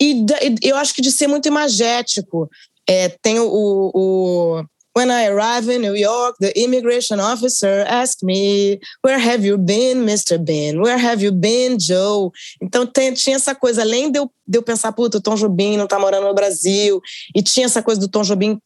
e, 0.01 0.25
eu 0.61 0.77
acho 0.77 0.93
que 0.93 1.01
de 1.01 1.11
ser 1.11 1.27
muito 1.27 1.47
imagético. 1.49 2.49
É, 2.87 3.09
tem 3.21 3.39
o, 3.39 3.91
o 3.93 4.63
When 4.95 5.11
I 5.11 5.27
arrive 5.27 5.69
in 5.69 5.81
New 5.81 5.95
York, 5.95 6.37
the 6.39 6.51
immigration 6.59 7.19
officer 7.19 7.85
asked 7.87 8.23
me, 8.23 8.79
Where 9.03 9.19
have 9.19 9.45
you 9.45 9.57
been, 9.57 10.05
Mr. 10.05 10.37
Ben? 10.43 10.81
Where 10.81 10.97
have 10.97 11.23
you 11.23 11.31
been, 11.31 11.77
Joe? 11.77 12.31
Então 12.61 12.85
tem- 12.85 13.13
tinha 13.13 13.35
essa 13.35 13.53
coisa, 13.53 13.81
além 13.81 14.11
de 14.11 14.19
eu, 14.19 14.31
de 14.47 14.57
eu 14.57 14.63
pensar, 14.63 14.91
puta, 14.91 15.17
o 15.17 15.21
Tom 15.21 15.35
Jobim 15.35 15.77
não 15.77 15.87
tá 15.87 15.99
morando 15.99 16.27
no 16.27 16.33
Brasil, 16.33 16.99
e 17.35 17.41
tinha 17.43 17.65
essa 17.67 17.83
coisa 17.83 18.01
do 18.01 18.07
Tom 18.07 18.23
Jobim 18.23 18.59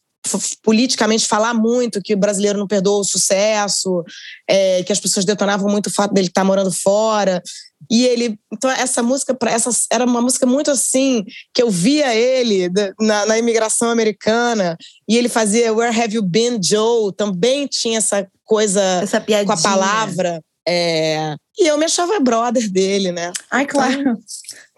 politicamente 0.62 1.26
falar 1.26 1.52
muito 1.52 2.00
que 2.02 2.14
o 2.14 2.16
brasileiro 2.16 2.58
não 2.58 2.66
perdoa 2.66 3.00
o 3.00 3.04
sucesso, 3.04 4.02
é, 4.48 4.82
que 4.82 4.92
as 4.92 4.98
pessoas 4.98 5.26
detonavam 5.26 5.70
muito 5.70 5.88
o 5.88 5.92
fato 5.92 6.14
dele 6.14 6.28
estar 6.28 6.44
morando 6.44 6.72
fora. 6.72 7.42
E 7.90 8.04
ele, 8.06 8.38
então 8.52 8.70
essa 8.70 9.02
música, 9.02 9.36
essa 9.46 9.70
era 9.90 10.04
uma 10.04 10.20
música 10.20 10.46
muito 10.46 10.70
assim 10.70 11.24
que 11.52 11.62
eu 11.62 11.70
via 11.70 12.14
ele 12.14 12.70
na, 13.00 13.26
na 13.26 13.38
imigração 13.38 13.90
americana 13.90 14.76
e 15.08 15.16
ele 15.16 15.28
fazia 15.28 15.72
Where 15.72 15.98
Have 15.98 16.14
You 16.14 16.22
Been, 16.22 16.60
Joe? 16.62 17.12
Também 17.14 17.66
tinha 17.66 17.98
essa 17.98 18.26
coisa 18.44 18.80
Essa 19.02 19.20
com 19.20 19.52
a 19.52 19.56
palavra. 19.56 20.40
é, 20.66 21.36
e 21.58 21.66
eu 21.66 21.78
me 21.78 21.84
achava 21.84 22.18
brother 22.18 22.70
dele, 22.70 23.12
né? 23.12 23.32
Ai, 23.50 23.64
claro. 23.64 24.18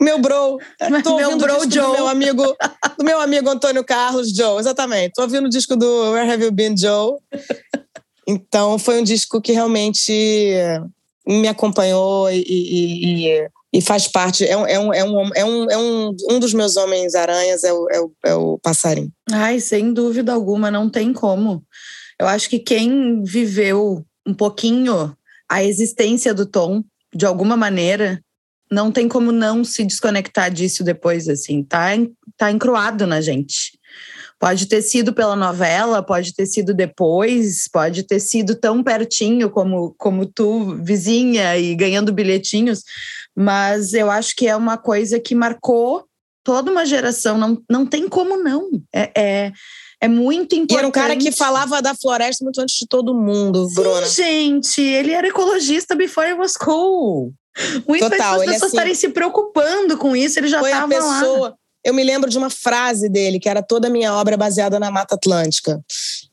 Meu 0.01 0.19
bro. 0.19 0.59
Tô 1.03 1.17
meu 1.17 1.39
bro 1.39 1.61
Joe. 1.71 1.83
do 1.83 1.93
meu 1.93 2.09
amigo, 2.09 2.57
do 2.99 3.05
meu 3.05 3.21
amigo 3.21 3.49
Antônio 3.49 3.83
Carlos 3.83 4.31
Joe, 4.35 4.61
exatamente. 4.61 5.13
Tô 5.15 5.23
ouvindo 5.23 5.47
o 5.47 5.51
disco 5.51 5.75
do 5.75 6.13
Where 6.13 6.31
Have 6.31 6.45
You 6.45 6.53
Been 6.53 6.77
Joe. 6.77 7.15
Então 8.29 8.79
foi 8.79 9.01
um 9.01 9.05
disco 9.05 9.41
que 9.41 9.53
realmente 9.53 10.53
me 11.27 11.49
acompanhou 11.49 12.31
e, 12.31 12.39
e- 12.47 13.27
e- 13.37 13.49
e 13.73 13.81
faz 13.83 14.09
parte, 14.09 14.45
é 14.45 14.57
um, 14.57 14.67
é 14.67 14.79
um, 14.79 14.95
é 14.95 15.05
um, 15.05 15.31
é 15.35 15.45
um, 15.45 15.71
é 15.71 15.79
um, 15.79 16.17
um 16.31 16.39
dos 16.39 16.55
meus 16.55 16.77
Homens-Aranhas, 16.77 17.63
é 17.65 17.73
o, 17.73 17.89
é, 17.91 18.01
o, 18.01 18.13
é 18.25 18.35
o 18.35 18.59
passarinho. 18.63 19.13
Ai, 19.31 19.61
sem 19.61 19.93
dúvida 19.93 20.33
alguma, 20.33 20.71
não 20.71 20.89
tem 20.89 21.13
como. 21.13 21.63
Eu 22.19 22.27
acho 22.27 22.49
que 22.49 22.59
quem 22.59 23.23
viveu 23.23 24.05
um 24.27 24.33
pouquinho 24.33 25.15
a 25.49 25.63
existência 25.63 26.33
do 26.33 26.47
Tom, 26.47 26.83
de 27.15 27.27
alguma 27.27 27.57
maneira, 27.57 28.21
não 28.71 28.91
tem 28.91 29.09
como 29.09 29.31
não 29.31 29.65
se 29.65 29.85
desconectar 29.85 30.51
disso 30.51 30.83
depois, 30.83 31.29
assim, 31.29 31.63
tá, 31.63 31.91
tá 32.37 32.51
encruado 32.51 33.07
na 33.07 33.21
gente. 33.21 33.79
Pode 34.39 34.67
ter 34.67 34.83
sido 34.83 35.15
pela 35.15 35.35
novela, 35.35 36.03
pode 36.03 36.35
ter 36.35 36.47
sido 36.47 36.75
depois, 36.75 37.69
pode 37.73 38.03
ter 38.03 38.21
sido 38.21 38.55
tão 38.55 38.83
pertinho 38.83 39.49
como, 39.51 39.95
como 39.97 40.27
tu, 40.27 40.77
vizinha, 40.83 41.57
e 41.57 41.75
ganhando 41.75 42.13
bilhetinhos, 42.13 42.83
mas 43.35 43.95
eu 43.95 44.11
acho 44.11 44.35
que 44.37 44.47
é 44.47 44.55
uma 44.55 44.77
coisa 44.77 45.19
que 45.19 45.35
marcou 45.35 46.05
toda 46.45 46.71
uma 46.71 46.87
geração, 46.87 47.37
não, 47.37 47.61
não 47.69 47.85
tem 47.85 48.09
como 48.09 48.37
não. 48.37 48.71
É, 48.95 49.11
é, 49.17 49.53
é 50.01 50.09
muito 50.09 50.55
importante. 50.55 50.75
E 50.75 50.79
era 50.79 50.87
um 50.87 50.93
cara 50.93 51.17
que 51.17 51.33
falava 51.33 51.83
da 51.83 51.95
floresta 51.95 52.45
muito 52.45 52.61
antes 52.61 52.77
de 52.77 52.87
todo 52.87 53.15
mundo, 53.15 53.69
Bruna. 53.75 54.07
Sim, 54.07 54.23
gente, 54.23 54.81
ele 54.81 55.13
era 55.13 55.27
ecologista 55.27 55.95
before 55.95 56.29
it 56.29 56.39
was 56.39 56.57
cool. 56.57 57.33
Muitas 57.89 58.11
Total, 58.11 58.39
pessoas 58.39 58.57
assim, 58.57 58.67
estarem 58.67 58.95
se 58.95 59.09
preocupando 59.09 59.97
com 59.97 60.15
isso, 60.15 60.39
ele 60.39 60.49
já 60.49 60.61
estava 60.63 60.99
lá. 60.99 61.55
Eu 61.87 61.95
me 61.95 62.03
lembro 62.03 62.29
de 62.29 62.37
uma 62.37 62.51
frase 62.51 63.09
dele, 63.09 63.39
que 63.39 63.49
era 63.49 63.63
toda 63.63 63.87
a 63.87 63.91
minha 63.91 64.13
obra 64.13 64.37
baseada 64.37 64.81
na 64.81 64.91
Mata 64.91 65.15
Atlântica. 65.15 65.81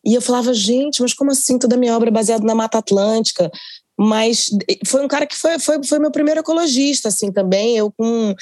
E 0.04 0.16
eu 0.16 0.22
falava, 0.22 0.51
gente, 0.51 0.99
mas 0.99 1.14
como 1.14 1.30
assim 1.30 1.60
toda 1.60 1.76
a 1.76 1.78
minha 1.78 1.95
obra 1.95 2.10
baseada 2.10 2.43
na 2.43 2.56
Mata 2.56 2.80
Atlântica? 2.80 3.51
Mas 3.95 4.47
foi 4.88 5.06
um 5.06 5.08
cara 5.08 5.28
que 5.28 5.38
foi, 5.38 5.60
foi, 5.60 5.84
foi 5.84 5.99
meu 5.99 6.10
primeiro 6.10 6.39
ecologista, 6.39 7.10
assim, 7.10 7.32
também. 7.32 7.78
Eu 7.78 7.91
com. 7.91 8.34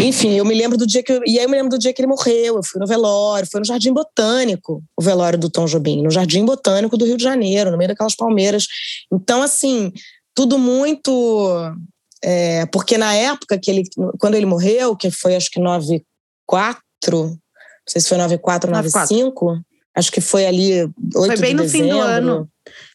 Enfim, 0.00 0.32
eu 0.32 0.44
me 0.44 0.52
lembro 0.52 0.76
do 0.76 0.88
dia 0.88 1.04
que. 1.04 1.12
Eu, 1.12 1.22
e 1.24 1.38
aí 1.38 1.44
eu 1.44 1.48
me 1.48 1.56
lembro 1.56 1.70
do 1.70 1.78
dia 1.78 1.92
que 1.92 2.02
ele 2.02 2.08
morreu. 2.08 2.56
Eu 2.56 2.64
fui 2.64 2.80
no 2.80 2.86
velório, 2.86 3.48
foi 3.48 3.60
no 3.60 3.66
Jardim 3.66 3.92
Botânico, 3.92 4.82
o 4.96 5.02
velório 5.02 5.38
do 5.38 5.48
Tom 5.48 5.66
Jobim, 5.66 6.02
no 6.02 6.10
Jardim 6.10 6.44
Botânico 6.44 6.96
do 6.96 7.04
Rio 7.04 7.16
de 7.16 7.22
Janeiro, 7.22 7.70
no 7.70 7.78
meio 7.78 7.90
daquelas 7.90 8.16
palmeiras. 8.16 8.66
Então, 9.12 9.40
assim, 9.40 9.92
tudo 10.34 10.58
muito. 10.58 11.76
É, 12.24 12.66
porque 12.66 12.98
na 12.98 13.14
época 13.14 13.56
que 13.56 13.70
ele. 13.70 13.84
Quando 14.18 14.34
ele 14.34 14.46
morreu, 14.46 14.96
que 14.96 15.12
foi 15.12 15.36
acho 15.36 15.48
que 15.48 15.60
9, 15.60 16.02
94, 16.50 17.28
não 17.28 17.38
sei 17.86 18.00
se 18.00 18.08
foi 18.08 18.18
94 18.18 18.70
ou 18.70 18.76
95, 18.76 19.60
acho 19.96 20.12
que 20.12 20.20
foi 20.20 20.46
ali 20.46 20.82
8 20.82 20.92
foi 21.14 21.36
bem 21.36 21.50
de 21.50 21.54
no 21.56 21.62
dezembro. 21.62 21.88
fim 21.88 21.88
do 21.88 22.00
ano. 22.00 22.48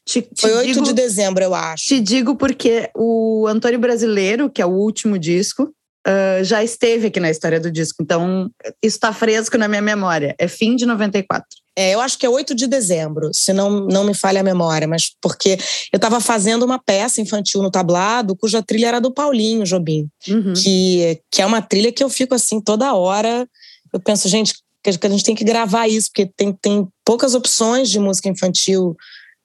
Te, 0.05 0.21
te 0.21 0.41
foi 0.41 0.53
8 0.53 0.73
digo, 0.73 0.85
de 0.85 0.93
dezembro, 0.93 1.43
eu 1.43 1.55
acho. 1.55 1.85
Te 1.85 1.99
digo 1.99 2.35
porque 2.35 2.89
o 2.95 3.47
Antônio 3.47 3.79
Brasileiro, 3.79 4.49
que 4.49 4.61
é 4.61 4.65
o 4.65 4.71
último 4.71 5.17
disco, 5.17 5.73
uh, 6.07 6.43
já 6.43 6.63
esteve 6.63 7.07
aqui 7.07 7.19
na 7.19 7.29
história 7.29 7.59
do 7.59 7.71
disco. 7.71 8.01
Então, 8.01 8.49
isso 8.81 8.97
está 8.97 9.11
fresco 9.11 9.57
na 9.57 9.67
minha 9.67 9.81
memória. 9.81 10.35
É 10.37 10.47
fim 10.47 10.75
de 10.75 10.85
94. 10.85 11.45
É, 11.77 11.93
eu 11.93 11.99
acho 11.99 12.17
que 12.17 12.25
é 12.25 12.29
8 12.29 12.55
de 12.55 12.67
dezembro, 12.67 13.31
se 13.33 13.51
não, 13.51 13.81
não 13.81 14.05
me 14.05 14.13
falha 14.13 14.39
a 14.39 14.43
memória, 14.43 14.87
mas 14.87 15.11
porque 15.21 15.57
eu 15.91 15.97
estava 15.97 16.21
fazendo 16.21 16.63
uma 16.63 16.79
peça 16.79 17.19
infantil 17.19 17.61
no 17.61 17.69
tablado, 17.69 18.35
cuja 18.35 18.63
trilha 18.63 18.87
era 18.87 19.01
do 19.01 19.11
Paulinho 19.11 19.65
Jobim, 19.65 20.07
uhum. 20.25 20.53
que, 20.53 21.19
que 21.29 21.41
é 21.41 21.45
uma 21.45 21.61
trilha 21.61 21.91
que 21.91 22.01
eu 22.01 22.09
fico 22.09 22.33
assim 22.33 22.61
toda 22.61 22.93
hora. 22.93 23.45
Eu 23.91 23.99
penso, 23.99 24.29
gente, 24.29 24.53
que 24.81 25.05
a 25.05 25.09
gente 25.09 25.23
tem 25.23 25.35
que 25.35 25.43
gravar 25.43 25.87
isso, 25.87 26.09
porque 26.09 26.31
tem, 26.37 26.53
tem 26.53 26.87
poucas 27.03 27.35
opções 27.35 27.89
de 27.89 27.99
música 27.99 28.29
infantil. 28.29 28.95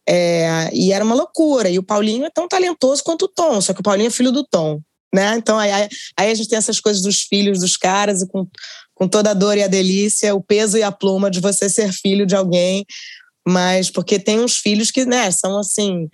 É, 0.08 0.70
e 0.72 0.92
era 0.92 1.04
uma 1.04 1.14
loucura. 1.14 1.68
E 1.68 1.78
o 1.78 1.82
Paulinho 1.82 2.24
é 2.24 2.30
tão 2.30 2.46
talentoso 2.46 3.02
quanto 3.02 3.24
o 3.24 3.28
Tom, 3.28 3.60
só 3.60 3.72
que 3.72 3.80
o 3.80 3.82
Paulinho 3.82 4.08
é 4.08 4.10
filho 4.10 4.30
do 4.30 4.44
Tom. 4.44 4.80
Né? 5.12 5.36
Então 5.36 5.58
aí, 5.58 5.88
aí 6.16 6.30
a 6.30 6.34
gente 6.34 6.48
tem 6.48 6.56
essas 6.56 6.78
coisas 6.78 7.02
dos 7.02 7.22
filhos 7.22 7.60
dos 7.60 7.76
caras 7.76 8.22
e 8.22 8.28
com 8.28 8.46
com 9.00 9.08
toda 9.08 9.30
a 9.30 9.34
dor 9.34 9.56
e 9.56 9.62
a 9.62 9.66
delícia, 9.66 10.34
o 10.34 10.42
peso 10.42 10.76
e 10.76 10.82
a 10.82 10.92
pluma 10.92 11.30
de 11.30 11.40
você 11.40 11.70
ser 11.70 11.90
filho 11.90 12.26
de 12.26 12.36
alguém, 12.36 12.84
mas 13.48 13.90
porque 13.90 14.18
tem 14.18 14.38
uns 14.40 14.58
filhos 14.58 14.90
que, 14.90 15.06
né, 15.06 15.30
são 15.30 15.58
assim, 15.58 16.06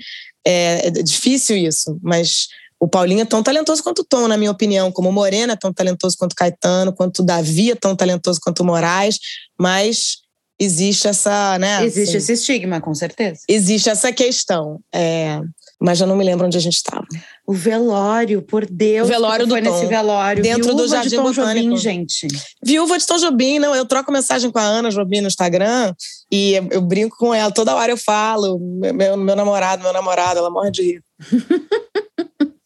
é, 0.47 0.87
é 0.87 0.91
difícil 0.91 1.57
isso, 1.57 1.99
mas 2.01 2.47
o 2.79 2.87
Paulinho 2.87 3.23
é 3.23 3.25
tão 3.25 3.43
talentoso 3.43 3.83
quanto 3.83 4.03
o 4.03 4.05
Tom, 4.05 4.29
na 4.29 4.37
minha 4.37 4.53
opinião, 4.53 4.93
como 4.93 5.09
o 5.09 5.13
Morena 5.13 5.55
é 5.55 5.57
tão 5.57 5.73
talentoso 5.73 6.17
quanto 6.17 6.35
o 6.35 6.37
Caetano, 6.37 6.93
quanto 6.93 7.23
o 7.23 7.25
Davi 7.25 7.73
é 7.73 7.75
tão 7.75 7.97
talentoso 7.97 8.39
quanto 8.41 8.61
o 8.61 8.65
Moraes, 8.65 9.19
mas 9.59 10.19
existe 10.57 11.09
essa, 11.09 11.59
né? 11.59 11.85
Existe 11.85 12.17
assim, 12.17 12.19
esse 12.19 12.33
estigma, 12.35 12.81
com 12.81 12.95
certeza. 12.95 13.41
Existe 13.49 13.91
essa 13.91 14.13
questão. 14.13 14.81
É, 14.95 15.41
mas 15.81 15.99
já 15.99 16.07
não 16.07 16.17
me 16.17 16.25
lembro 16.25 16.47
onde 16.47 16.57
a 16.57 16.61
gente 16.61 16.77
estava. 16.77 17.07
O 17.47 17.53
velório, 17.53 18.43
por 18.43 18.67
Deus. 18.67 19.07
O 19.07 19.11
velório 19.11 19.47
do 19.47 19.63
Tom. 19.63 19.87
velório. 19.87 20.43
Dentro 20.43 20.65
Viúva 20.65 20.83
do 20.83 20.89
Jardim 20.89 21.11
de 21.11 21.17
Tom 21.17 21.23
Botânico. 21.23 21.69
Jobim, 21.69 21.77
gente. 21.77 22.27
Viúva 22.61 22.99
de 22.99 23.07
Tom 23.07 23.19
Jobim, 23.19 23.61
não. 23.61 23.75
Eu 23.75 23.87
troco 23.87 24.11
mensagem 24.11 24.51
com 24.51 24.59
a 24.59 24.63
Ana 24.63 24.91
Jobim 24.91 25.21
no 25.21 25.29
Instagram 25.29 25.95
e 26.31 26.55
eu 26.71 26.81
brinco 26.81 27.17
com 27.17 27.33
ela. 27.33 27.53
Toda 27.53 27.77
hora 27.77 27.93
eu 27.93 27.97
falo, 27.97 28.59
meu, 28.59 29.17
meu 29.17 29.37
namorado, 29.37 29.85
meu 29.85 29.93
namorado, 29.93 30.41
ela 30.41 30.51
morre 30.51 30.73
de 30.73 30.83
rir. 30.83 31.05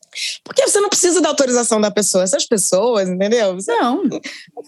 Porque 0.45 0.66
você 0.66 0.81
não 0.81 0.89
precisa 0.89 1.20
da 1.20 1.28
autorização 1.28 1.81
da 1.81 1.91
pessoa. 1.91 2.24
Essas 2.24 2.47
pessoas, 2.47 3.09
entendeu? 3.09 3.55
Você 3.55 3.74
não. 3.76 4.03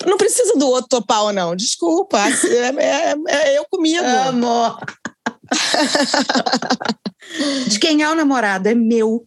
Não 0.06 0.18
precisa 0.18 0.58
do 0.58 0.68
outro 0.68 0.88
topar 0.88 1.24
ou 1.24 1.32
não. 1.32 1.56
Desculpa. 1.56 2.18
É, 2.18 3.10
é, 3.10 3.14
é 3.28 3.58
eu 3.58 3.64
comigo. 3.70 4.04
Amor. 4.04 4.78
De 7.66 7.78
quem 7.78 8.02
é 8.02 8.10
o 8.10 8.14
namorado? 8.14 8.68
É 8.68 8.74
meu. 8.74 9.24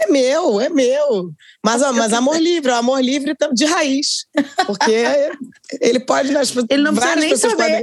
É 0.00 0.10
meu, 0.10 0.60
é 0.60 0.68
meu. 0.68 1.32
Mas, 1.64 1.82
mas 1.94 2.12
amor 2.12 2.38
livre, 2.40 2.70
amor 2.70 3.02
livre 3.02 3.34
de 3.52 3.64
raiz. 3.64 4.26
Porque 4.66 5.04
ele 5.80 6.00
pode. 6.00 6.28
Ele 6.70 6.82
não 6.82 6.94
precisa 6.94 7.16
nem 7.16 7.36
saber. 7.36 7.56
Podem, 7.56 7.82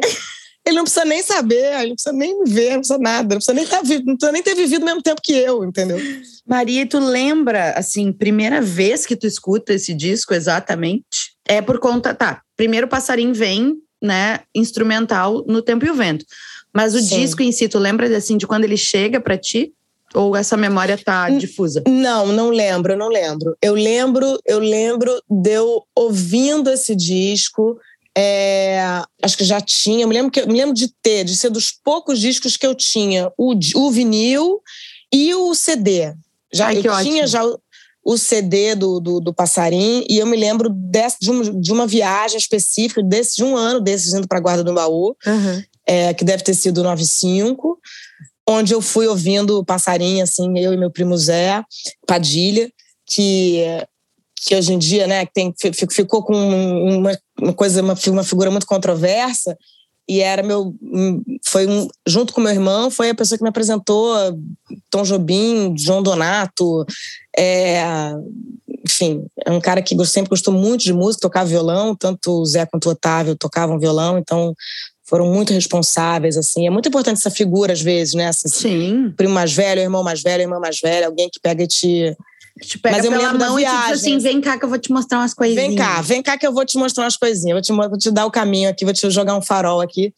ele 0.65 0.77
não 0.77 0.83
precisa 0.83 1.05
nem 1.05 1.21
saber, 1.21 1.79
ele 1.79 1.89
não 1.89 1.95
precisa 1.95 2.13
nem 2.13 2.43
ver, 2.43 2.71
não 2.71 2.79
precisa 2.79 2.97
nada, 2.97 3.35
não 3.35 3.37
precisa 3.37 3.53
nem, 3.53 3.67
tá, 3.67 3.77
não 3.77 4.15
precisa 4.15 4.31
nem 4.31 4.41
ter 4.41 4.55
vivido 4.55 4.81
o 4.81 4.85
mesmo 4.85 5.01
tempo 5.01 5.21
que 5.23 5.33
eu, 5.33 5.63
entendeu? 5.63 5.99
Maria, 6.45 6.87
tu 6.87 6.97
lembra, 6.97 7.73
assim, 7.73 8.11
primeira 8.11 8.59
vez 8.61 9.05
que 9.05 9.15
tu 9.15 9.27
escuta 9.27 9.73
esse 9.73 9.93
disco 9.93 10.33
exatamente? 10.33 11.35
É 11.47 11.61
por 11.61 11.79
conta. 11.79 12.15
Tá, 12.15 12.41
primeiro 12.57 12.87
o 12.87 12.89
passarinho 12.89 13.33
vem, 13.33 13.75
né, 14.01 14.39
instrumental 14.55 15.45
no 15.47 15.61
Tempo 15.61 15.85
e 15.85 15.89
o 15.91 15.95
Vento. 15.95 16.25
Mas 16.73 16.95
o 16.95 16.99
Sim. 16.99 17.21
disco 17.21 17.43
em 17.43 17.51
si, 17.51 17.69
tu 17.69 17.77
lembra 17.77 18.17
assim 18.17 18.35
de 18.35 18.47
quando 18.47 18.63
ele 18.63 18.75
chega 18.75 19.21
para 19.21 19.37
ti? 19.37 19.71
Ou 20.15 20.35
essa 20.35 20.55
memória 20.55 20.97
tá 20.97 21.29
difusa? 21.29 21.83
Não, 21.87 22.27
não 22.27 22.49
lembro, 22.49 22.97
não 22.97 23.09
lembro. 23.09 23.55
Eu 23.61 23.73
lembro, 23.73 24.39
eu 24.45 24.59
lembro 24.59 25.21
de 25.29 25.51
eu 25.51 25.83
ouvindo 25.95 26.69
esse 26.69 26.95
disco. 26.95 27.77
É, 28.17 28.79
acho 29.21 29.37
que 29.37 29.43
já 29.43 29.59
tinha, 29.59 30.03
eu 30.03 30.07
me 30.07 30.13
lembro, 30.13 30.31
que, 30.31 30.39
eu 30.39 30.47
me 30.47 30.53
lembro 30.53 30.73
de 30.73 30.87
ter, 31.01 31.25
de 31.25 31.35
ser 31.35 31.49
dos 31.49 31.71
poucos 31.71 32.19
discos 32.19 32.55
que 32.55 32.65
eu 32.65 32.73
tinha 32.73 33.29
o, 33.37 33.53
o 33.75 33.91
vinil 33.91 34.61
e 35.13 35.35
o 35.35 35.53
CD. 35.53 36.13
Já, 36.53 36.67
Ai, 36.67 36.77
eu 36.77 36.81
tinha 36.81 36.93
ótimo. 37.23 37.27
já 37.27 37.43
o, 38.01 38.17
CD 38.17 38.73
do, 38.73 39.01
do, 39.01 39.19
do, 39.19 39.33
Passarim 39.33 40.05
e 40.09 40.17
eu 40.17 40.25
me 40.25 40.37
lembro 40.37 40.69
desse, 40.69 41.17
de, 41.19 41.29
uma, 41.29 41.43
de 41.43 41.73
uma 41.73 41.85
viagem 41.85 42.37
específica, 42.37 43.03
desse, 43.03 43.35
de 43.35 43.43
um 43.43 43.57
ano 43.57 43.81
desses 43.81 44.13
indo 44.13 44.27
para 44.27 44.37
a 44.37 44.41
Guarda 44.41 44.63
do 44.63 44.73
Baú, 44.73 45.13
uhum 45.27 45.63
é, 45.85 46.13
que 46.13 46.25
deve 46.25 46.43
ter 46.43 46.53
sido 46.53 46.83
95, 46.83 47.79
onde 48.47 48.73
eu 48.73 48.81
fui 48.81 49.07
ouvindo 49.07 49.65
passarinho, 49.65 50.23
assim, 50.23 50.57
eu 50.59 50.73
e 50.73 50.77
meu 50.77 50.91
primo 50.91 51.17
Zé 51.17 51.63
Padilha, 52.05 52.69
que, 53.05 53.63
que 54.35 54.55
hoje 54.55 54.73
em 54.73 54.77
dia, 54.77 55.07
né, 55.07 55.25
tem, 55.25 55.53
ficou 55.91 56.23
com 56.23 56.35
uma, 56.35 57.17
uma 57.41 57.53
coisa, 57.53 57.81
uma, 57.81 57.95
uma 58.07 58.23
figura 58.23 58.51
muito 58.51 58.67
controversa, 58.67 59.57
e 60.07 60.21
era 60.21 60.43
meu 60.43 60.75
foi 61.45 61.67
um, 61.67 61.87
junto 62.07 62.31
com 62.31 62.39
meu 62.39 62.51
irmão 62.51 62.91
foi 62.91 63.09
a 63.09 63.15
pessoa 63.15 63.37
que 63.37 63.43
me 63.43 63.49
apresentou 63.49 64.15
Tom 64.89 65.03
Jobim 65.03 65.75
João 65.77 66.03
Donato 66.03 66.85
é, 67.35 67.83
enfim 68.87 69.25
é 69.43 69.51
um 69.51 69.59
cara 69.59 69.81
que 69.81 69.95
sempre 70.05 70.29
gostou 70.29 70.53
muito 70.53 70.83
de 70.83 70.93
música 70.93 71.21
tocava 71.23 71.49
violão 71.49 71.95
tanto 71.95 72.41
o 72.41 72.45
Zé 72.45 72.67
quanto 72.67 72.85
o 72.85 72.91
Otávio 72.91 73.35
tocavam 73.35 73.79
violão 73.79 74.17
então 74.17 74.53
foram 75.05 75.31
muito 75.31 75.53
responsáveis, 75.53 76.35
assim. 76.35 76.65
É 76.65 76.69
muito 76.69 76.89
importante 76.89 77.17
essa 77.17 77.29
figura, 77.29 77.73
às 77.73 77.81
vezes, 77.81 78.15
né? 78.15 78.27
Assim, 78.27 78.49
Sim. 78.49 79.13
Primo 79.15 79.33
mais 79.33 79.53
velho, 79.53 79.81
irmão 79.81 80.03
mais 80.03 80.21
velho, 80.21 80.41
irmã 80.41 80.59
mais 80.59 80.79
velha, 80.79 81.07
alguém 81.07 81.29
que 81.29 81.39
pega 81.39 81.63
e 81.63 81.67
te. 81.67 82.15
Te 82.61 82.79
pega 82.79 82.97
Mas 82.97 83.05
eu 83.05 83.11
pela 83.11 83.33
mão 83.33 83.59
e 83.59 83.65
te 83.65 83.69
diz 83.69 83.91
assim: 83.91 84.17
vem 84.17 84.39
cá 84.39 84.57
que 84.57 84.63
eu 84.63 84.69
vou 84.69 84.79
te 84.79 84.91
mostrar 84.91 85.19
umas 85.19 85.33
coisinhas. 85.33 85.67
Vem 85.67 85.75
cá, 85.75 86.01
vem 86.01 86.23
cá 86.23 86.37
que 86.37 86.47
eu 86.47 86.53
vou 86.53 86.65
te 86.65 86.77
mostrar 86.77 87.03
umas 87.03 87.17
coisinhas. 87.17 87.53
Vou 87.53 87.61
te, 87.61 87.89
vou 87.89 87.97
te 87.97 88.09
dar 88.11 88.25
o 88.25 88.31
caminho 88.31 88.69
aqui, 88.69 88.85
vou 88.85 88.93
te 88.93 89.09
jogar 89.09 89.35
um 89.35 89.41
farol 89.41 89.81
aqui. 89.81 90.13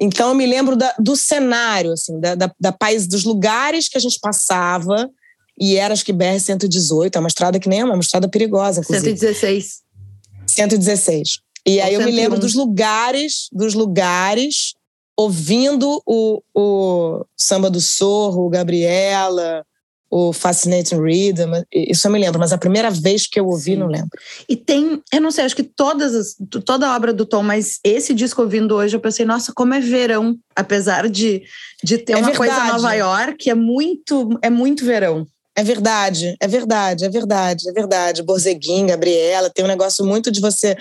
Então 0.00 0.30
eu 0.30 0.34
me 0.34 0.44
lembro 0.44 0.74
da, 0.74 0.92
do 0.98 1.14
cenário, 1.14 1.92
assim, 1.92 2.18
da, 2.18 2.34
da, 2.34 2.52
da 2.58 2.72
país, 2.72 3.06
dos 3.06 3.22
lugares 3.22 3.88
que 3.88 3.96
a 3.96 4.00
gente 4.00 4.18
passava. 4.20 5.08
E 5.58 5.76
era, 5.76 5.94
acho 5.94 6.04
que 6.04 6.12
BR-118, 6.12 7.14
é 7.14 7.18
uma 7.18 7.28
estrada 7.28 7.60
que 7.60 7.68
nem 7.68 7.80
é 7.80 7.84
uma, 7.84 7.94
uma 7.94 8.00
estrada 8.00 8.28
perigosa, 8.28 8.80
inclusive. 8.80 9.16
116. 9.16 9.82
116. 10.48 11.38
E 11.66 11.80
aí 11.80 11.94
eu 11.94 12.02
me 12.02 12.10
lembro 12.10 12.38
dos 12.38 12.54
lugares, 12.54 13.48
dos 13.52 13.74
lugares, 13.74 14.74
ouvindo 15.16 16.02
o, 16.04 16.42
o 16.54 17.24
samba 17.36 17.70
do 17.70 17.80
Sorro, 17.80 18.46
o 18.46 18.50
Gabriela, 18.50 19.64
o 20.14 20.30
Fascinating 20.30 21.00
Rhythm, 21.00 21.62
isso 21.72 22.06
eu 22.06 22.12
me 22.12 22.18
lembro, 22.18 22.38
mas 22.38 22.52
a 22.52 22.58
primeira 22.58 22.90
vez 22.90 23.26
que 23.26 23.40
eu 23.40 23.46
ouvi, 23.46 23.72
Sim. 23.72 23.76
não 23.76 23.86
lembro. 23.86 24.10
E 24.46 24.54
tem, 24.54 25.02
eu 25.10 25.20
não 25.22 25.30
sei, 25.30 25.44
acho 25.44 25.56
que 25.56 25.62
todas 25.62 26.14
as, 26.14 26.36
toda 26.66 26.86
a 26.86 26.94
obra 26.94 27.14
do 27.14 27.24
Tom, 27.24 27.42
mas 27.42 27.80
esse 27.82 28.12
disco 28.12 28.42
ouvindo 28.42 28.74
hoje, 28.74 28.94
eu 28.94 29.00
pensei, 29.00 29.24
nossa, 29.24 29.54
como 29.54 29.72
é 29.72 29.80
verão, 29.80 30.36
apesar 30.54 31.08
de, 31.08 31.42
de 31.82 31.96
ter 31.96 32.12
é 32.12 32.16
uma 32.16 32.30
verdade. 32.30 32.36
coisa 32.36 32.72
Nova 32.74 32.92
York, 32.92 33.48
é 33.48 33.54
muito, 33.54 34.38
é 34.42 34.50
muito 34.50 34.84
verão. 34.84 35.26
É 35.56 35.64
verdade, 35.64 36.36
é 36.38 36.46
verdade, 36.46 37.06
é 37.06 37.08
verdade, 37.08 37.68
é 37.70 37.72
verdade. 37.72 38.22
Borzeguin, 38.22 38.88
Gabriela, 38.88 39.48
tem 39.48 39.64
um 39.64 39.68
negócio 39.68 40.04
muito 40.04 40.30
de 40.30 40.40
você 40.40 40.76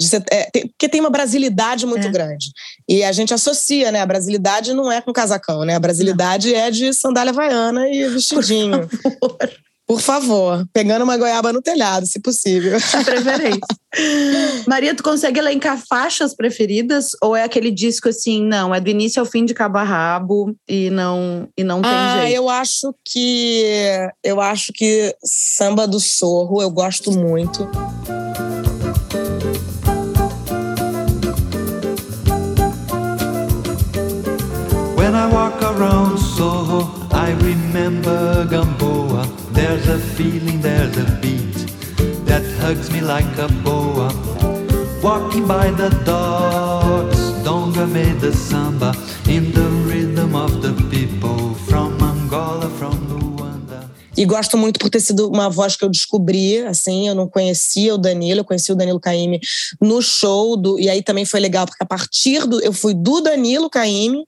Ser, 0.00 0.22
é, 0.30 0.50
tem, 0.50 0.66
porque 0.68 0.88
tem 0.88 1.00
uma 1.00 1.10
brasilidade 1.10 1.86
muito 1.86 2.06
é. 2.06 2.10
grande. 2.10 2.52
E 2.88 3.04
a 3.04 3.12
gente 3.12 3.34
associa, 3.34 3.92
né? 3.92 4.00
A 4.00 4.06
brasilidade 4.06 4.72
não 4.72 4.90
é 4.90 5.00
com 5.00 5.12
casacão, 5.12 5.64
né? 5.64 5.74
A 5.74 5.80
brasilidade 5.80 6.52
não. 6.52 6.58
é 6.58 6.70
de 6.70 6.92
sandália 6.92 7.30
havaiana 7.30 7.88
e 7.88 8.08
vestidinho. 8.08 8.88
Por 8.88 9.00
favor. 9.02 9.50
Por 9.90 10.00
favor, 10.00 10.64
pegando 10.72 11.02
uma 11.02 11.16
goiaba 11.16 11.52
no 11.52 11.60
telhado, 11.60 12.06
se 12.06 12.20
possível. 12.20 12.78
De 12.78 13.04
preferência. 13.04 13.60
Maria, 14.64 14.94
tu 14.94 15.02
consegue 15.02 15.40
elencar 15.40 15.82
faixas 15.84 16.32
preferidas 16.32 17.08
ou 17.20 17.34
é 17.34 17.42
aquele 17.42 17.72
disco 17.72 18.08
assim, 18.08 18.40
não, 18.40 18.72
é 18.72 18.80
do 18.80 18.88
início 18.88 19.18
ao 19.18 19.26
fim 19.26 19.44
de 19.44 19.52
cabo 19.52 19.78
a 19.78 19.82
rabo 19.82 20.54
e 20.68 20.90
não 20.90 21.48
e 21.58 21.64
não 21.64 21.82
tem 21.82 21.90
ah, 21.90 22.20
jeito? 22.20 22.36
eu 22.36 22.48
acho 22.48 22.94
que 23.04 23.98
eu 24.22 24.40
acho 24.40 24.72
que 24.72 25.12
Samba 25.24 25.88
do 25.88 25.98
Sorro 25.98 26.62
eu 26.62 26.70
gosto 26.70 27.10
muito. 27.10 27.68
When 35.10 35.18
I 35.18 35.26
walk 35.26 35.60
around 35.60 36.18
Soho, 36.18 36.86
I 37.10 37.32
remember 37.42 38.46
Gamboa. 38.48 39.26
There's 39.50 39.88
a 39.88 39.98
feeling, 39.98 40.60
there's 40.60 40.96
a 40.98 41.18
beat 41.20 41.66
that 42.26 42.44
hugs 42.60 42.92
me 42.92 43.00
like 43.00 43.26
a 43.36 43.48
boa. 43.64 44.14
Walking 45.02 45.48
by 45.48 45.72
the 45.72 45.90
docks, 46.04 47.18
Donga 47.42 47.88
made 47.88 48.20
the 48.20 48.32
samba 48.32 48.94
in 49.26 49.50
the 49.50 49.66
rhythm 49.82 50.36
of 50.36 50.62
the 50.62 50.74
people 50.90 51.54
from 51.68 52.00
Angola, 52.00 52.70
from 52.78 52.94
Luanda. 53.08 53.90
E 54.16 54.24
gosto 54.24 54.56
muito 54.56 54.78
por 54.78 54.90
ter 54.90 55.00
sido 55.00 55.28
uma 55.28 55.50
voz 55.50 55.74
que 55.74 55.84
eu 55.84 55.88
descobri, 55.88 56.58
assim, 56.58 57.08
eu 57.08 57.16
não 57.16 57.28
conhecia 57.28 57.96
o 57.96 57.98
Danilo, 57.98 58.40
eu 58.40 58.44
conheci 58.44 58.70
o 58.70 58.76
Danilo 58.76 59.00
Caime 59.00 59.40
no 59.80 60.00
show 60.00 60.56
do, 60.56 60.78
e 60.78 60.88
aí 60.88 61.02
também 61.02 61.24
foi 61.24 61.40
legal 61.40 61.66
porque 61.66 61.82
a 61.82 61.86
partir 61.86 62.46
do 62.46 62.62
eu 62.62 62.72
fui 62.72 62.94
do 62.94 63.20
Danilo 63.20 63.68
Caime 63.68 64.24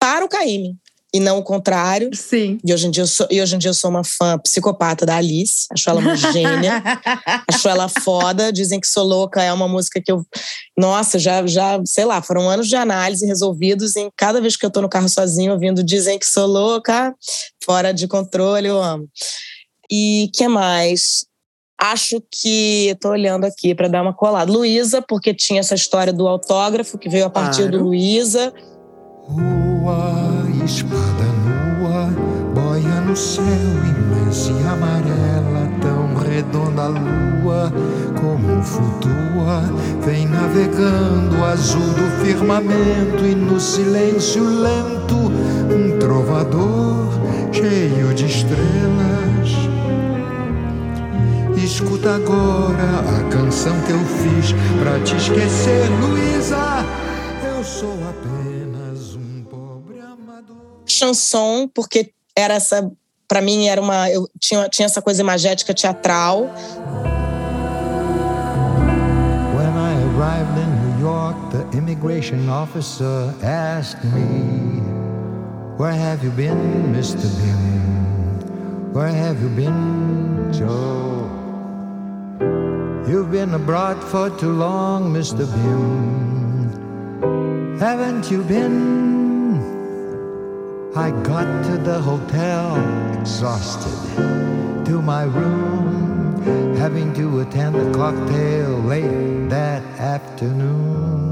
para 0.00 0.24
o 0.24 0.28
Caíme 0.28 0.76
e 1.12 1.18
não 1.18 1.38
o 1.38 1.42
contrário. 1.42 2.10
Sim. 2.14 2.58
E 2.64 2.72
hoje 2.72 2.86
em 2.86 2.90
dia 2.90 3.02
eu 3.02 3.06
sou, 3.06 3.26
e 3.30 3.40
hoje 3.42 3.56
em 3.56 3.58
dia 3.58 3.70
eu 3.70 3.74
sou 3.74 3.90
uma 3.90 4.04
fã 4.04 4.38
psicopata 4.38 5.04
da 5.04 5.16
Alice. 5.16 5.66
Acho 5.72 5.90
ela 5.90 6.00
uma 6.00 6.16
gênia. 6.16 6.82
acho 7.48 7.68
ela 7.68 7.88
foda. 7.88 8.52
Dizem 8.52 8.80
que 8.80 8.86
Sou 8.86 9.04
Louca 9.04 9.42
é 9.42 9.52
uma 9.52 9.68
música 9.68 10.00
que 10.00 10.10
eu. 10.10 10.24
Nossa, 10.78 11.18
já, 11.18 11.46
já, 11.46 11.80
sei 11.84 12.04
lá, 12.04 12.22
foram 12.22 12.48
anos 12.48 12.68
de 12.68 12.76
análise 12.76 13.26
resolvidos 13.26 13.96
em 13.96 14.08
cada 14.16 14.40
vez 14.40 14.56
que 14.56 14.64
eu 14.64 14.70
tô 14.70 14.80
no 14.80 14.88
carro 14.88 15.08
sozinho 15.08 15.52
ouvindo 15.52 15.82
Dizem 15.82 16.18
que 16.18 16.26
Sou 16.26 16.46
Louca, 16.46 17.14
fora 17.64 17.92
de 17.92 18.06
controle, 18.06 18.68
eu 18.68 18.80
amo. 18.80 19.08
E 19.90 20.30
que 20.32 20.46
mais? 20.46 21.26
Acho 21.82 22.22
que 22.30 22.94
tô 23.00 23.08
olhando 23.08 23.44
aqui 23.44 23.74
para 23.74 23.88
dar 23.88 24.02
uma 24.02 24.14
colada. 24.14 24.52
Luísa, 24.52 25.02
porque 25.02 25.34
tinha 25.34 25.60
essa 25.60 25.74
história 25.74 26.12
do 26.12 26.28
autógrafo 26.28 26.98
que 26.98 27.08
veio 27.08 27.24
a 27.24 27.30
partir 27.30 27.62
claro. 27.62 27.78
do 27.78 27.84
Luísa. 27.84 28.52
Rua, 29.32 30.44
espada 30.64 31.24
nua, 31.44 32.10
boia 32.52 33.00
no 33.02 33.14
céu 33.14 33.44
imensa 33.44 34.50
e 34.50 34.66
amarela, 34.66 35.70
tão 35.80 36.16
redonda 36.16 36.82
a 36.82 36.88
lua, 36.88 37.72
como 38.20 38.60
flutua, 38.60 39.62
vem 40.04 40.26
navegando 40.26 41.44
azul 41.44 41.80
do 41.80 42.24
firmamento 42.24 43.24
e 43.24 43.36
no 43.36 43.60
silêncio 43.60 44.42
lento, 44.42 45.14
um 45.14 45.96
trovador 46.00 47.12
cheio 47.52 48.12
de 48.12 48.26
estrelas. 48.26 48.60
Escuta 51.56 52.16
agora 52.16 53.04
a 53.16 53.32
canção 53.32 53.80
que 53.82 53.92
eu 53.92 54.00
fiz 54.00 54.52
pra 54.82 54.98
te 55.04 55.14
esquecer, 55.14 55.88
Luísa. 56.00 56.84
Eu 57.44 57.62
sou 57.62 57.94
apenas 58.08 58.29
chanson, 61.00 61.68
porque 61.74 62.12
era 62.36 62.54
essa, 62.54 62.90
para 63.26 63.40
mim 63.40 63.66
era 63.66 63.80
uma, 63.80 64.10
eu 64.10 64.28
tinha, 64.38 64.68
tinha 64.68 64.86
essa 64.86 65.00
coisa 65.00 65.22
imagética 65.22 65.72
teatral. 65.72 66.50
When 69.56 69.72
I 69.76 69.94
arrived 70.14 70.58
in 70.58 70.68
New 70.82 71.00
York, 71.00 71.36
the 71.50 71.76
immigration 71.76 72.48
officer 72.48 73.34
asked 73.42 74.04
me, 74.04 74.80
Where 75.78 75.92
have 75.94 76.22
you 76.22 76.30
been, 76.32 76.92
Mr. 76.92 77.26
Bim? 77.38 78.92
Where 78.92 79.08
have 79.08 79.40
you 79.40 79.48
been, 79.48 80.52
Joe? 80.52 81.28
You've 83.08 83.30
been 83.30 83.54
abroad 83.54 84.02
for 84.04 84.28
too 84.38 84.52
long, 84.52 85.12
Mr. 85.14 85.46
Bim. 85.46 86.00
Haven't 87.78 88.30
you 88.30 88.42
been? 88.42 89.29
I 90.96 91.12
got 91.22 91.46
to 91.66 91.78
the 91.78 92.00
hotel 92.00 92.74
exhausted, 93.20 93.94
to 94.86 95.00
my 95.00 95.22
room, 95.22 96.42
having 96.76 97.14
to 97.14 97.40
attend 97.40 97.76
a 97.76 97.94
cocktail 97.94 98.70
late 98.80 99.48
that 99.50 99.84
afternoon. 100.00 101.30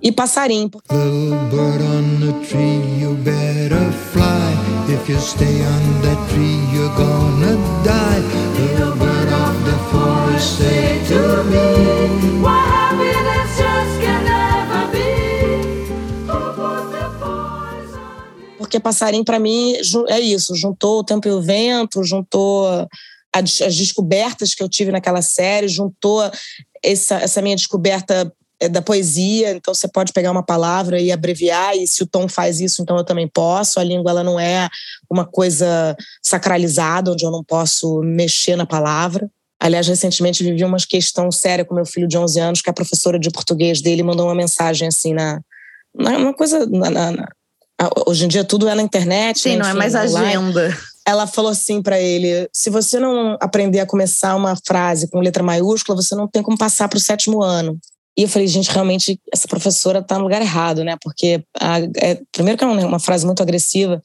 E 0.00 0.12
passarinho. 0.12 0.70
Little 0.90 1.50
bird 1.50 1.82
on 1.82 2.20
the 2.20 2.46
tree, 2.46 2.78
you 3.00 3.16
better 3.16 3.90
fly. 4.12 4.54
If 4.86 5.08
you 5.08 5.18
stay 5.18 5.64
on 5.64 6.02
that 6.02 6.30
tree, 6.30 6.62
you're 6.70 6.94
gonna 6.94 7.56
die. 7.82 8.22
Little 8.62 8.94
bird 8.94 9.28
of 9.46 9.54
the 9.66 9.76
forest, 9.90 10.58
say 10.58 11.02
to 11.10 11.42
me, 11.50 12.42
Why 12.42 12.61
porque 18.72 18.80
passarinho 18.80 19.22
para 19.22 19.38
mim 19.38 19.74
é 20.08 20.18
isso, 20.18 20.56
juntou 20.56 21.00
o 21.00 21.04
tempo 21.04 21.28
e 21.28 21.30
o 21.30 21.42
vento, 21.42 22.02
juntou 22.02 22.66
as, 23.30 23.58
descobertas 23.58 24.54
que 24.54 24.62
eu 24.62 24.68
tive 24.68 24.90
naquela 24.90 25.20
série, 25.20 25.68
juntou 25.68 26.22
essa, 26.82 27.16
essa 27.16 27.42
minha 27.42 27.54
descoberta 27.54 28.32
é, 28.58 28.70
da 28.70 28.80
poesia, 28.80 29.50
então 29.50 29.74
você 29.74 29.86
pode 29.86 30.14
pegar 30.14 30.30
uma 30.30 30.42
palavra 30.42 30.98
e 30.98 31.12
abreviar, 31.12 31.76
e 31.76 31.86
se 31.86 32.02
o 32.02 32.06
Tom 32.06 32.26
faz 32.26 32.62
isso, 32.62 32.80
então 32.80 32.96
eu 32.96 33.04
também 33.04 33.28
posso. 33.28 33.78
A 33.78 33.84
língua 33.84 34.10
ela 34.10 34.24
não 34.24 34.40
é 34.40 34.70
uma 35.10 35.26
coisa 35.26 35.94
sacralizada, 36.22 37.12
onde 37.12 37.26
eu 37.26 37.30
não 37.30 37.44
posso 37.44 38.00
mexer 38.00 38.56
na 38.56 38.64
palavra. 38.64 39.30
Aliás, 39.60 39.86
recentemente 39.86 40.42
vivi 40.42 40.64
uma 40.64 40.78
questão 40.78 41.30
séria 41.30 41.62
com 41.62 41.74
meu 41.74 41.84
filho 41.84 42.08
de 42.08 42.16
11 42.16 42.40
anos, 42.40 42.62
que 42.62 42.70
a 42.70 42.74
professora 42.74 43.18
de 43.18 43.30
português 43.30 43.82
dele 43.82 44.02
mandou 44.02 44.28
uma 44.28 44.34
mensagem 44.34 44.88
assim 44.88 45.12
na, 45.12 45.42
na 45.94 46.16
uma 46.16 46.32
coisa 46.32 46.64
na, 46.66 46.88
na, 46.90 47.28
Hoje 48.06 48.24
em 48.24 48.28
dia 48.28 48.44
tudo 48.44 48.68
é 48.68 48.74
na 48.74 48.82
internet. 48.82 49.40
Sim, 49.40 49.56
né? 49.56 49.64
não 49.64 49.70
é 49.70 49.74
mais 49.74 49.94
agenda. 49.94 50.76
Ela 51.06 51.26
falou 51.26 51.50
assim 51.50 51.82
para 51.82 52.00
ele: 52.00 52.48
se 52.52 52.70
você 52.70 52.98
não 52.98 53.36
aprender 53.40 53.80
a 53.80 53.86
começar 53.86 54.36
uma 54.36 54.56
frase 54.66 55.08
com 55.08 55.20
letra 55.20 55.42
maiúscula, 55.42 56.00
você 56.00 56.14
não 56.14 56.28
tem 56.28 56.42
como 56.42 56.58
passar 56.58 56.88
para 56.88 56.96
o 56.96 57.00
sétimo 57.00 57.42
ano. 57.42 57.78
E 58.16 58.22
eu 58.22 58.28
falei, 58.28 58.46
gente, 58.46 58.70
realmente 58.70 59.18
essa 59.32 59.48
professora 59.48 60.00
está 60.00 60.18
no 60.18 60.24
lugar 60.24 60.42
errado, 60.42 60.84
né? 60.84 60.96
Porque, 61.02 61.42
a, 61.58 61.78
é, 61.96 62.20
primeiro, 62.30 62.58
que 62.58 62.64
é 62.64 62.66
uma 62.66 62.98
frase 62.98 63.24
muito 63.24 63.42
agressiva, 63.42 64.02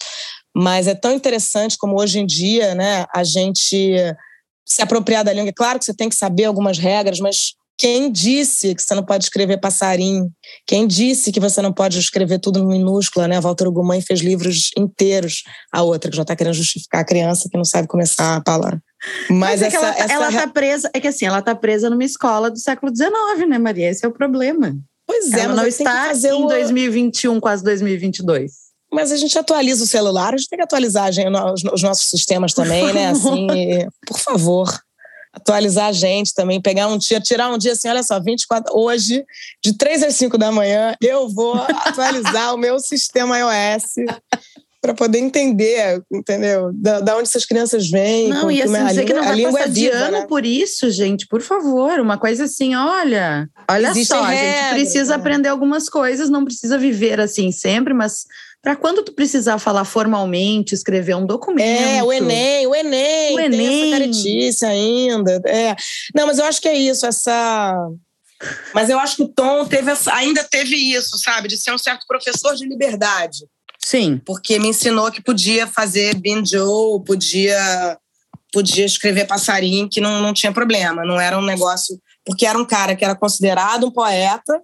mas 0.56 0.88
é 0.88 0.96
tão 0.96 1.12
interessante 1.12 1.78
como 1.78 2.00
hoje 2.00 2.20
em 2.20 2.26
dia, 2.26 2.74
né, 2.74 3.06
a 3.14 3.24
gente 3.24 3.96
se 4.66 4.82
apropriar 4.82 5.24
da 5.24 5.34
língua. 5.34 5.50
É 5.50 5.54
claro 5.54 5.78
que 5.78 5.86
você 5.86 5.94
tem 5.94 6.10
que 6.10 6.16
saber 6.16 6.46
algumas 6.46 6.78
regras, 6.78 7.20
mas 7.20 7.54
quem 7.78 8.12
disse 8.12 8.74
que 8.74 8.82
você 8.82 8.96
não 8.96 9.04
pode 9.04 9.26
escrever 9.26 9.60
passarinho? 9.60 10.32
Quem 10.66 10.88
disse 10.88 11.32
que 11.32 11.40
você 11.40 11.62
não 11.62 11.72
pode 11.72 12.00
escrever 12.00 12.40
tudo 12.40 12.64
no 12.64 12.70
minúscula, 12.70 13.28
né? 13.28 13.38
A 13.38 13.40
Walter 13.40 13.68
Ugumãe 13.68 14.02
fez 14.02 14.20
livros 14.22 14.72
inteiros. 14.76 15.44
A 15.72 15.84
outra 15.84 16.10
que 16.10 16.18
já 16.18 16.24
está 16.24 16.36
querendo 16.36 16.56
justificar 16.56 17.02
a 17.02 17.06
criança 17.06 17.48
que 17.50 17.56
não 17.56 17.64
sabe 17.64 17.88
começar 17.88 18.38
a 18.38 18.42
falar. 18.44 18.82
Mas, 19.30 19.62
Mas 19.62 19.62
é 19.62 19.68
essa, 19.68 19.78
ela, 19.78 19.90
essa... 19.90 20.14
ela 20.14 20.32
tá 20.32 20.48
presa, 20.48 20.90
é 20.92 21.00
que 21.00 21.08
assim, 21.08 21.26
ela 21.26 21.42
tá 21.42 21.54
presa 21.54 21.88
numa 21.88 22.04
escola 22.04 22.50
do 22.50 22.58
século 22.58 22.92
XIX, 22.96 23.48
né, 23.48 23.60
Maria? 23.60 23.92
Esse 23.92 24.04
é 24.04 24.08
o 24.08 24.14
problema. 24.14 24.76
Pois 25.06 25.32
é, 25.32 25.42
ela 25.42 25.56
não 25.56 25.68
está 25.68 26.12
em 26.14 26.32
o... 26.34 26.48
2021, 26.48 27.40
quase 27.40 27.64
2022. 27.64 28.52
Mas 28.92 29.12
a 29.12 29.18
gente 29.18 29.38
atualiza 29.38 29.84
o 29.84 29.88
celular, 29.88 30.34
a 30.34 30.38
gente 30.38 30.50
tem 30.50 30.58
que 30.58 30.64
atualizar 30.64 31.12
os 31.74 31.84
nossos 31.84 32.10
sistemas 32.10 32.54
também, 32.54 32.92
né? 32.92 33.10
Assim, 33.12 33.48
por 34.08 34.18
favor 34.18 34.87
atualizar 35.38 35.88
a 35.88 35.92
gente 35.92 36.34
também, 36.34 36.62
pegar 36.62 36.88
um 36.88 36.98
dia, 36.98 37.22
tirar 37.22 37.50
um 37.50 37.58
dia 37.58 37.74
assim, 37.74 37.88
olha 37.88 38.04
só, 38.04 38.20
24 38.20 38.78
hoje, 38.78 39.24
de 39.64 39.74
3 39.74 40.04
às 40.04 40.16
5 40.16 40.38
da 40.38 40.52
manhã, 40.52 40.96
eu 41.02 41.30
vou 41.30 41.56
atualizar 41.56 42.54
o 42.54 42.58
meu 42.58 42.80
sistema 42.82 43.38
iOS 43.38 43.96
para 44.88 44.94
poder 44.94 45.20
entender, 45.20 46.02
entendeu? 46.12 46.72
Da, 46.74 47.02
da, 47.02 47.18
onde 47.18 47.28
essas 47.28 47.46
crianças 47.46 47.90
vêm. 47.90 48.30
Não, 48.30 48.50
e 48.50 48.62
assim, 48.62 48.86
dizer 48.86 49.04
língua, 49.04 49.06
que 49.06 49.14
não 49.14 49.24
vai 49.24 49.42
passar 49.44 49.60
é 49.60 49.68
de 49.68 49.82
viva, 49.82 49.96
ano 49.98 50.20
né? 50.20 50.26
por 50.28 50.46
isso, 50.46 50.90
gente, 50.90 51.28
por 51.28 51.42
favor. 51.42 52.00
Uma 52.00 52.18
coisa 52.18 52.46
assim, 52.46 52.74
olha, 52.76 53.50
olha 53.70 53.90
Existem 53.90 54.18
só, 54.18 54.24
regras, 54.24 54.56
a 54.56 54.62
gente 54.62 54.70
precisa 54.74 55.10
né? 55.12 55.16
aprender 55.16 55.50
algumas 55.50 55.90
coisas, 55.90 56.30
não 56.30 56.46
precisa 56.46 56.78
viver 56.78 57.20
assim 57.20 57.52
sempre, 57.52 57.94
mas 57.94 58.26
para 58.62 58.76
quando 58.76 59.04
tu 59.04 59.14
precisar 59.14 59.60
falar 59.60 59.86
formalmente, 59.86 60.74
escrever 60.74 61.16
um 61.16 61.26
documento. 61.26 61.88
É, 61.88 62.04
o 62.04 62.12
Enem, 62.12 62.68
o 62.68 62.74
Enem, 62.74 63.36
o 63.36 63.40
Enem. 63.40 63.60
tem 63.60 63.82
essa 63.82 64.00
caretice 64.00 64.66
ainda. 64.66 65.42
É. 65.46 65.76
Não, 66.16 66.26
mas 66.26 66.40
eu 66.40 66.46
acho 66.46 66.62
que 66.62 66.68
é 66.68 66.76
isso, 66.76 67.06
essa 67.06 67.76
mas 68.74 68.88
eu 68.90 69.00
acho 69.00 69.16
que 69.16 69.24
o 69.24 69.28
Tom 69.28 69.66
teve 69.66 69.92
essa, 69.92 70.14
ainda 70.14 70.44
teve 70.44 70.76
isso, 70.76 71.18
sabe? 71.18 71.48
De 71.48 71.58
ser 71.58 71.72
um 71.72 71.78
certo 71.78 72.06
professor 72.08 72.56
de 72.56 72.68
liberdade. 72.68 73.40
Sim. 73.88 74.22
Porque 74.26 74.60
me 74.60 74.68
ensinou 74.68 75.10
que 75.10 75.22
podia 75.22 75.66
fazer 75.66 76.14
binjo, 76.16 77.00
podia, 77.06 77.98
podia 78.52 78.86
escrever 78.86 79.26
passarinho, 79.26 79.88
que 79.88 80.02
não, 80.02 80.22
não 80.22 80.34
tinha 80.34 80.52
problema. 80.52 81.06
Não 81.06 81.18
era 81.18 81.40
um 81.40 81.42
negócio. 81.42 81.98
Porque 82.26 82.46
era 82.46 82.60
um 82.60 82.66
cara 82.66 82.98
que 82.98 83.06
era 83.06 83.16
considerado 83.16 83.88
um 83.88 83.92
poeta 83.92 84.62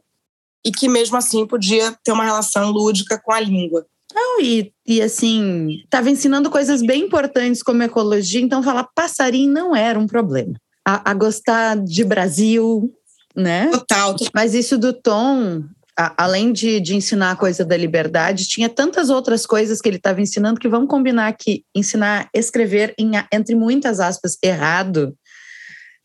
e 0.65 0.74
que 0.74 0.89
mesmo 0.89 1.15
assim 1.15 1.47
podia 1.47 1.97
ter 2.03 2.11
uma 2.11 2.26
relação 2.26 2.69
lúdica 2.69 3.17
com 3.17 3.32
a 3.32 3.39
língua. 3.39 3.86
Não, 4.13 4.41
e, 4.41 4.74
e 4.86 5.01
assim, 5.01 5.69
estava 5.86 6.09
ensinando 6.09 6.51
coisas 6.51 6.82
bem 6.82 7.03
importantes 7.03 7.63
como 7.63 7.82
ecologia, 7.82 8.41
então 8.41 8.61
falar 8.61 8.89
passarinho 8.93 9.53
não 9.53 9.74
era 9.74 9.97
um 9.97 10.05
problema. 10.05 10.53
A, 10.86 11.11
a 11.11 11.13
gostar 11.13 11.78
de 11.78 12.03
Brasil, 12.03 12.93
né? 13.34 13.69
Total. 13.71 14.17
Mas 14.36 14.53
isso 14.53 14.78
do 14.78 14.91
Tom, 14.91 15.63
a, 15.97 16.23
além 16.23 16.51
de, 16.51 16.79
de 16.79 16.95
ensinar 16.95 17.31
a 17.31 17.35
coisa 17.35 17.63
da 17.63 17.77
liberdade, 17.77 18.47
tinha 18.47 18.69
tantas 18.69 19.09
outras 19.09 19.45
coisas 19.45 19.79
que 19.79 19.87
ele 19.87 19.97
estava 19.97 20.21
ensinando 20.21 20.59
que 20.59 20.67
vamos 20.67 20.89
combinar 20.89 21.33
que 21.33 21.63
ensinar 21.75 22.29
a 22.33 22.37
escrever, 22.37 22.93
em, 22.97 23.11
entre 23.31 23.55
muitas 23.55 23.99
aspas, 23.99 24.37
errado, 24.41 25.15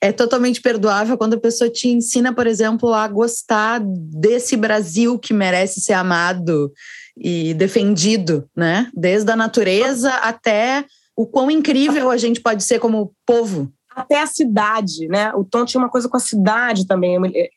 é 0.00 0.12
totalmente 0.12 0.60
perdoável 0.60 1.18
quando 1.18 1.34
a 1.34 1.40
pessoa 1.40 1.68
te 1.68 1.88
ensina, 1.88 2.32
por 2.32 2.46
exemplo, 2.46 2.92
a 2.94 3.08
gostar 3.08 3.80
desse 3.84 4.56
Brasil 4.56 5.18
que 5.18 5.34
merece 5.34 5.80
ser 5.80 5.94
amado 5.94 6.72
e 7.16 7.52
defendido, 7.54 8.48
né? 8.56 8.88
Desde 8.94 9.30
a 9.32 9.36
natureza 9.36 10.10
até 10.14 10.84
o 11.16 11.26
quão 11.26 11.50
incrível 11.50 12.10
a 12.10 12.16
gente 12.16 12.40
pode 12.40 12.62
ser 12.62 12.78
como 12.78 13.12
povo 13.26 13.72
até 14.00 14.22
a 14.22 14.26
cidade, 14.26 15.08
né? 15.08 15.32
O 15.34 15.44
Tom 15.44 15.64
tinha 15.64 15.80
uma 15.80 15.90
coisa 15.90 16.08
com 16.08 16.16
a 16.16 16.20
cidade 16.20 16.86
também. 16.86 17.16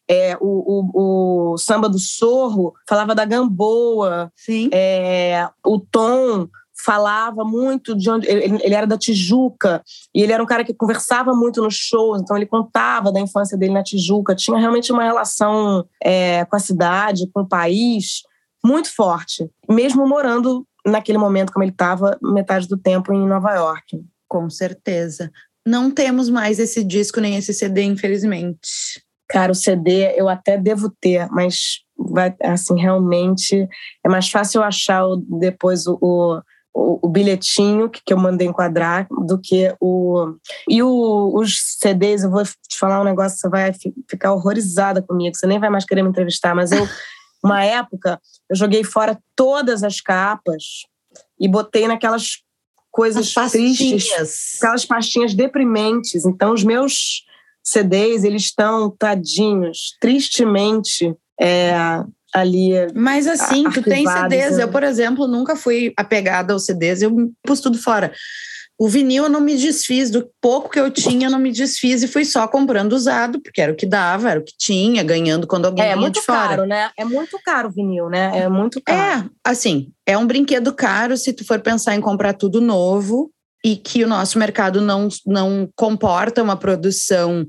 É, 0.10 0.38
o, 0.40 0.92
o, 0.96 1.54
o 1.54 1.58
samba 1.58 1.88
do 1.88 2.00
Sorro 2.00 2.74
falava 2.88 3.16
da 3.16 3.26
Gamboa. 3.26 4.32
Sim. 4.36 4.70
É, 4.74 5.50
o 5.66 5.80
Tom 5.80 6.48
falava 6.84 7.44
muito 7.44 7.96
de 7.96 8.10
onde 8.10 8.28
ele, 8.28 8.60
ele, 8.64 8.74
era 8.74 8.88
da 8.88 8.98
Tijuca 8.98 9.84
e 10.14 10.22
ele 10.22 10.34
era 10.34 10.42
um 10.42 10.48
cara 10.48 10.64
que 10.64 10.74
conversava 10.74 11.34
muito 11.34 11.62
nos 11.62 11.76
shows, 11.76 12.22
então 12.22 12.36
ele 12.36 12.46
contava 12.46 13.12
da 13.12 13.20
infância 13.20 13.58
dele 13.58 13.74
na 13.74 13.84
Tijuca, 13.84 14.36
tinha 14.36 14.58
realmente 14.58 14.92
uma 14.92 15.04
relação 15.04 15.86
é, 16.04 16.44
com 16.46 16.56
a 16.56 16.60
cidade, 16.60 17.30
com 17.32 17.42
o 17.42 17.48
país 17.48 18.24
muito 18.64 18.94
forte, 18.94 19.50
mesmo 19.70 20.08
morando 20.08 20.66
naquele 20.86 21.18
momento 21.18 21.52
como 21.52 21.64
ele 21.64 21.72
estava 21.72 22.18
metade 22.22 22.68
do 22.68 22.78
tempo 22.78 23.14
em 23.14 23.28
Nova 23.28 23.54
York. 23.54 24.04
Com 24.28 24.50
certeza 24.50 25.32
não 25.66 25.92
temos 25.92 26.30
mais 26.30 26.60
esse 26.60 26.84
disco 26.84 27.20
nem 27.20 27.36
esse 27.36 27.54
CD, 27.54 27.84
infelizmente. 27.84 29.02
Cara, 29.30 29.52
o 29.52 29.56
CD 29.56 30.14
eu 30.18 30.28
até 30.28 30.58
devo 30.58 30.94
ter, 31.00 31.30
mas 31.30 31.80
vai 31.98 32.36
assim 32.44 32.80
realmente 32.80 33.68
é 34.04 34.10
mais 34.10 34.30
fácil 34.30 34.60
eu 34.60 34.64
achar 34.64 35.06
o, 35.06 35.18
depois 35.40 35.86
o, 35.88 35.98
o, 36.02 36.42
o, 36.74 37.10
bilhetinho 37.10 37.90
que, 37.90 38.02
eu 38.12 38.18
mandei 38.18 38.48
enquadrar 38.48 39.08
do 39.26 39.40
que 39.40 39.74
o 39.80 40.36
e 40.68 40.84
o, 40.84 41.32
os 41.34 41.78
CDs. 41.80 42.24
Eu 42.24 42.32
vou 42.32 42.44
te 42.44 42.78
falar 42.78 43.00
um 43.00 43.06
negócio, 43.06 43.38
você 43.38 43.50
vai 43.50 43.72
ficar 44.10 44.34
horrorizada 44.34 45.02
comigo, 45.02 45.36
você 45.36 45.48
nem 45.48 45.60
vai 45.60 45.70
mais 45.70 45.86
querer 45.86 46.04
me 46.04 46.10
entrevistar, 46.10 46.54
mas 46.54 46.72
eu 46.72 46.86
uma 47.44 47.64
época 47.64 48.20
eu 48.50 48.56
joguei 48.56 48.84
fora 48.84 49.18
todas 49.36 49.84
as 49.84 50.02
capas 50.02 50.64
e 51.40 51.48
botei 51.48 51.88
naquelas 51.88 52.42
coisas 52.92 53.34
tristes, 53.34 54.58
aquelas 54.58 54.86
pastinhas 54.86 55.34
deprimentes. 55.34 56.26
Então, 56.26 56.54
os 56.54 56.64
meus 56.64 57.24
CDs, 57.64 58.24
eles 58.24 58.44
estão 58.44 58.90
tadinhos, 58.90 59.96
tristemente 60.00 61.16
é, 61.40 61.74
ali. 62.34 62.72
Mas 62.94 63.28
assim, 63.28 63.70
tu 63.70 63.82
tem 63.82 64.06
CDs. 64.06 64.58
Né? 64.58 64.64
Eu, 64.64 64.70
por 64.70 64.84
exemplo, 64.84 65.28
nunca 65.28 65.56
fui 65.56 65.94
apegada 65.96 66.54
aos 66.54 66.66
CDs, 66.66 67.02
eu 67.02 67.32
pus 67.44 67.60
tudo 67.62 67.78
fora. 67.78 68.14
O 68.82 68.90
vinil 68.90 69.26
eu 69.26 69.30
não 69.30 69.42
me 69.42 69.56
desfiz, 69.56 70.10
do 70.10 70.28
pouco 70.42 70.68
que 70.68 70.80
eu 70.80 70.90
tinha, 70.90 71.28
eu 71.28 71.32
não 71.32 71.38
me 71.38 71.52
desfiz 71.52 72.02
e 72.02 72.08
fui 72.08 72.26
só 72.26 72.48
comprando 72.48 72.94
usado, 72.94 73.40
porque 73.40 73.62
era 73.62 73.72
o 73.72 73.76
que 73.76 73.86
dava, 73.86 74.32
era 74.32 74.40
o 74.40 74.44
que 74.44 74.56
tinha, 74.58 75.04
ganhando 75.04 75.46
quando 75.46 75.68
alguém 75.68 75.86
é, 75.86 75.90
vinha 75.90 75.98
muito 75.98 76.16
de 76.16 76.26
fora. 76.26 76.48
Caro, 76.48 76.66
né? 76.66 76.90
É 76.98 77.06
muito 77.06 77.38
caro 77.46 77.70
o 77.70 77.72
vinil, 77.72 78.10
né? 78.10 78.32
É 78.40 78.50
muito 78.50 78.82
caro. 78.82 79.00
É, 79.00 79.30
assim, 79.46 79.92
é 80.04 80.18
um 80.18 80.26
brinquedo 80.26 80.74
caro 80.74 81.16
se 81.16 81.32
tu 81.32 81.46
for 81.46 81.60
pensar 81.60 81.94
em 81.94 82.02
comprar 82.02 82.34
tudo 82.34 82.60
novo 82.60 83.30
e 83.64 83.76
que 83.76 84.04
o 84.04 84.08
nosso 84.08 84.40
mercado 84.40 84.82
não, 84.82 85.10
não 85.28 85.70
comporta 85.76 86.42
uma 86.42 86.58
produção 86.58 87.46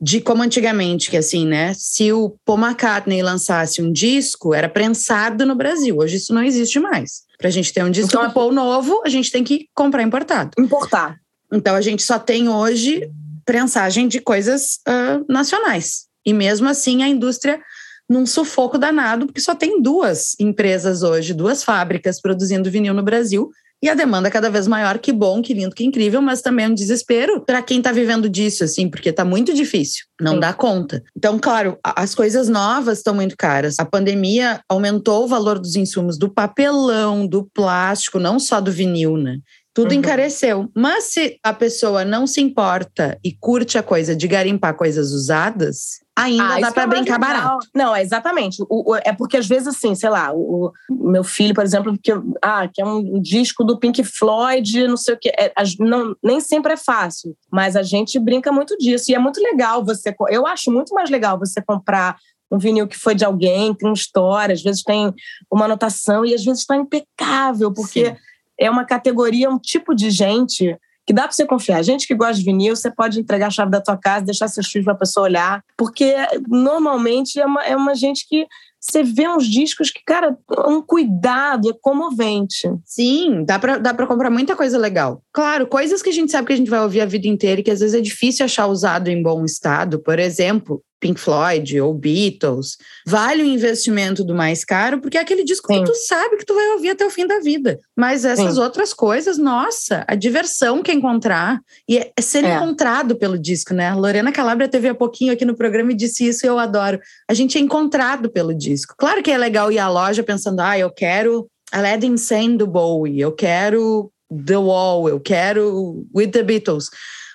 de 0.00 0.20
como 0.20 0.44
antigamente, 0.44 1.10
que 1.10 1.16
assim, 1.16 1.44
né? 1.44 1.72
Se 1.74 2.12
o 2.12 2.36
Paul 2.44 2.60
McCartney 2.60 3.20
lançasse 3.20 3.82
um 3.82 3.90
disco, 3.90 4.54
era 4.54 4.68
prensado 4.68 5.44
no 5.44 5.56
Brasil. 5.56 5.96
Hoje 5.98 6.18
isso 6.18 6.32
não 6.32 6.44
existe 6.44 6.78
mais. 6.78 7.26
Para 7.38 7.48
a 7.48 7.50
gente 7.50 7.72
ter 7.72 7.84
um 7.84 7.90
disco 7.90 8.08
então, 8.08 8.30
Paul 8.32 8.52
novo, 8.52 9.00
a 9.04 9.08
gente 9.08 9.30
tem 9.30 9.44
que 9.44 9.68
comprar 9.74 10.02
importado. 10.02 10.50
Importar. 10.58 11.16
Então 11.52 11.74
a 11.74 11.80
gente 11.80 12.02
só 12.02 12.18
tem 12.18 12.48
hoje 12.48 13.08
prensagem 13.44 14.08
de 14.08 14.20
coisas 14.20 14.80
uh, 14.86 15.24
nacionais. 15.32 16.06
E 16.26 16.34
mesmo 16.34 16.68
assim 16.68 17.02
a 17.02 17.08
indústria 17.08 17.60
num 18.08 18.26
sufoco 18.26 18.76
danado, 18.76 19.26
porque 19.26 19.40
só 19.40 19.54
tem 19.54 19.80
duas 19.80 20.34
empresas 20.40 21.02
hoje, 21.02 21.32
duas 21.32 21.62
fábricas 21.62 22.20
produzindo 22.20 22.70
vinil 22.70 22.94
no 22.94 23.02
Brasil 23.02 23.50
e 23.82 23.88
a 23.88 23.94
demanda 23.94 24.28
é 24.28 24.30
cada 24.30 24.50
vez 24.50 24.66
maior, 24.66 24.98
que 24.98 25.12
bom, 25.12 25.40
que 25.40 25.54
lindo, 25.54 25.74
que 25.74 25.84
incrível, 25.84 26.20
mas 26.20 26.42
também 26.42 26.66
é 26.66 26.68
um 26.68 26.74
desespero 26.74 27.40
para 27.44 27.62
quem 27.62 27.78
está 27.78 27.92
vivendo 27.92 28.28
disso, 28.28 28.64
assim, 28.64 28.88
porque 28.88 29.10
está 29.10 29.24
muito 29.24 29.54
difícil, 29.54 30.04
não 30.20 30.34
Sim. 30.34 30.40
dá 30.40 30.52
conta. 30.52 31.02
Então, 31.16 31.38
claro, 31.38 31.78
as 31.82 32.14
coisas 32.14 32.48
novas 32.48 32.98
estão 32.98 33.14
muito 33.14 33.36
caras. 33.36 33.76
A 33.78 33.84
pandemia 33.84 34.60
aumentou 34.68 35.24
o 35.24 35.28
valor 35.28 35.58
dos 35.58 35.76
insumos 35.76 36.18
do 36.18 36.28
papelão, 36.28 37.26
do 37.26 37.48
plástico, 37.54 38.18
não 38.18 38.40
só 38.40 38.60
do 38.60 38.72
vinil, 38.72 39.16
né? 39.16 39.38
Tudo 39.78 39.92
uhum. 39.92 39.98
encareceu. 39.98 40.68
Mas 40.74 41.04
se 41.04 41.38
a 41.40 41.52
pessoa 41.52 42.04
não 42.04 42.26
se 42.26 42.40
importa 42.40 43.16
e 43.22 43.32
curte 43.32 43.78
a 43.78 43.82
coisa 43.82 44.16
de 44.16 44.26
garimpar 44.26 44.74
coisas 44.74 45.12
usadas, 45.12 46.00
ainda 46.16 46.56
ah, 46.56 46.60
dá 46.60 46.72
para 46.72 46.82
é 46.82 46.86
brincar 46.88 47.16
barato. 47.16 47.64
Não, 47.72 47.94
é 47.94 48.02
exatamente. 48.02 48.60
O, 48.68 48.90
o, 48.90 48.96
é 48.96 49.12
porque 49.12 49.36
às 49.36 49.46
vezes, 49.46 49.68
assim, 49.68 49.94
sei 49.94 50.10
lá, 50.10 50.32
o, 50.34 50.72
o, 50.90 51.10
meu 51.12 51.22
filho, 51.22 51.54
por 51.54 51.62
exemplo, 51.62 51.96
que, 52.02 52.10
ah, 52.42 52.66
que 52.66 52.82
é 52.82 52.84
um 52.84 53.22
disco 53.22 53.62
do 53.62 53.78
Pink 53.78 54.02
Floyd, 54.02 54.88
não 54.88 54.96
sei 54.96 55.14
o 55.14 55.18
quê. 55.20 55.30
É, 55.38 55.52
não, 55.78 56.12
nem 56.24 56.40
sempre 56.40 56.72
é 56.72 56.76
fácil, 56.76 57.36
mas 57.48 57.76
a 57.76 57.84
gente 57.84 58.18
brinca 58.18 58.50
muito 58.50 58.76
disso. 58.78 59.12
E 59.12 59.14
é 59.14 59.18
muito 59.20 59.40
legal 59.40 59.84
você. 59.84 60.12
Eu 60.28 60.44
acho 60.44 60.72
muito 60.72 60.92
mais 60.92 61.08
legal 61.08 61.38
você 61.38 61.62
comprar 61.62 62.16
um 62.50 62.58
vinil 62.58 62.88
que 62.88 62.98
foi 62.98 63.14
de 63.14 63.24
alguém, 63.24 63.72
tem 63.74 63.88
uma 63.88 63.94
história, 63.94 64.54
às 64.54 64.62
vezes 64.62 64.82
tem 64.82 65.14
uma 65.48 65.66
anotação 65.66 66.26
e 66.26 66.34
às 66.34 66.42
vezes 66.44 66.62
está 66.62 66.74
impecável, 66.74 67.72
porque. 67.72 68.06
Sim 68.06 68.27
é 68.58 68.70
uma 68.70 68.84
categoria, 68.84 69.50
um 69.50 69.58
tipo 69.58 69.94
de 69.94 70.10
gente 70.10 70.76
que 71.06 71.14
dá 71.14 71.22
para 71.22 71.32
você 71.32 71.46
confiar. 71.46 71.82
Gente 71.82 72.06
que 72.06 72.14
gosta 72.14 72.34
de 72.34 72.44
vinil, 72.44 72.76
você 72.76 72.90
pode 72.90 73.18
entregar 73.18 73.46
a 73.46 73.50
chave 73.50 73.70
da 73.70 73.80
tua 73.80 73.96
casa, 73.96 74.26
deixar 74.26 74.46
seus 74.46 74.66
filhos 74.66 74.84
para 74.84 74.92
a 74.92 74.98
pessoa 74.98 75.24
olhar, 75.24 75.64
porque 75.74 76.14
normalmente 76.46 77.40
é 77.40 77.46
uma, 77.46 77.64
é 77.64 77.74
uma 77.74 77.94
gente 77.94 78.28
que 78.28 78.46
você 78.80 79.02
vê 79.02 79.26
uns 79.28 79.46
discos 79.46 79.90
que, 79.90 80.00
cara, 80.04 80.36
um 80.66 80.80
cuidado, 80.80 81.70
é 81.70 81.72
comovente. 81.80 82.70
Sim, 82.84 83.44
dá 83.44 83.58
para 83.58 83.78
dá 83.78 83.92
pra 83.92 84.06
comprar 84.06 84.30
muita 84.30 84.54
coisa 84.54 84.78
legal. 84.78 85.22
Claro, 85.32 85.66
coisas 85.66 86.02
que 86.02 86.10
a 86.10 86.12
gente 86.12 86.30
sabe 86.30 86.46
que 86.46 86.52
a 86.52 86.56
gente 86.56 86.70
vai 86.70 86.80
ouvir 86.80 87.00
a 87.00 87.06
vida 87.06 87.26
inteira 87.26 87.60
e 87.60 87.64
que 87.64 87.70
às 87.70 87.80
vezes 87.80 87.94
é 87.94 88.00
difícil 88.00 88.44
achar 88.44 88.66
usado 88.66 89.08
em 89.08 89.22
bom 89.22 89.44
estado. 89.44 89.98
Por 89.98 90.18
exemplo, 90.18 90.82
Pink 91.00 91.20
Floyd 91.20 91.80
ou 91.80 91.94
Beatles, 91.94 92.76
vale 93.06 93.42
o 93.42 93.46
investimento 93.46 94.24
do 94.24 94.34
mais 94.34 94.64
caro, 94.64 95.00
porque 95.00 95.16
é 95.16 95.20
aquele 95.20 95.44
disco 95.44 95.72
Sim. 95.72 95.84
que 95.84 95.90
tu 95.90 95.94
sabe 95.94 96.36
que 96.36 96.44
tu 96.44 96.54
vai 96.54 96.68
ouvir 96.72 96.90
até 96.90 97.06
o 97.06 97.10
fim 97.10 97.26
da 97.26 97.38
vida. 97.38 97.78
Mas 97.96 98.24
essas 98.24 98.54
Sim. 98.54 98.60
outras 98.60 98.92
coisas, 98.92 99.38
nossa, 99.38 100.04
a 100.08 100.14
diversão 100.14 100.82
que 100.82 100.90
é 100.90 100.94
encontrar 100.94 101.60
e 101.88 101.98
é, 101.98 102.12
é 102.16 102.20
ser 102.20 102.44
é. 102.44 102.56
encontrado 102.56 103.16
pelo 103.16 103.38
disco, 103.38 103.72
né? 103.72 103.88
A 103.88 103.94
Lorena 103.94 104.32
Calabria 104.32 104.68
teve 104.68 104.88
há 104.88 104.94
pouquinho 104.94 105.32
aqui 105.32 105.44
no 105.44 105.56
programa 105.56 105.92
e 105.92 105.96
disse 105.96 106.26
isso 106.26 106.44
e 106.44 106.48
eu 106.48 106.58
adoro. 106.58 106.98
A 107.28 107.34
gente 107.34 107.58
é 107.58 107.60
encontrado 107.60 108.30
pelo 108.30 108.54
disco. 108.54 108.94
Claro 108.98 109.22
que 109.22 109.30
é 109.30 109.38
legal 109.38 109.70
ir 109.70 109.78
à 109.78 109.88
loja 109.88 110.22
pensando, 110.22 110.60
ah, 110.60 110.78
eu 110.78 110.90
quero 110.90 111.48
a 111.70 111.80
Led 111.80 112.06
Insane 112.06 112.56
do 112.56 112.66
Bowie, 112.66 113.20
eu 113.20 113.32
quero 113.32 114.10
The 114.46 114.56
Wall, 114.56 115.08
eu 115.08 115.20
quero 115.20 116.06
With 116.14 116.28
the 116.28 116.42
Beatles. 116.42 116.90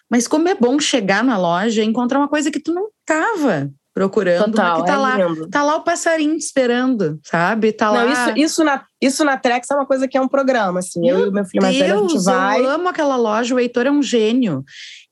Mas 0.09 0.27
como 0.27 0.47
é 0.47 0.53
bom 0.53 0.79
chegar 0.79 1.23
na 1.23 1.37
loja 1.37 1.81
e 1.81 1.85
encontrar 1.85 2.19
uma 2.19 2.27
coisa 2.27 2.51
que 2.51 2.59
tu 2.59 2.73
não 2.73 2.87
tava. 3.05 3.69
procurando, 3.95 4.45
Total, 4.45 4.79
mas 4.79 4.87
tá 4.87 4.93
é 4.93 4.97
lá, 4.97 5.17
lindo. 5.17 5.49
tá 5.51 5.61
lá 5.61 5.75
o 5.75 5.83
passarinho 5.83 6.35
esperando, 6.35 7.19
sabe? 7.23 7.71
Tá 7.71 7.85
Não, 7.91 7.93
lá. 7.93 8.05
isso, 8.11 8.39
isso, 8.39 8.63
na, 8.63 8.83
isso 8.99 9.23
na 9.23 9.37
Trex 9.37 9.69
é 9.69 9.75
uma 9.75 9.85
coisa 9.85 10.07
que 10.07 10.17
é 10.17 10.21
um 10.21 10.27
programa, 10.27 10.79
assim. 10.79 11.07
eu 11.07 11.17
Meu 11.17 11.25
e 11.27 11.29
o 11.29 11.31
meu 11.31 11.45
filho 11.45 11.61
mais 11.61 11.77
velho, 11.77 11.93
a 11.93 11.97
gente 11.99 12.13
Deus, 12.13 12.25
vai. 12.25 12.59
eu 12.59 12.69
amo 12.71 12.89
aquela 12.89 13.15
loja, 13.15 13.53
o 13.53 13.59
Heitor 13.59 13.85
é 13.85 13.91
um 13.91 14.01
gênio. 14.01 14.63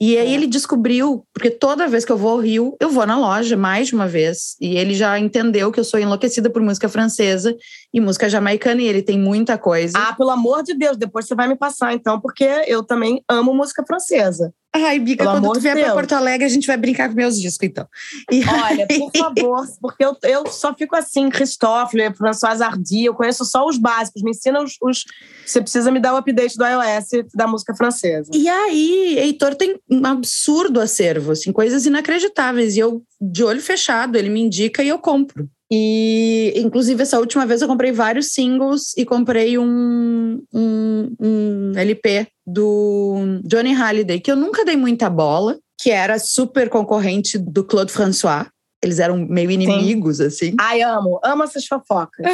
E 0.02 0.18
aí 0.18 0.30
É. 0.32 0.34
ele 0.34 0.48
descobriu, 0.48 1.24
porque 1.32 1.52
toda 1.52 1.88
vez 1.88 2.04
que 2.04 2.12
eu 2.12 2.18
vou 2.18 2.32
ao 2.32 2.38
Rio, 2.40 2.76
eu 2.82 2.90
vou 2.90 3.06
na 3.06 3.20
loja 3.20 3.56
mais 3.56 3.90
de 3.90 3.94
uma 3.94 4.08
vez. 4.08 4.56
E 4.60 4.76
ele 4.76 4.96
já 4.96 5.20
entendeu 5.20 5.72
que 5.72 5.80
eu 5.80 5.84
sou 5.84 6.00
enlouquecida 6.00 6.50
por 6.50 6.60
música 6.64 6.90
francesa 6.90 7.56
e 7.94 8.02
música 8.02 8.28
jamaicana, 8.28 8.82
e 8.82 8.88
ele 8.88 9.04
tem 9.04 9.20
muita 9.20 9.60
coisa. 9.60 9.96
Ah, 9.96 10.14
pelo 10.14 10.32
amor 10.32 10.64
de 10.64 10.74
Deus, 10.74 10.98
depois 10.98 11.28
você 11.28 11.36
vai 11.36 11.48
me 11.48 11.56
passar, 11.56 11.94
então, 11.94 12.20
porque 12.20 12.46
eu 12.66 12.82
também 12.82 13.24
amo 13.30 13.54
música 13.54 13.84
francesa. 13.86 14.52
Ai, 14.74 15.00
Bica, 15.00 15.26
pelo 15.26 15.42
quando 15.42 15.54
tu 15.54 15.60
vier 15.60 15.74
pra 15.74 15.84
Deus. 15.84 15.94
Porto 15.94 16.14
Alegre, 16.14 16.46
a 16.46 16.50
gente 16.50 16.66
vai 16.66 16.78
brincar 16.78 17.10
com 17.10 17.16
meus 17.16 17.40
discos, 17.40 17.68
então. 17.68 17.86
E 18.32 18.42
Olha, 18.46 18.88
por 18.88 19.12
favor, 19.18 19.68
porque 19.82 20.04
eu, 20.06 20.16
eu 20.24 20.48
só 20.48 20.74
fico 20.74 20.96
assim, 20.96 21.30
Christophe, 21.30 21.98
François 22.16 22.62
Hardy, 22.62 23.04
eu 23.06 23.14
conheço 23.14 23.44
só 23.44 23.66
os 23.68 23.78
básicos, 23.78 24.24
me 24.24 24.32
ensina 24.32 24.62
os, 24.62 24.78
os- 24.82 25.04
Você 25.46 25.62
precisa 25.62 25.92
me 25.92 26.00
dar 26.00 26.14
o 26.14 26.18
update 26.18 26.58
do 26.58 26.64
iOS 26.66 27.26
da 27.36 27.48
música 27.48 27.76
francesa. 27.76 28.30
E 28.34 28.48
aí, 28.48 29.18
Heitor 29.20 29.56
tem 29.56 29.78
um 29.90 30.06
absurdo 30.06 30.80
acervo, 30.80 31.32
assim, 31.34 31.52
coisas 31.52 31.86
inacreditáveis. 31.86 32.78
E 32.78 32.80
eu, 32.80 33.04
de 33.20 33.44
olho 33.44 33.62
fechado, 33.62 34.16
ele 34.18 34.30
me 34.30 34.40
indica 34.40 34.82
e 34.82 34.88
eu 34.88 35.00
compro. 35.00 35.50
E, 35.74 36.54
inclusive, 36.58 37.02
essa 37.02 37.18
última 37.18 37.46
vez 37.46 37.62
eu 37.62 37.68
comprei 37.68 37.94
vários 37.94 38.34
singles 38.34 38.94
e 38.98 39.06
comprei 39.06 39.58
um, 39.58 40.42
um, 40.54 41.16
um 41.18 41.72
LP 41.78 42.28
do 42.52 43.40
Johnny 43.44 43.74
Halliday, 43.74 44.20
que 44.20 44.32
eu 44.32 44.36
nunca 44.36 44.66
dei 44.66 44.76
muita 44.76 45.10
bola, 45.10 45.58
que 45.80 45.90
era 45.90 46.20
super 46.20 46.70
concorrente 46.70 47.38
do 47.38 47.64
Claude 47.64 47.92
François. 47.92 48.48
Eles 48.84 48.98
eram 48.98 49.18
meio 49.18 49.52
inimigos, 49.52 50.20
assim. 50.20 50.56
Ai, 50.60 50.82
amo, 50.82 51.20
amo 51.24 51.44
essas 51.44 51.66
fofocas. 51.68 52.26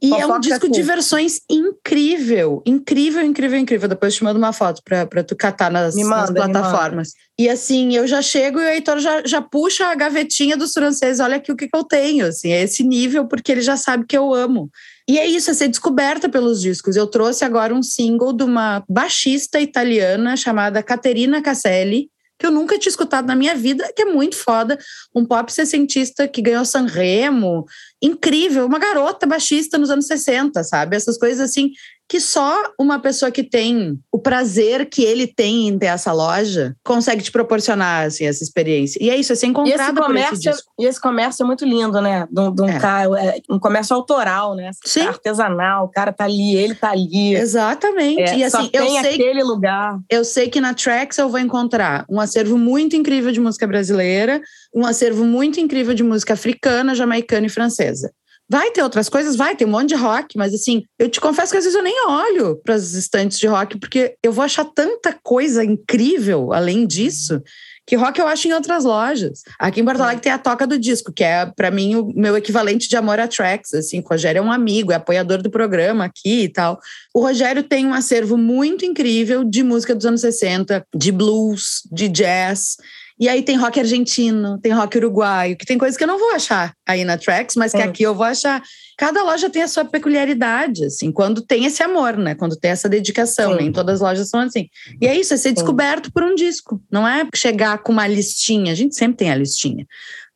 E 0.00 0.12
é 0.12 0.18
um 0.18 0.20
Fofoca 0.20 0.40
disco 0.40 0.68
de 0.68 0.78
cool. 0.78 0.84
versões 0.84 1.40
incrível, 1.50 2.62
incrível, 2.64 3.24
incrível, 3.24 3.58
incrível. 3.58 3.88
Depois 3.88 4.12
eu 4.12 4.18
te 4.18 4.24
mando 4.24 4.38
uma 4.38 4.52
foto 4.52 4.80
pra, 4.84 5.04
pra 5.04 5.24
tu 5.24 5.34
catar 5.34 5.68
nas, 5.68 5.96
nas 5.96 6.06
manda, 6.06 6.32
me 6.32 6.52
plataformas. 6.52 7.10
E 7.36 7.48
assim, 7.48 7.96
eu 7.96 8.06
já 8.06 8.22
chego 8.22 8.60
e 8.60 8.64
o 8.64 8.68
Heitor 8.68 9.00
já, 9.00 9.22
já 9.26 9.42
puxa 9.42 9.86
a 9.86 9.94
gavetinha 9.96 10.56
dos 10.56 10.72
franceses. 10.72 11.18
Olha 11.18 11.36
aqui 11.36 11.50
o 11.50 11.56
que, 11.56 11.66
que 11.66 11.76
eu 11.76 11.82
tenho, 11.82 12.26
assim, 12.26 12.52
é 12.52 12.62
esse 12.62 12.84
nível, 12.84 13.26
porque 13.26 13.50
ele 13.50 13.62
já 13.62 13.76
sabe 13.76 14.06
que 14.06 14.16
eu 14.16 14.32
amo. 14.32 14.70
E 15.08 15.18
é 15.18 15.26
isso, 15.26 15.50
é 15.50 15.54
ser 15.54 15.68
descoberta 15.68 16.28
pelos 16.28 16.60
discos. 16.60 16.96
Eu 16.96 17.06
trouxe 17.06 17.44
agora 17.44 17.74
um 17.74 17.82
single 17.82 18.32
de 18.32 18.44
uma 18.44 18.84
baixista 18.88 19.60
italiana 19.60 20.36
chamada 20.36 20.82
Caterina 20.82 21.42
Casselli, 21.42 22.08
que 22.38 22.46
eu 22.46 22.50
nunca 22.50 22.78
tinha 22.78 22.90
escutado 22.90 23.26
na 23.26 23.36
minha 23.36 23.54
vida, 23.54 23.92
que 23.94 24.02
é 24.02 24.04
muito 24.04 24.36
foda. 24.36 24.78
Um 25.14 25.24
pop 25.24 25.52
sessentista 25.52 26.26
que 26.26 26.42
ganhou 26.42 26.64
Sanremo. 26.64 27.64
Incrível, 28.02 28.66
uma 28.66 28.78
garota 28.78 29.26
baixista 29.26 29.78
nos 29.78 29.90
anos 29.90 30.06
60, 30.06 30.62
sabe? 30.64 30.96
Essas 30.96 31.16
coisas 31.16 31.40
assim 31.40 31.70
que 32.12 32.20
só 32.20 32.62
uma 32.78 32.98
pessoa 32.98 33.30
que 33.30 33.42
tem 33.42 33.98
o 34.12 34.18
prazer 34.18 34.84
que 34.90 35.02
ele 35.02 35.26
tem 35.26 35.68
em 35.68 35.78
ter 35.78 35.86
essa 35.86 36.12
loja 36.12 36.76
consegue 36.84 37.22
te 37.22 37.32
proporcionar 37.32 38.04
assim, 38.04 38.26
essa 38.26 38.44
experiência. 38.44 39.02
E 39.02 39.08
é 39.08 39.16
isso, 39.16 39.32
é 39.32 39.34
ser 39.34 39.46
E 39.46 39.48
esse, 39.48 39.54
por 39.62 39.72
esse 39.72 39.94
comércio, 39.94 40.38
disco. 40.38 40.72
e 40.78 40.84
esse 40.84 41.00
comércio 41.00 41.42
é 41.42 41.46
muito 41.46 41.64
lindo, 41.64 42.02
né? 42.02 42.28
De 42.30 42.38
um, 42.38 42.54
de 42.54 42.60
um 42.60 42.68
É. 42.68 42.78
cara, 42.78 43.18
é 43.18 43.40
um 43.48 43.58
comércio 43.58 43.96
autoral, 43.96 44.54
né? 44.54 44.70
Sim. 44.84 45.06
Artesanal, 45.06 45.86
o 45.86 45.88
cara 45.88 46.12
tá 46.12 46.24
ali, 46.24 46.54
ele 46.54 46.74
tá 46.74 46.90
ali. 46.90 47.34
Exatamente. 47.34 48.20
É, 48.20 48.36
e 48.36 48.50
só 48.50 48.58
assim, 48.58 48.70
eu 48.74 48.84
tem 48.84 49.00
sei 49.00 49.14
aquele 49.14 49.42
lugar. 49.42 49.98
Eu 50.10 50.22
sei 50.22 50.50
que 50.50 50.60
na 50.60 50.74
Trax 50.74 51.16
eu 51.16 51.30
vou 51.30 51.40
encontrar 51.40 52.04
um 52.10 52.20
acervo 52.20 52.58
muito 52.58 52.94
incrível 52.94 53.32
de 53.32 53.40
música 53.40 53.66
brasileira, 53.66 54.38
um 54.74 54.84
acervo 54.84 55.24
muito 55.24 55.58
incrível 55.58 55.94
de 55.94 56.02
música 56.02 56.34
africana, 56.34 56.94
jamaicana 56.94 57.46
e 57.46 57.48
francesa. 57.48 58.12
Vai 58.52 58.70
ter 58.70 58.82
outras 58.82 59.08
coisas? 59.08 59.34
Vai, 59.34 59.56
tem 59.56 59.66
um 59.66 59.70
monte 59.70 59.88
de 59.88 59.94
rock, 59.94 60.36
mas 60.36 60.52
assim, 60.52 60.82
eu 60.98 61.08
te 61.08 61.18
confesso 61.18 61.50
que 61.50 61.56
às 61.56 61.64
vezes 61.64 61.74
eu 61.74 61.82
nem 61.82 62.06
olho 62.06 62.60
para 62.62 62.74
as 62.74 62.92
estantes 62.92 63.38
de 63.38 63.46
rock, 63.46 63.78
porque 63.78 64.14
eu 64.22 64.30
vou 64.30 64.44
achar 64.44 64.66
tanta 64.66 65.18
coisa 65.22 65.64
incrível 65.64 66.52
além 66.52 66.86
disso, 66.86 67.40
que 67.86 67.96
rock 67.96 68.20
eu 68.20 68.26
acho 68.26 68.46
em 68.46 68.52
outras 68.52 68.84
lojas. 68.84 69.40
Aqui 69.58 69.80
em 69.80 69.84
Porto 69.86 70.02
Alegre 70.02 70.20
tem 70.20 70.32
a 70.32 70.36
Toca 70.36 70.66
do 70.66 70.78
Disco, 70.78 71.10
que 71.10 71.24
é, 71.24 71.46
para 71.46 71.70
mim, 71.70 71.94
o 71.94 72.12
meu 72.14 72.36
equivalente 72.36 72.90
de 72.90 72.94
amor 72.94 73.18
a 73.18 73.26
Tracks. 73.26 73.72
Assim, 73.72 74.00
o 74.00 74.06
Rogério 74.06 74.40
é 74.40 74.42
um 74.42 74.52
amigo, 74.52 74.92
é 74.92 74.96
apoiador 74.96 75.40
do 75.40 75.50
programa 75.50 76.04
aqui 76.04 76.42
e 76.42 76.48
tal. 76.50 76.78
O 77.14 77.22
Rogério 77.22 77.62
tem 77.62 77.86
um 77.86 77.94
acervo 77.94 78.36
muito 78.36 78.84
incrível 78.84 79.44
de 79.44 79.62
música 79.62 79.94
dos 79.94 80.04
anos 80.04 80.20
60, 80.20 80.86
de 80.94 81.10
blues, 81.10 81.80
de 81.90 82.06
jazz. 82.06 82.76
E 83.18 83.28
aí 83.28 83.42
tem 83.42 83.56
rock 83.56 83.78
argentino, 83.78 84.58
tem 84.58 84.72
rock 84.72 84.96
uruguaio, 84.98 85.56
que 85.56 85.66
tem 85.66 85.78
coisas 85.78 85.96
que 85.96 86.04
eu 86.04 86.08
não 86.08 86.18
vou 86.18 86.32
achar 86.32 86.74
aí 86.86 87.04
na 87.04 87.16
Tracks, 87.16 87.56
mas 87.56 87.72
que 87.72 87.78
Sim. 87.78 87.84
aqui 87.84 88.02
eu 88.02 88.14
vou 88.14 88.24
achar. 88.26 88.62
Cada 88.98 89.22
loja 89.22 89.48
tem 89.50 89.62
a 89.62 89.68
sua 89.68 89.84
peculiaridade, 89.84 90.84
assim, 90.84 91.10
quando 91.10 91.42
tem 91.42 91.64
esse 91.64 91.82
amor, 91.82 92.16
né? 92.16 92.34
Quando 92.34 92.56
tem 92.56 92.70
essa 92.70 92.88
dedicação, 92.88 93.54
nem 93.54 93.72
todas 93.72 93.96
as 93.96 94.00
lojas 94.00 94.28
são 94.28 94.40
assim. 94.40 94.68
E 95.00 95.06
é 95.06 95.18
isso, 95.18 95.34
é 95.34 95.36
ser 95.36 95.52
descoberto 95.52 96.12
por 96.12 96.22
um 96.22 96.34
disco. 96.34 96.80
Não 96.90 97.06
é 97.06 97.26
chegar 97.34 97.78
com 97.78 97.92
uma 97.92 98.06
listinha, 98.06 98.72
a 98.72 98.76
gente 98.76 98.94
sempre 98.94 99.16
tem 99.16 99.30
a 99.30 99.36
listinha. 99.36 99.86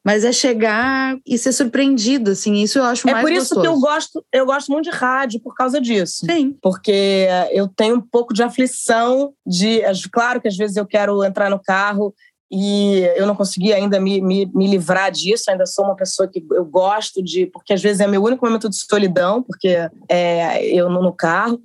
Mas 0.05 0.25
é 0.25 0.31
chegar 0.31 1.17
e 1.27 1.37
ser 1.37 1.51
surpreendido, 1.51 2.31
assim, 2.31 2.55
isso 2.63 2.79
eu 2.79 2.85
acho 2.85 3.09
É 3.09 3.13
mais 3.13 3.25
por 3.25 3.33
isso 3.33 3.57
gostoso. 3.57 3.61
que 3.61 3.67
eu 3.67 3.81
gosto, 3.81 4.25
eu 4.33 4.47
gosto 4.47 4.71
muito 4.71 4.85
de 4.89 4.97
rádio 4.97 5.41
por 5.41 5.53
causa 5.53 5.81
disso. 5.81 6.25
Sim, 6.25 6.57
Porque 6.63 7.27
eu 7.51 7.67
tenho 7.67 7.97
um 7.97 8.01
pouco 8.01 8.33
de 8.33 8.41
aflição 8.41 9.33
de. 9.45 9.81
Claro 10.13 10.41
que 10.41 10.47
às 10.47 10.57
vezes 10.57 10.77
eu 10.77 10.87
quero 10.87 11.25
entrar 11.25 11.51
no 11.51 11.61
carro 11.61 12.15
e 12.51 13.01
eu 13.17 13.27
não 13.27 13.35
consegui 13.35 13.73
ainda 13.73 13.99
me, 13.99 14.21
me, 14.21 14.47
me 14.47 14.67
livrar 14.67 15.11
disso. 15.11 15.51
Ainda 15.51 15.67
sou 15.67 15.85
uma 15.85 15.97
pessoa 15.97 16.29
que 16.29 16.45
eu 16.51 16.65
gosto 16.65 17.23
de. 17.23 17.47
Porque 17.47 17.73
às 17.73 17.83
vezes 17.83 18.01
é 18.01 18.07
meu 18.07 18.23
único 18.23 18.45
momento 18.45 18.69
de 18.69 18.77
solidão, 18.77 19.43
porque 19.43 19.77
é, 20.09 20.65
eu 20.67 20.89
no 20.89 21.03
no 21.03 21.13
carro. 21.13 21.61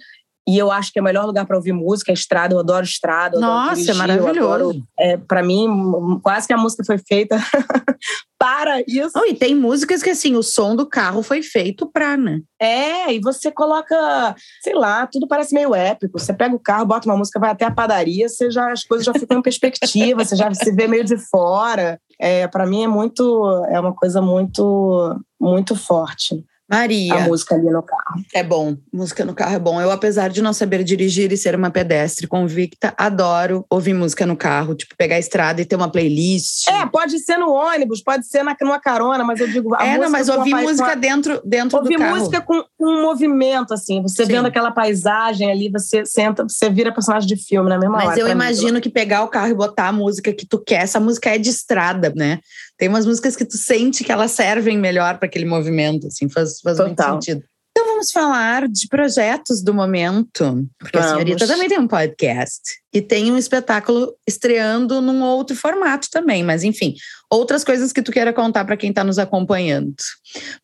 E 0.48 0.58
eu 0.58 0.72
acho 0.72 0.92
que 0.92 0.98
é 0.98 1.02
o 1.02 1.06
melhor 1.06 1.26
lugar 1.26 1.46
para 1.46 1.56
ouvir 1.56 1.72
música, 1.72 2.12
é 2.12 2.14
estrada. 2.14 2.56
Eu 2.56 2.60
adoro 2.60 2.84
estrada. 2.84 3.36
eu 3.38 3.44
adoro 3.44 3.56
nossa, 3.60 3.74
é 3.74 3.76
dirigir, 3.76 3.92
eu 3.94 3.98
maravilhoso. 4.24 4.54
adoro- 4.54 4.84
é, 5.00 5.18
para 5.18 5.44
mim, 5.44 6.20
quase 6.24 6.48
que 6.48 6.54
a 6.54 6.58
música 6.58 6.84
foi 6.84 6.98
feita 6.98 7.38
para 8.40 8.82
isso. 8.88 9.12
Não, 9.16 9.28
e 9.28 9.36
tem 9.36 9.54
músicas 9.56 10.02
que, 10.02 10.10
assim, 10.10 10.36
o 10.36 10.42
som 10.42 10.76
do 10.76 10.88
carro 10.88 11.22
foi 11.22 11.44
feito 11.44 11.86
pra, 11.92 12.18
né? 12.18 12.42
É, 12.60 13.14
e 13.14 13.20
você 13.20 13.52
coloca, 13.52 14.36
sei 14.64 14.74
lá, 14.74 15.06
tudo 15.06 15.28
parece 15.28 15.54
meio 15.54 15.76
épico. 15.76 16.18
Você 16.20 16.34
pega 16.34 16.56
o 16.56 16.60
carro, 16.60 16.86
bota 16.88 17.08
uma 17.08 17.18
música, 17.18 17.40
vai 17.40 17.52
até 17.52 17.66
a 17.66 17.72
padaria, 17.72 18.28
você 18.28 18.50
já, 18.50 18.72
as 18.72 18.84
coisas 18.84 19.06
já 19.06 19.14
ficam 19.14 19.38
em 19.38 19.42
perspectiva, 19.44 20.26
você 20.26 20.36
já 20.36 20.52
se 20.54 20.72
vê 20.72 20.88
meio 20.88 21.04
de 21.06 21.18
fora. 21.18 22.00
É, 22.20 22.48
para 22.48 22.66
mim 22.66 22.84
é 22.84 22.88
muito, 22.88 23.48
é 23.70 23.80
uma 23.80 23.94
coisa 23.94 24.22
muito, 24.22 25.16
muito 25.40 25.76
forte 25.76 26.44
Maria. 26.72 27.16
a 27.16 27.20
música 27.22 27.56
ali 27.56 27.70
no 27.70 27.84
carro. 27.84 28.24
É 28.34 28.44
bom, 28.44 28.78
música 28.92 29.26
no 29.26 29.34
carro 29.34 29.56
é 29.56 29.60
bom. 29.60 29.82
Eu, 29.82 29.92
apesar 29.92 30.30
de 30.30 30.42
não 30.42 30.54
saber 30.54 30.84
dirigir 30.84 31.32
e 31.32 31.38
ser 31.38 31.56
uma 31.56 31.70
pedestre 31.70 32.28
convicta, 32.28 32.94
adoro 32.98 33.66
ouvir 33.70 33.94
música 33.94 34.26
no 34.26 34.36
carro, 34.36 34.74
tipo, 34.76 34.96
pegar 34.96 35.16
a 35.16 35.20
estrada 35.20 35.62
e 35.62 35.66
ter 35.66 35.76
uma 35.76 35.90
playlist. 35.90 36.68
É, 36.68 36.86
pode 36.86 37.20
ser 37.20 37.38
no 37.38 37.52
ônibus, 37.52 38.02
pode 38.02 38.26
ser 38.26 38.44
na, 38.44 38.56
numa 38.62 38.80
carona, 38.80 39.24
mas 39.24 39.40
eu 39.40 39.48
digo. 39.48 39.76
É, 39.76 39.98
não, 39.98 40.10
mas 40.10 40.30
ouvir 40.30 40.54
música 40.56 40.96
dentro, 40.96 41.42
dentro 41.44 41.78
Ouvir 41.78 41.98
do 41.98 42.00
carro. 42.00 42.18
música 42.18 42.42
com, 42.42 42.64
com 42.78 42.86
um 42.86 43.02
movimento, 43.02 43.74
assim. 43.74 44.02
Você 44.02 44.26
Sim. 44.26 44.34
vendo 44.34 44.48
aquela 44.48 44.72
paisagem 44.72 45.52
ali, 45.52 45.70
você 45.70 46.06
senta, 46.06 46.44
você 46.44 46.70
vira 46.70 46.94
personagem 46.94 47.28
de 47.28 47.36
filme 47.36 47.70
na 47.70 47.78
mesma 47.78 47.98
hora. 47.98 48.06
Mas 48.08 48.18
eu 48.18 48.26
pra 48.26 48.36
mim. 48.36 48.42
imagino 48.42 48.80
que 48.82 48.90
pegar 48.90 49.24
o 49.24 49.28
carro 49.28 49.50
e 49.50 49.54
botar 49.54 49.88
a 49.88 49.92
música 49.92 50.32
que 50.34 50.46
tu 50.46 50.60
quer, 50.60 50.84
essa 50.84 51.00
música 51.00 51.30
é 51.30 51.38
de 51.38 51.50
estrada, 51.50 52.14
né? 52.16 52.40
Tem 52.82 52.90
umas 52.90 53.06
músicas 53.06 53.36
que 53.36 53.46
tu 53.46 53.58
sente 53.58 54.04
que 54.04 54.12
elas 54.12 54.32
servem 54.32 54.76
melhor 54.76 55.20
para 55.20 55.28
aquele 55.28 55.46
movimento, 55.46 56.08
assim, 56.08 56.28
faz, 56.28 56.60
faz 56.62 56.80
muito 56.80 57.00
sentido. 57.00 57.44
Então 57.70 57.86
vamos 57.86 58.12
falar 58.12 58.68
de 58.68 58.88
projetos 58.88 59.62
do 59.62 59.72
momento, 59.72 60.68
porque 60.80 60.98
a 60.98 61.02
Vamos. 61.02 61.14
senhorita 61.14 61.46
também 61.46 61.70
tem 61.70 61.78
um 61.78 61.88
podcast 61.88 62.60
e 62.92 63.00
tem 63.00 63.32
um 63.32 63.38
espetáculo 63.38 64.16
estreando 64.28 65.00
num 65.00 65.22
outro 65.22 65.56
formato 65.56 66.08
também, 66.10 66.44
mas 66.44 66.64
enfim, 66.64 66.96
outras 67.30 67.64
coisas 67.64 67.94
que 67.94 68.02
tu 68.02 68.12
queira 68.12 68.34
contar 68.34 68.66
para 68.66 68.76
quem 68.76 68.90
está 68.90 69.04
nos 69.04 69.20
acompanhando. 69.20 69.94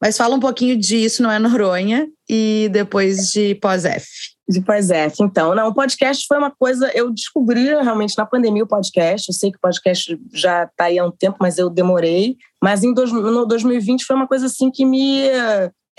Mas 0.02 0.18
fala 0.18 0.36
um 0.36 0.40
pouquinho 0.40 0.76
disso, 0.76 1.22
não 1.22 1.32
é 1.32 1.38
Noronha, 1.38 2.08
e 2.28 2.68
depois 2.72 3.30
de 3.30 3.54
pós-F. 3.62 4.08
De 4.50 4.62
Pois 4.62 4.90
é, 4.90 5.12
então, 5.20 5.54
não, 5.54 5.68
o 5.68 5.74
podcast 5.74 6.26
foi 6.26 6.38
uma 6.38 6.52
coisa, 6.52 6.90
eu 6.96 7.12
descobri 7.12 7.66
realmente 7.66 8.18
na 8.18 8.26
pandemia 8.26 8.64
o 8.64 8.68
podcast, 8.68 9.28
eu 9.28 9.34
sei 9.34 9.52
que 9.52 9.58
o 9.58 9.62
podcast 9.62 10.18
já 10.34 10.64
está 10.64 10.86
aí 10.86 10.98
há 10.98 11.06
um 11.06 11.12
tempo, 11.12 11.38
mas 11.42 11.58
eu 11.58 11.70
demorei, 11.70 12.38
mas 12.64 12.82
em 12.82 12.94
dois, 12.94 13.12
no 13.12 13.46
2020 13.46 14.06
foi 14.06 14.16
uma 14.16 14.28
coisa 14.28 14.46
assim 14.46 14.72
que 14.72 14.86
me, 14.86 15.28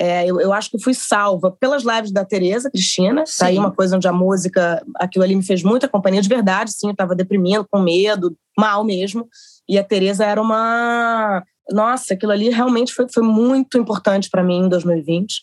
é, 0.00 0.24
eu, 0.24 0.40
eu 0.40 0.52
acho 0.52 0.70
que 0.70 0.82
fui 0.82 0.94
salva 0.94 1.50
pelas 1.50 1.82
lives 1.82 2.12
da 2.12 2.24
Tereza 2.24 2.70
Cristina, 2.70 3.24
tá 3.24 3.46
aí 3.46 3.54
Sim. 3.54 3.58
uma 3.58 3.72
coisa 3.72 3.96
onde 3.96 4.06
a 4.06 4.12
música, 4.12 4.82
aquilo 4.94 5.24
ali 5.24 5.34
me 5.34 5.42
fez 5.42 5.62
muita 5.62 5.88
companhia 5.88 6.22
de 6.22 6.28
verdade, 6.28 6.72
sim, 6.72 6.86
eu 6.86 6.92
estava 6.92 7.16
deprimindo, 7.16 7.66
com 7.68 7.80
medo, 7.80 8.36
mal 8.56 8.84
mesmo, 8.84 9.28
e 9.68 9.76
a 9.76 9.84
Tereza 9.84 10.24
era 10.24 10.40
uma... 10.40 11.42
Nossa, 11.70 12.14
aquilo 12.14 12.32
ali 12.32 12.48
realmente 12.48 12.94
foi, 12.94 13.06
foi 13.12 13.22
muito 13.22 13.76
importante 13.76 14.30
para 14.30 14.42
mim 14.42 14.64
em 14.64 14.68
2020. 14.70 15.42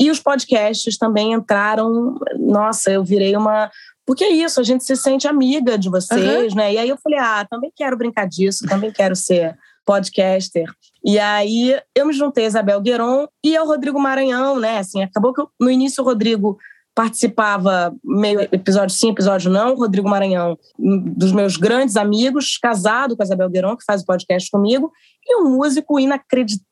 E 0.00 0.10
os 0.10 0.20
podcasts 0.20 0.96
também 0.96 1.32
entraram. 1.32 2.18
Nossa, 2.38 2.90
eu 2.90 3.04
virei 3.04 3.36
uma. 3.36 3.70
Porque 4.06 4.24
é 4.24 4.30
isso, 4.30 4.60
a 4.60 4.62
gente 4.62 4.84
se 4.84 4.96
sente 4.96 5.28
amiga 5.28 5.76
de 5.76 5.90
vocês, 5.90 6.54
né? 6.54 6.72
E 6.72 6.78
aí 6.78 6.88
eu 6.88 6.96
falei, 6.96 7.18
ah, 7.18 7.46
também 7.48 7.70
quero 7.76 7.96
brincar 7.96 8.26
disso, 8.26 8.66
também 8.66 8.90
quero 8.90 9.14
ser 9.14 9.54
podcaster. 9.84 10.64
E 11.04 11.18
aí 11.18 11.78
eu 11.94 12.06
me 12.06 12.12
juntei 12.12 12.44
a 12.44 12.48
Isabel 12.48 12.80
Gueron 12.80 13.26
e 13.44 13.56
ao 13.56 13.66
Rodrigo 13.66 14.00
Maranhão, 14.00 14.58
né? 14.58 14.78
Assim, 14.78 15.02
acabou 15.02 15.34
que 15.34 15.40
eu, 15.40 15.48
no 15.60 15.70
início 15.70 16.02
o 16.02 16.06
Rodrigo 16.06 16.58
participava 16.94 17.94
meio 18.04 18.40
episódio 18.40 18.94
sim, 18.94 19.10
episódio 19.10 19.50
não. 19.50 19.76
Rodrigo 19.76 20.08
Maranhão, 20.08 20.58
um 20.76 20.98
dos 20.98 21.30
meus 21.30 21.56
grandes 21.56 21.96
amigos, 21.96 22.58
casado 22.58 23.16
com 23.16 23.22
a 23.22 23.24
Isabel 23.24 23.48
Gueron, 23.48 23.76
que 23.76 23.84
faz 23.84 24.02
o 24.02 24.04
podcast 24.04 24.50
comigo, 24.50 24.90
e 25.24 25.36
um 25.36 25.56
músico 25.56 26.00
inacreditável, 26.00 26.67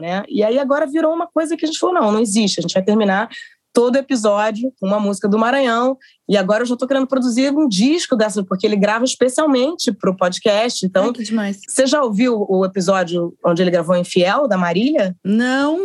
né? 0.00 0.22
E 0.28 0.42
aí 0.42 0.58
agora 0.58 0.86
virou 0.86 1.14
uma 1.14 1.26
coisa 1.26 1.56
que 1.56 1.64
a 1.64 1.68
gente 1.68 1.78
falou: 1.78 1.94
não, 1.94 2.12
não 2.12 2.20
existe, 2.20 2.60
a 2.60 2.62
gente 2.62 2.74
vai 2.74 2.82
terminar 2.82 3.28
todo 3.72 3.96
episódio 3.96 4.72
com 4.80 4.86
uma 4.86 5.00
música 5.00 5.28
do 5.28 5.38
Maranhão. 5.38 5.96
E 6.28 6.36
agora 6.36 6.62
eu 6.62 6.66
já 6.66 6.74
estou 6.74 6.88
querendo 6.88 7.06
produzir 7.06 7.52
um 7.52 7.68
disco 7.68 8.16
dessa, 8.16 8.42
porque 8.44 8.66
ele 8.66 8.76
grava 8.76 9.04
especialmente 9.04 9.92
para 9.92 10.10
o 10.10 10.16
podcast. 10.16 10.84
Então, 10.84 11.06
Ai, 11.06 11.12
que 11.12 11.22
demais. 11.22 11.60
você 11.68 11.86
já 11.86 12.02
ouviu 12.02 12.44
o 12.48 12.64
episódio 12.64 13.32
onde 13.44 13.62
ele 13.62 13.70
gravou 13.70 13.96
Infiel, 13.96 14.48
da 14.48 14.56
Marília? 14.56 15.16
Não! 15.24 15.78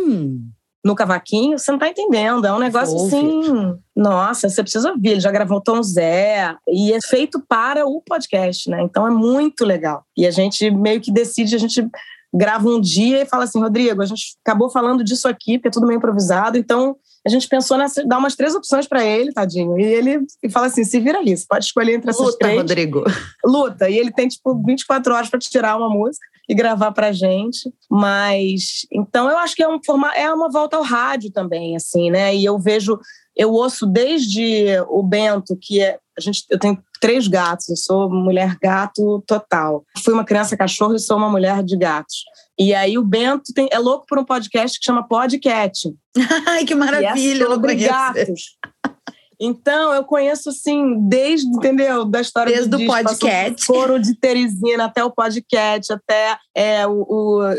no 0.86 0.94
cavaquinho, 0.94 1.58
você 1.58 1.72
não 1.72 1.80
tá 1.80 1.88
entendendo. 1.88 2.46
É 2.46 2.52
um 2.52 2.60
negócio 2.60 2.96
Ouve. 2.96 3.16
assim. 3.16 3.74
Nossa, 3.94 4.48
você 4.48 4.62
precisa 4.62 4.92
ouvir. 4.92 5.08
Ele 5.08 5.20
já 5.20 5.32
gravou 5.32 5.60
Tom 5.60 5.82
Zé 5.82 6.54
e 6.68 6.92
é 6.92 6.98
feito 7.00 7.42
para 7.48 7.84
o 7.84 8.00
podcast, 8.00 8.70
né? 8.70 8.80
Então 8.82 9.04
é 9.04 9.10
muito 9.10 9.64
legal. 9.64 10.04
E 10.16 10.24
a 10.24 10.30
gente 10.30 10.70
meio 10.70 11.00
que 11.00 11.10
decide, 11.10 11.56
a 11.56 11.58
gente 11.58 11.84
grava 12.36 12.68
um 12.68 12.80
dia 12.80 13.22
e 13.22 13.26
fala 13.26 13.44
assim, 13.44 13.60
Rodrigo, 13.60 14.02
a 14.02 14.06
gente 14.06 14.36
acabou 14.44 14.68
falando 14.70 15.02
disso 15.02 15.26
aqui, 15.26 15.58
porque 15.58 15.68
é 15.68 15.70
tudo 15.70 15.86
meio 15.86 15.98
improvisado, 15.98 16.58
então 16.58 16.96
a 17.26 17.28
gente 17.28 17.48
pensou 17.48 17.76
nessa, 17.76 18.06
dar 18.06 18.18
umas 18.18 18.36
três 18.36 18.54
opções 18.54 18.86
para 18.86 19.04
ele, 19.04 19.32
tadinho. 19.32 19.76
E 19.76 19.82
ele 19.82 20.20
e 20.40 20.48
fala 20.48 20.66
assim: 20.66 20.84
se 20.84 21.00
vira 21.00 21.18
ali, 21.18 21.36
você 21.36 21.44
pode 21.48 21.64
escolher 21.64 21.94
entre 21.94 22.10
essas 22.10 22.24
Luta, 22.24 22.38
três. 22.38 22.56
Rodrigo. 22.56 23.02
Luta. 23.44 23.90
E 23.90 23.98
ele 23.98 24.12
tem, 24.12 24.28
tipo, 24.28 24.54
24 24.64 25.12
horas 25.12 25.28
para 25.28 25.40
tirar 25.40 25.76
uma 25.76 25.88
música 25.88 26.24
e 26.48 26.54
gravar 26.54 26.92
pra 26.92 27.10
gente. 27.10 27.68
Mas 27.90 28.86
então 28.92 29.28
eu 29.28 29.38
acho 29.38 29.56
que 29.56 29.62
é 29.62 29.68
um 29.68 29.80
forma, 29.84 30.14
é 30.14 30.32
uma 30.32 30.48
volta 30.48 30.76
ao 30.76 30.84
rádio 30.84 31.32
também, 31.32 31.74
assim, 31.74 32.12
né? 32.12 32.32
E 32.32 32.44
eu 32.44 32.60
vejo, 32.60 32.96
eu 33.36 33.50
ouço 33.50 33.86
desde 33.86 34.78
o 34.88 35.02
Bento, 35.02 35.58
que 35.60 35.82
é. 35.82 35.98
A 36.18 36.20
gente, 36.20 36.44
eu 36.50 36.58
tenho 36.58 36.82
três 37.00 37.28
gatos, 37.28 37.68
eu 37.68 37.76
sou 37.76 38.10
mulher 38.10 38.56
gato 38.60 39.22
total. 39.26 39.84
Fui 40.02 40.14
uma 40.14 40.24
criança 40.24 40.56
cachorro 40.56 40.94
e 40.94 40.98
sou 40.98 41.16
uma 41.16 41.28
mulher 41.30 41.62
de 41.62 41.76
gatos. 41.76 42.24
E 42.58 42.74
aí 42.74 42.96
o 42.96 43.04
Bento 43.04 43.52
tem, 43.54 43.68
é 43.70 43.78
louco 43.78 44.06
por 44.08 44.18
um 44.18 44.24
podcast 44.24 44.78
que 44.78 44.84
chama 44.84 45.06
Podcast. 45.06 45.92
Ai, 46.46 46.64
que 46.64 46.72
E 46.72 46.76
maravilha, 46.76 47.44
é 47.44 47.46
sobre 47.46 47.74
gatos. 47.74 48.56
Então, 49.38 49.92
eu 49.92 50.02
conheço, 50.02 50.48
assim, 50.48 50.96
desde, 51.08 51.46
entendeu? 51.48 52.06
Da 52.06 52.22
história 52.22 52.50
Desde 52.50 52.70
do 52.70 52.78
disco, 52.78 52.92
podcast. 52.94 53.50
do 53.54 53.62
Foro 53.66 54.00
de 54.00 54.14
Teresina 54.18 54.86
até 54.86 55.04
o 55.04 55.10
podcast, 55.10 55.92
até 55.92 56.38
é, 56.56 56.86
o, 56.86 57.04
o- 57.06 57.52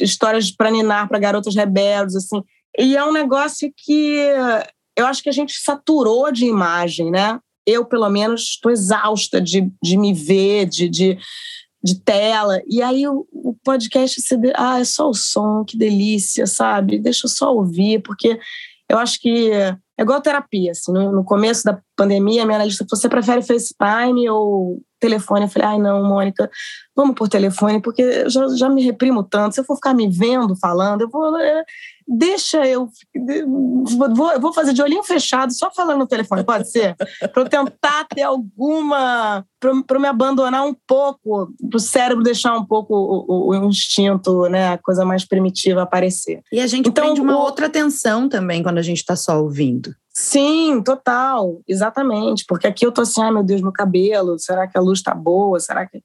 histórias 0.00 0.50
para 0.50 0.72
ninar, 0.72 1.08
para 1.08 1.20
garotas 1.20 1.54
rebeldes, 1.54 2.16
assim. 2.16 2.42
E 2.76 2.96
é 2.96 3.04
um 3.04 3.12
negócio 3.12 3.72
que 3.76 4.16
eu 4.96 5.06
acho 5.06 5.22
que 5.22 5.28
a 5.28 5.32
gente 5.32 5.52
saturou 5.60 6.32
de 6.32 6.46
imagem, 6.46 7.12
né? 7.12 7.38
Eu, 7.66 7.84
pelo 7.84 8.08
menos, 8.08 8.42
estou 8.42 8.70
exausta 8.70 9.40
de, 9.40 9.70
de 9.82 9.96
me 9.96 10.12
ver, 10.12 10.66
de, 10.66 10.88
de, 10.88 11.18
de 11.82 12.00
tela. 12.00 12.60
E 12.68 12.82
aí 12.82 13.06
o, 13.06 13.26
o 13.32 13.54
podcast, 13.64 14.20
você, 14.20 14.36
de- 14.36 14.52
ah, 14.56 14.80
é 14.80 14.84
só 14.84 15.08
o 15.08 15.14
som, 15.14 15.64
que 15.64 15.76
delícia, 15.76 16.46
sabe? 16.46 16.98
Deixa 16.98 17.26
eu 17.26 17.30
só 17.30 17.54
ouvir, 17.54 18.02
porque 18.02 18.38
eu 18.88 18.98
acho 18.98 19.20
que 19.20 19.50
é 19.52 19.76
igual 20.02 20.20
terapia. 20.20 20.72
Assim, 20.72 20.92
no, 20.92 21.12
no 21.12 21.24
começo 21.24 21.62
da 21.64 21.80
pandemia, 21.96 22.44
minha 22.44 22.56
analista 22.56 22.84
falou: 22.88 23.00
você 23.00 23.08
prefere 23.08 23.42
FaceTime 23.42 24.28
ou 24.28 24.82
telefone? 24.98 25.44
Eu 25.44 25.48
falei: 25.48 25.68
ai, 25.68 25.78
não, 25.78 26.02
Mônica, 26.02 26.50
vamos 26.96 27.14
por 27.14 27.28
telefone, 27.28 27.80
porque 27.80 28.02
eu 28.02 28.30
já, 28.30 28.48
já 28.56 28.68
me 28.68 28.82
reprimo 28.82 29.22
tanto. 29.22 29.54
Se 29.54 29.60
eu 29.60 29.64
for 29.64 29.76
ficar 29.76 29.94
me 29.94 30.08
vendo 30.08 30.56
falando, 30.56 31.02
eu 31.02 31.08
vou. 31.10 31.32
Deixa 32.10 32.66
eu. 32.66 32.88
Vou, 34.14 34.40
vou 34.40 34.52
fazer 34.52 34.72
de 34.72 34.82
olhinho 34.82 35.02
fechado, 35.02 35.52
só 35.52 35.70
falando 35.70 35.98
no 36.00 36.06
telefone, 36.06 36.44
pode 36.44 36.70
ser? 36.70 36.96
Para 37.32 37.42
eu 37.42 37.48
tentar 37.48 38.04
ter 38.14 38.22
alguma. 38.22 39.44
Para 39.58 39.70
eu 39.96 40.00
me 40.00 40.08
abandonar 40.08 40.64
um 40.64 40.74
pouco, 40.86 41.52
para 41.68 41.76
o 41.76 41.80
cérebro 41.80 42.24
deixar 42.24 42.56
um 42.56 42.64
pouco 42.64 42.94
o, 42.94 43.24
o- 43.28 43.48
o 43.50 43.64
instinto, 43.66 44.48
né, 44.48 44.70
a 44.72 44.78
coisa 44.78 45.04
mais 45.04 45.24
primitiva 45.24 45.82
aparecer. 45.82 46.40
E 46.50 46.60
a 46.60 46.66
gente 46.66 46.88
Então, 46.88 47.04
prende 47.04 47.20
uma 47.20 47.36
o- 47.36 47.42
outra 47.42 47.66
atenção 47.66 48.28
também 48.28 48.62
quando 48.62 48.78
a 48.78 48.82
gente 48.82 48.98
está 48.98 49.14
só 49.14 49.40
ouvindo. 49.42 49.94
Sim, 50.12 50.82
total, 50.82 51.60
exatamente. 51.68 52.44
Porque 52.48 52.66
aqui 52.66 52.84
eu 52.86 52.92
tô 52.92 53.02
assim, 53.02 53.22
ai 53.22 53.30
meu 53.30 53.42
Deus, 53.42 53.60
meu 53.60 53.72
cabelo, 53.72 54.38
será 54.38 54.66
que 54.66 54.76
a 54.76 54.80
luz 54.80 55.02
tá 55.02 55.14
boa? 55.14 55.60
Será 55.60 55.86
que. 55.86 56.02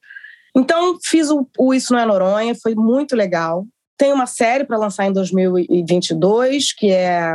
Então, 0.56 0.98
fiz 1.04 1.30
o, 1.30 1.48
o 1.58 1.74
Isso 1.74 1.92
Não 1.94 2.00
é 2.00 2.06
Noronha, 2.06 2.54
foi 2.62 2.76
muito 2.76 3.16
legal. 3.16 3.66
Tem 3.98 4.12
uma 4.12 4.26
série 4.26 4.66
para 4.66 4.78
lançar 4.78 5.06
em 5.06 5.14
2022, 5.14 6.74
que 6.74 6.92
é 6.92 7.34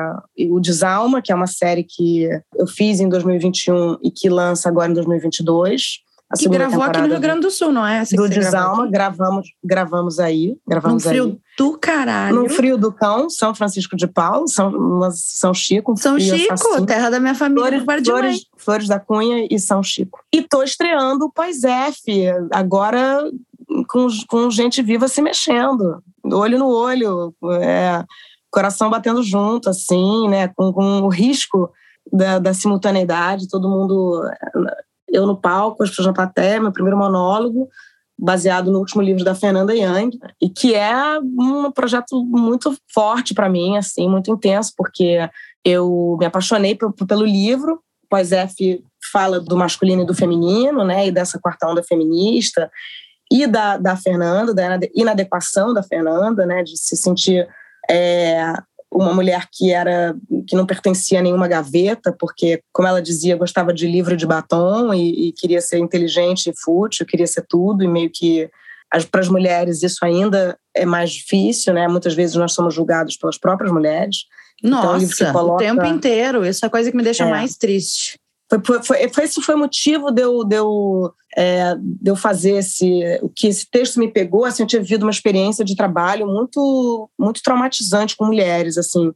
o 0.51 0.61
Desalma, 0.61 1.23
que 1.23 1.33
é 1.33 1.35
uma 1.35 1.47
série 1.47 1.85
que 1.85 2.29
eu 2.55 2.67
fiz 2.67 3.01
em 3.01 3.09
2021 3.09 3.97
e 4.03 4.11
que 4.11 4.29
lança 4.29 4.69
agora 4.69 4.91
em 4.91 4.95
2022. 4.95 6.03
A 6.31 6.37
Que 6.37 6.49
gravou 6.49 6.81
aqui 6.81 7.01
no 7.01 7.09
Rio 7.09 7.19
Grande 7.19 7.41
do 7.41 7.51
Sul, 7.51 7.73
não 7.73 7.85
é? 7.85 7.99
Essa 7.99 8.15
do 8.15 8.29
Desalma, 8.29 8.89
gravamos, 8.89 9.49
gravamos 9.65 10.21
aí. 10.21 10.57
Gravamos 10.69 11.03
frio 11.03 11.25
aí. 11.25 11.39
do 11.59 11.77
caralho. 11.77 12.37
No 12.37 12.49
frio 12.49 12.79
do 12.79 12.93
cão, 12.93 13.29
São 13.29 13.53
Francisco 13.53 13.97
de 13.97 14.07
Paulo, 14.07 14.47
São, 14.47 14.71
São 15.13 15.53
Chico. 15.53 15.97
São 15.97 16.21
Chico, 16.21 16.53
assassino. 16.53 16.87
terra 16.87 17.11
da 17.11 17.19
minha 17.19 17.35
família, 17.35 17.83
Flores. 17.83 18.07
Flores, 18.07 18.47
Flores 18.57 18.87
da 18.87 19.01
Cunha 19.01 19.49
e 19.51 19.59
São 19.59 19.83
Chico. 19.83 20.21
E 20.33 20.41
tô 20.41 20.63
estreando 20.63 21.25
o 21.25 21.33
Pós-F, 21.33 22.27
agora 22.53 23.25
com, 23.89 24.07
com 24.29 24.51
gente 24.51 24.83
viva 24.83 25.09
se 25.09 25.21
mexendo, 25.21 26.01
olho 26.33 26.59
no 26.59 26.69
olho, 26.69 27.35
é, 27.61 28.05
coração 28.51 28.91
batendo 28.91 29.23
junto, 29.23 29.71
assim, 29.71 30.29
né, 30.29 30.49
com, 30.49 30.73
com 30.73 31.03
o 31.03 31.09
risco 31.09 31.71
da, 32.13 32.39
da 32.39 32.53
simultaneidade, 32.55 33.49
todo 33.49 33.69
mundo, 33.69 34.23
eu 35.09 35.27
no 35.27 35.37
palco, 35.37 35.83
as 35.83 35.91
pessoas 35.91 36.07
na 36.09 36.13
plateia, 36.15 36.61
meu 36.61 36.73
primeiro 36.73 36.99
monólogo, 36.99 37.69
baseado 38.19 38.71
no 38.71 38.79
último 38.81 39.01
livro 39.01 39.25
da 39.25 39.35
Fernanda 39.35 39.75
Young, 39.75 40.11
e 40.43 40.49
que 40.51 40.75
é 40.75 41.19
um 41.21 41.71
projeto 41.73 42.23
muito 42.25 42.77
forte 42.93 43.33
para 43.33 43.49
mim, 43.49 43.77
assim, 43.77 44.09
muito 44.09 44.31
intenso, 44.31 44.73
porque 44.77 45.19
eu 45.65 46.17
me 46.19 46.27
apaixonei 46.27 46.75
pe- 46.75 47.07
pelo 47.07 47.25
livro. 47.25 47.81
Pós-F 48.11 48.83
fala 49.13 49.41
do 49.41 49.57
masculino 49.57 50.03
e 50.03 50.07
do 50.07 50.13
feminino, 50.13 50.85
né, 50.85 51.07
e 51.07 51.13
dessa 51.13 51.39
quarta 51.39 51.69
onda 51.69 51.83
feminista, 51.83 52.71
e 53.31 53.47
da, 53.47 53.77
da 53.77 53.97
Fernanda, 53.97 54.53
da 54.55 54.65
inade- 54.67 54.91
inadequação 54.95 55.73
da 55.73 55.83
Fernanda, 55.83 56.45
né, 56.47 56.63
de 56.63 56.77
se 56.77 56.97
sentir 56.97 57.47
é, 57.89 58.53
uma 58.93 59.15
mulher 59.15 59.47
que 59.53 59.71
era 59.73 60.15
que 60.49 60.57
não 60.57 60.67
pertencia 60.67 61.21
a 61.21 61.23
nenhuma 61.23 61.47
gaveta, 61.47 62.15
porque, 62.19 62.61
como 62.73 62.89
ela 62.89 63.01
dizia, 63.01 63.37
gostava 63.37 63.73
de 63.73 63.87
livro 63.87 64.17
de 64.17 64.27
batom 64.27 64.93
e, 64.93 65.29
e 65.29 65.33
queria 65.33 65.61
ser 65.61 65.79
inteligente 65.79 66.51
e 66.51 66.55
fútil, 66.57 67.07
queria 67.07 67.27
ser 67.27 67.45
tudo, 67.49 67.85
e 67.85 67.89
meio 67.89 68.11
que 68.13 68.51
para 69.13 69.21
as 69.21 69.29
mulheres 69.29 69.85
isso 69.85 70.05
ainda 70.05 70.59
é 70.75 70.85
mais 70.85 71.13
difícil, 71.13 71.73
né? 71.73 71.87
Muitas 71.87 72.13
vezes 72.15 72.35
nós 72.35 72.53
somos 72.53 72.75
julgados 72.75 73.17
pelas 73.17 73.39
próprias 73.39 73.71
mulheres. 73.73 74.25
Então, 74.63 74.95
o 74.95 74.97
livro 74.99 75.15
que 75.17 75.23
Nossa, 75.23 75.33
coloca- 75.33 75.55
o 75.55 75.57
tempo 75.59 75.85
inteiro. 75.87 76.45
Isso 76.45 76.65
é 76.65 76.67
a 76.67 76.71
coisa 76.71 76.91
que 76.91 76.97
me 76.97 77.05
deixa 77.05 77.25
É. 77.25 77.31
mais 77.31 77.57
triste. 77.57 78.19
Foi, 78.51 78.83
foi, 78.83 79.09
foi, 79.09 79.25
esse 79.25 79.41
foi 79.41 79.55
o 79.55 79.59
motivo 79.59 80.11
de 80.11 80.23
eu, 80.23 80.45
de, 80.45 80.57
eu, 80.57 81.13
é, 81.37 81.77
de 81.77 82.11
eu 82.11 82.17
fazer 82.17 82.57
esse. 82.57 83.01
O 83.23 83.29
que 83.29 83.47
esse 83.47 83.65
texto 83.71 84.01
me 84.01 84.09
pegou, 84.09 84.45
assim, 84.45 84.65
eu 84.65 84.67
tinha 84.67 84.83
vivido 84.83 85.05
uma 85.05 85.11
experiência 85.11 85.65
de 85.65 85.77
trabalho 85.77 86.27
muito, 86.27 87.09
muito 87.17 87.41
traumatizante 87.43 88.17
com 88.17 88.27
mulheres, 88.27 88.77
assim. 88.77 89.13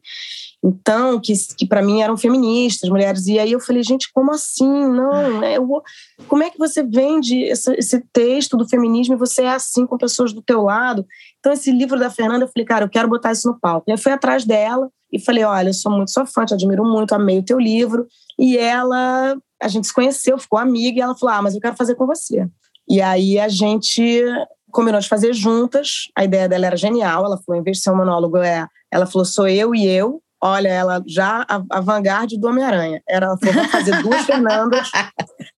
Então, 0.64 1.20
que, 1.20 1.32
que 1.58 1.66
para 1.66 1.82
mim 1.82 2.00
eram 2.00 2.16
feministas, 2.16 2.88
mulheres. 2.88 3.26
E 3.26 3.38
aí 3.38 3.52
eu 3.52 3.60
falei, 3.60 3.82
gente, 3.82 4.10
como 4.14 4.32
assim? 4.32 4.66
Não, 4.66 5.40
né? 5.40 5.58
eu 5.58 5.66
vou- 5.66 5.82
como 6.26 6.42
é 6.42 6.48
que 6.48 6.56
você 6.56 6.82
vende 6.82 7.42
esse, 7.42 7.70
esse 7.74 8.00
texto 8.12 8.56
do 8.56 8.66
feminismo 8.66 9.14
e 9.14 9.18
você 9.18 9.42
é 9.42 9.50
assim 9.50 9.84
com 9.84 9.98
pessoas 9.98 10.32
do 10.32 10.40
teu 10.40 10.62
lado? 10.62 11.04
Então, 11.38 11.52
esse 11.52 11.70
livro 11.70 11.98
da 11.98 12.08
Fernanda, 12.08 12.44
eu 12.44 12.48
falei, 12.48 12.64
cara, 12.64 12.84
eu 12.84 12.88
quero 12.88 13.08
botar 13.08 13.32
isso 13.32 13.46
no 13.46 13.58
palco. 13.60 13.84
E 13.90 13.92
eu 13.92 13.98
fui 13.98 14.12
atrás 14.12 14.46
dela 14.46 14.88
e 15.14 15.20
falei, 15.20 15.44
olha, 15.44 15.68
eu 15.68 15.74
sou 15.74 15.92
muito 15.92 16.10
sua 16.10 16.26
fã, 16.26 16.44
te 16.44 16.54
admiro 16.54 16.84
muito, 16.84 17.14
amei 17.14 17.38
o 17.38 17.44
teu 17.44 17.60
livro. 17.60 18.08
E 18.36 18.58
ela, 18.58 19.36
a 19.62 19.68
gente 19.68 19.86
se 19.86 19.94
conheceu, 19.94 20.36
ficou 20.36 20.58
amiga, 20.58 20.98
e 20.98 21.00
ela 21.00 21.16
falou: 21.16 21.36
Ah, 21.36 21.42
mas 21.42 21.54
eu 21.54 21.60
quero 21.60 21.76
fazer 21.76 21.94
com 21.94 22.04
você. 22.04 22.48
E 22.88 23.00
aí 23.00 23.38
a 23.38 23.48
gente 23.48 24.24
combinou 24.72 25.00
de 25.00 25.08
fazer 25.08 25.32
juntas. 25.32 26.08
A 26.18 26.24
ideia 26.24 26.48
dela 26.48 26.66
era 26.66 26.76
genial. 26.76 27.24
Ela 27.24 27.38
falou: 27.38 27.60
em 27.60 27.62
vez 27.62 27.76
de 27.76 27.84
ser 27.84 27.90
um 27.90 27.96
monólogo, 27.96 28.38
é. 28.38 28.66
Ela 28.92 29.06
falou: 29.06 29.24
sou 29.24 29.46
eu 29.46 29.72
e 29.72 29.86
eu. 29.86 30.20
Olha, 30.42 30.68
ela 30.68 31.02
já 31.06 31.46
a, 31.48 31.62
a 31.70 31.80
vanguarda 31.80 32.36
do 32.36 32.48
Homem-Aranha. 32.48 33.00
Ela 33.08 33.38
falou: 33.38 33.54
vamos 33.54 33.70
fazer 33.70 34.02
duas 34.02 34.22
Fernandas. 34.22 34.90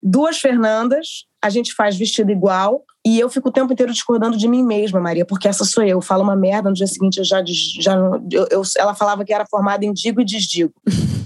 Duas 0.02 0.38
Fernandas, 0.38 1.06
a 1.40 1.48
gente 1.48 1.72
faz 1.74 1.96
vestido 1.96 2.32
igual. 2.32 2.84
E 3.06 3.20
eu 3.20 3.28
fico 3.28 3.50
o 3.50 3.52
tempo 3.52 3.72
inteiro 3.72 3.92
discordando 3.92 4.36
de 4.36 4.48
mim 4.48 4.62
mesma, 4.62 4.98
Maria, 4.98 5.26
porque 5.26 5.46
essa 5.46 5.64
sou 5.64 5.82
eu. 5.82 5.90
Eu 5.90 6.00
falo 6.00 6.22
uma 6.22 6.34
merda, 6.34 6.70
no 6.70 6.74
dia 6.74 6.86
seguinte 6.86 7.18
eu 7.18 7.24
já. 7.24 7.42
já 7.44 7.94
eu, 8.30 8.46
eu- 8.50 8.62
ela 8.78 8.94
falava 8.94 9.24
que 9.24 9.32
era 9.32 9.44
formada 9.50 9.84
em 9.84 9.92
digo 9.92 10.20
e 10.20 10.24
desdigo. 10.24 10.72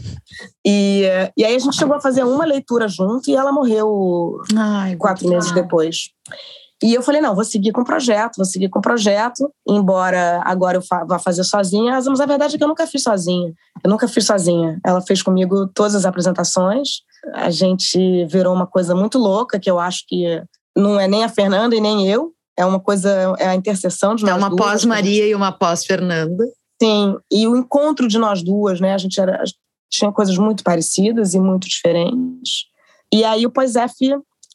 E, 0.64 1.04
e 1.36 1.44
aí 1.44 1.56
a 1.56 1.58
gente 1.58 1.76
chegou 1.76 1.96
a 1.96 2.00
fazer 2.00 2.22
uma 2.22 2.44
leitura 2.44 2.86
junto 2.86 3.30
e 3.30 3.34
ela 3.34 3.50
morreu 3.50 4.38
Ai, 4.54 4.94
quatro 4.96 5.28
meses 5.28 5.50
depois. 5.52 6.10
E 6.82 6.94
eu 6.94 7.02
falei, 7.02 7.20
não, 7.20 7.34
vou 7.34 7.44
seguir 7.44 7.72
com 7.72 7.80
o 7.80 7.84
projeto, 7.84 8.36
vou 8.36 8.44
seguir 8.44 8.68
com 8.68 8.78
o 8.78 8.82
projeto, 8.82 9.52
embora 9.66 10.40
agora 10.44 10.76
eu 10.76 10.82
fa 10.82 11.04
vá 11.04 11.18
fazer 11.18 11.42
sozinha, 11.42 11.94
mas 12.06 12.20
a 12.20 12.26
verdade 12.26 12.54
é 12.54 12.58
que 12.58 12.62
eu 12.62 12.68
nunca 12.68 12.86
fiz 12.86 13.02
sozinha. 13.02 13.52
Eu 13.82 13.90
nunca 13.90 14.06
fiz 14.06 14.24
sozinha. 14.24 14.78
Ela 14.86 15.00
fez 15.00 15.20
comigo 15.22 15.66
todas 15.74 15.96
as 15.96 16.04
apresentações. 16.04 17.00
A 17.34 17.50
gente 17.50 18.26
virou 18.26 18.54
uma 18.54 18.66
coisa 18.66 18.94
muito 18.94 19.18
louca, 19.18 19.58
que 19.58 19.68
eu 19.68 19.78
acho 19.80 20.04
que 20.06 20.40
não 20.76 20.98
é 20.98 21.08
nem 21.08 21.24
a 21.24 21.28
Fernanda 21.28 21.74
e 21.74 21.80
nem 21.80 22.08
eu, 22.08 22.32
é 22.56 22.64
uma 22.64 22.80
coisa, 22.80 23.36
é 23.38 23.46
a 23.46 23.54
interseção 23.54 24.14
de 24.14 24.24
é 24.24 24.26
nós 24.26 24.42
É 24.42 24.46
uma 24.46 24.56
pós-Maria 24.56 25.26
e 25.26 25.34
uma 25.34 25.52
pós-Fernanda. 25.52 26.44
Sim, 26.80 27.16
e 27.30 27.46
o 27.46 27.56
encontro 27.56 28.08
de 28.08 28.18
nós 28.18 28.42
duas, 28.42 28.80
né? 28.80 28.94
A 28.94 28.98
gente 28.98 29.20
era, 29.20 29.42
tinha 29.90 30.12
coisas 30.12 30.36
muito 30.38 30.62
parecidas 30.62 31.34
e 31.34 31.40
muito 31.40 31.68
diferentes. 31.68 32.66
E 33.12 33.24
aí 33.24 33.46
o 33.46 33.50
Pós-F 33.50 33.94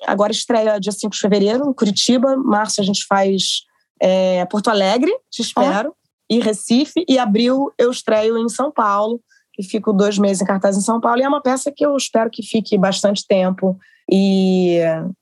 agora 0.06 0.32
estreia 0.32 0.80
dia 0.80 0.92
5 0.92 1.14
de 1.14 1.20
fevereiro, 1.20 1.70
em 1.70 1.74
Curitiba. 1.74 2.36
Março 2.38 2.82
a 2.82 2.84
gente 2.84 3.06
faz 3.08 3.64
é, 4.02 4.46
Porto 4.46 4.70
Alegre, 4.70 5.12
te 5.32 5.42
espero, 5.42 5.90
oh. 5.90 6.34
e 6.34 6.40
Recife. 6.40 7.06
E 7.08 7.18
abril 7.18 7.72
eu 7.78 7.90
estreio 7.90 8.38
em 8.38 8.50
São 8.50 8.72
Paulo, 8.72 9.22
e 9.58 9.64
fico 9.64 9.94
dois 9.94 10.18
meses 10.18 10.42
em 10.42 10.46
cartaz 10.46 10.78
em 10.78 10.82
São 10.82 11.00
Paulo. 11.00 11.20
E 11.20 11.24
é 11.24 11.28
uma 11.28 11.42
peça 11.42 11.72
que 11.72 11.86
eu 11.86 11.96
espero 11.96 12.30
que 12.30 12.44
fique 12.44 12.78
bastante 12.78 13.26
tempo 13.28 13.78
e, 14.12 14.80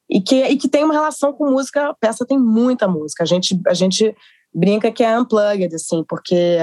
e, 0.10 0.22
que, 0.22 0.44
e 0.44 0.58
que 0.58 0.68
tem 0.68 0.84
uma 0.84 0.94
relação 0.94 1.34
com 1.34 1.50
música. 1.50 1.90
A 1.90 1.94
peça 1.94 2.26
tem 2.26 2.40
muita 2.40 2.88
música. 2.88 3.24
A 3.24 3.26
gente, 3.26 3.60
a 3.68 3.74
gente 3.74 4.16
brinca 4.54 4.92
que 4.92 5.04
é 5.04 5.20
unplugged, 5.20 5.74
assim, 5.76 6.04
porque 6.08 6.58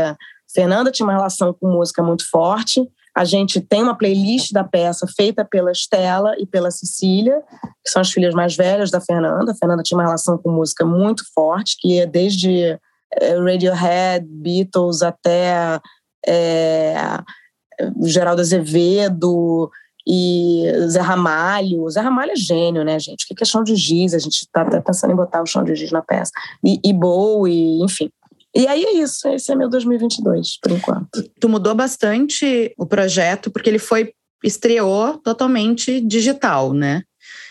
Fernanda 0.53 0.91
tinha 0.91 1.07
uma 1.07 1.15
relação 1.15 1.53
com 1.53 1.69
música 1.69 2.03
muito 2.03 2.29
forte. 2.29 2.89
A 3.15 3.25
gente 3.25 3.61
tem 3.61 3.83
uma 3.83 3.97
playlist 3.97 4.53
da 4.53 4.63
peça 4.63 5.07
feita 5.17 5.45
pela 5.45 5.73
Estela 5.73 6.35
e 6.39 6.47
pela 6.47 6.71
Cecília, 6.71 7.43
que 7.85 7.91
são 7.91 8.01
as 8.01 8.11
filhas 8.11 8.33
mais 8.33 8.57
velhas 8.57 8.91
da 8.91 9.01
Fernanda. 9.01 9.53
A 9.53 9.55
Fernanda 9.55 9.83
tinha 9.83 9.99
uma 9.99 10.05
relação 10.05 10.39
com 10.39 10.51
música 10.51 10.87
muito 10.87 11.25
forte, 11.35 11.77
que 11.81 11.99
é 11.99 12.07
desde 12.07 12.79
eh, 13.21 13.39
Radiohead, 13.39 14.25
Beatles, 14.25 15.03
até 15.03 15.81
é, 16.27 16.95
Geraldo 18.03 18.41
Azevedo 18.41 19.71
e 20.07 20.65
Zé 20.89 21.01
Ramalho. 21.01 21.89
Zé 21.91 22.01
Ramalho 22.01 22.33
é 22.33 22.37
gênio, 22.37 22.85
né, 22.85 22.99
gente? 22.99 23.25
O 23.25 23.35
que 23.35 23.43
é 23.43 23.47
chão 23.47 23.63
de 23.63 23.77
giz? 23.77 24.15
A 24.15 24.19
gente 24.19 24.43
está 24.43 24.63
até 24.63 24.81
pensando 24.81 25.13
em 25.13 25.17
botar 25.17 25.43
o 25.43 25.47
chão 25.47 25.63
de 25.63 25.75
giz 25.75 25.93
na 25.93 26.03
peça. 26.03 26.31
E, 26.65 26.81
e 26.83 26.93
Bowie, 26.93 27.83
enfim. 27.83 28.11
E 28.57 28.67
aí 28.67 28.83
é 28.83 28.93
isso, 28.95 29.29
esse 29.29 29.53
é 29.53 29.55
meu 29.55 29.69
2022, 29.69 30.59
por 30.61 30.73
enquanto. 30.73 31.23
Tu 31.39 31.49
mudou 31.49 31.75
bastante 31.75 32.75
o 32.79 32.87
projeto, 32.87 33.51
porque 33.51 33.69
ele 33.69 33.79
foi, 33.79 34.13
estreou 34.43 35.19
totalmente 35.19 36.01
digital, 36.01 36.73
né? 36.73 37.03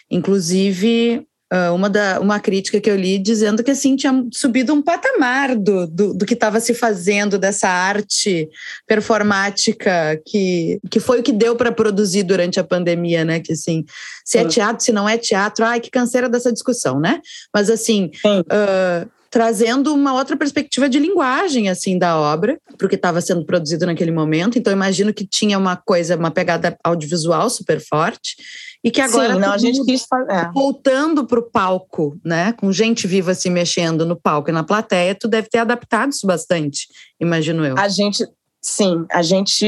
Inclusive, 0.10 1.27
uma, 1.74 1.90
da, 1.90 2.20
uma 2.20 2.40
crítica 2.40 2.80
que 2.82 2.90
eu 2.90 2.96
li 2.96 3.18
dizendo 3.18 3.64
que 3.64 3.72
assim 3.72 3.96
tinha 3.96 4.26
subido 4.34 4.74
um 4.74 4.82
patamar 4.82 5.56
do, 5.56 5.88
do, 5.88 6.14
do 6.14 6.26
que 6.26 6.34
estava 6.34 6.60
se 6.60 6.74
fazendo 6.74 7.38
dessa 7.38 7.70
arte 7.70 8.50
performática 8.86 10.22
que, 10.26 10.80
que 10.90 11.00
foi 11.00 11.22
o 11.22 11.24
que 11.24 11.32
deu 11.32 11.56
para 11.56 11.72
produzir 11.72 12.24
durante 12.24 12.60
a 12.60 12.64
pandemia, 12.64 13.24
né? 13.24 13.40
Que 13.40 13.54
assim, 13.54 13.86
se 14.26 14.38
é 14.38 14.46
teatro, 14.46 14.84
se 14.84 14.92
não 14.92 15.08
é 15.08 15.18
teatro, 15.18 15.64
ai, 15.64 15.80
que 15.80 15.90
canseira 15.90 16.28
dessa 16.28 16.52
discussão, 16.52 17.00
né? 17.00 17.22
Mas 17.54 17.70
assim, 17.70 18.12
uh, 18.26 19.10
trazendo 19.30 19.94
uma 19.94 20.14
outra 20.14 20.38
perspectiva 20.38 20.90
de 20.90 21.00
linguagem 21.00 21.70
assim 21.70 21.98
da 21.98 22.18
obra, 22.20 22.60
porque 22.78 22.96
estava 22.96 23.22
sendo 23.22 23.46
produzido 23.46 23.86
naquele 23.86 24.12
momento. 24.12 24.58
Então 24.58 24.72
imagino 24.74 25.14
que 25.14 25.26
tinha 25.26 25.58
uma 25.58 25.76
coisa, 25.76 26.16
uma 26.16 26.32
pegada 26.32 26.78
audiovisual 26.84 27.50
super 27.50 27.80
forte 27.80 28.36
e 28.84 28.92
que 28.92 29.02
agora 29.02 29.34
Sim, 29.34 29.40
não, 29.40 29.52
a 29.52 29.58
gente 29.58 29.84
quis 29.84 30.06
fazer. 30.06 30.32
É. 30.32 30.52
voltando 30.54 31.26
para 31.26 31.40
o 31.40 31.44
palco, 31.44 32.20
né, 32.24 32.54
com 32.54 32.72
gente 32.72 33.08
viva 33.08 33.34
se 33.34 33.50
mexendo 33.50 34.06
no 34.06 34.16
palco 34.16 34.50
e 34.50 34.54
na 34.54 34.64
plateia, 34.64 35.16
tu 35.16 35.28
deve 35.28 35.50
ter 35.50 35.60
adaptado 35.60 36.12
isso 36.12 36.26
bastante, 36.26 36.88
imagino 37.20 37.66
eu. 37.66 37.78
A 37.78 37.88
gente 37.88 38.26
Sim, 38.70 39.06
a 39.10 39.22
gente 39.22 39.66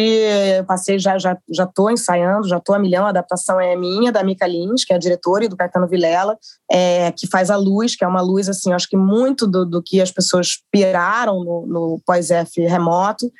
passei 0.67 0.99
já 0.99 1.17
já 1.17 1.37
já 1.49 1.65
tô 1.65 1.89
ensaiando, 1.89 2.49
já 2.49 2.59
tô 2.59 2.73
a 2.73 2.79
milhão. 2.79 3.05
A 3.05 3.09
adaptação 3.09 3.57
é 3.57 3.73
minha 3.73 4.11
da 4.11 4.21
Mica 4.25 4.45
Lins, 4.45 4.83
que 4.83 4.91
é 4.91 4.97
a 4.97 4.99
diretora, 4.99 5.45
e 5.45 5.47
do 5.47 5.55
Caetano 5.55 5.87
Vilela, 5.87 6.37
é, 6.69 7.09
que 7.13 7.25
faz 7.25 7.49
a 7.49 7.55
luz, 7.55 7.95
que 7.95 8.03
é 8.03 8.07
uma 8.07 8.19
luz 8.19 8.49
assim, 8.49 8.73
acho 8.73 8.89
que 8.89 8.97
muito 8.97 9.47
do, 9.47 9.65
do 9.65 9.81
que 9.81 10.01
as 10.01 10.11
pessoas 10.11 10.59
piraram 10.69 11.41
no, 11.45 11.65
no 11.65 12.01
pós-F 12.05 12.59
remoto 12.65 13.31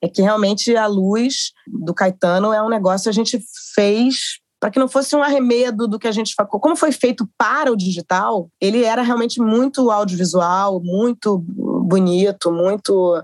é 0.00 0.08
que 0.08 0.22
realmente 0.22 0.76
a 0.76 0.86
luz 0.86 1.50
do 1.66 1.92
Caetano 1.92 2.52
é 2.52 2.62
um 2.62 2.68
negócio 2.68 3.04
que 3.04 3.08
a 3.08 3.12
gente 3.12 3.42
fez 3.74 4.38
para 4.60 4.70
que 4.70 4.78
não 4.78 4.86
fosse 4.86 5.16
um 5.16 5.22
arremedo 5.22 5.88
do 5.88 5.98
que 5.98 6.06
a 6.06 6.12
gente 6.12 6.32
facou. 6.32 6.60
Como 6.60 6.76
foi 6.76 6.92
feito 6.92 7.28
para 7.36 7.72
o 7.72 7.76
digital, 7.76 8.48
ele 8.60 8.84
era 8.84 9.02
realmente 9.02 9.40
muito 9.40 9.90
audiovisual, 9.90 10.80
muito 10.80 11.38
bonito, 11.38 12.52
muito. 12.52 13.20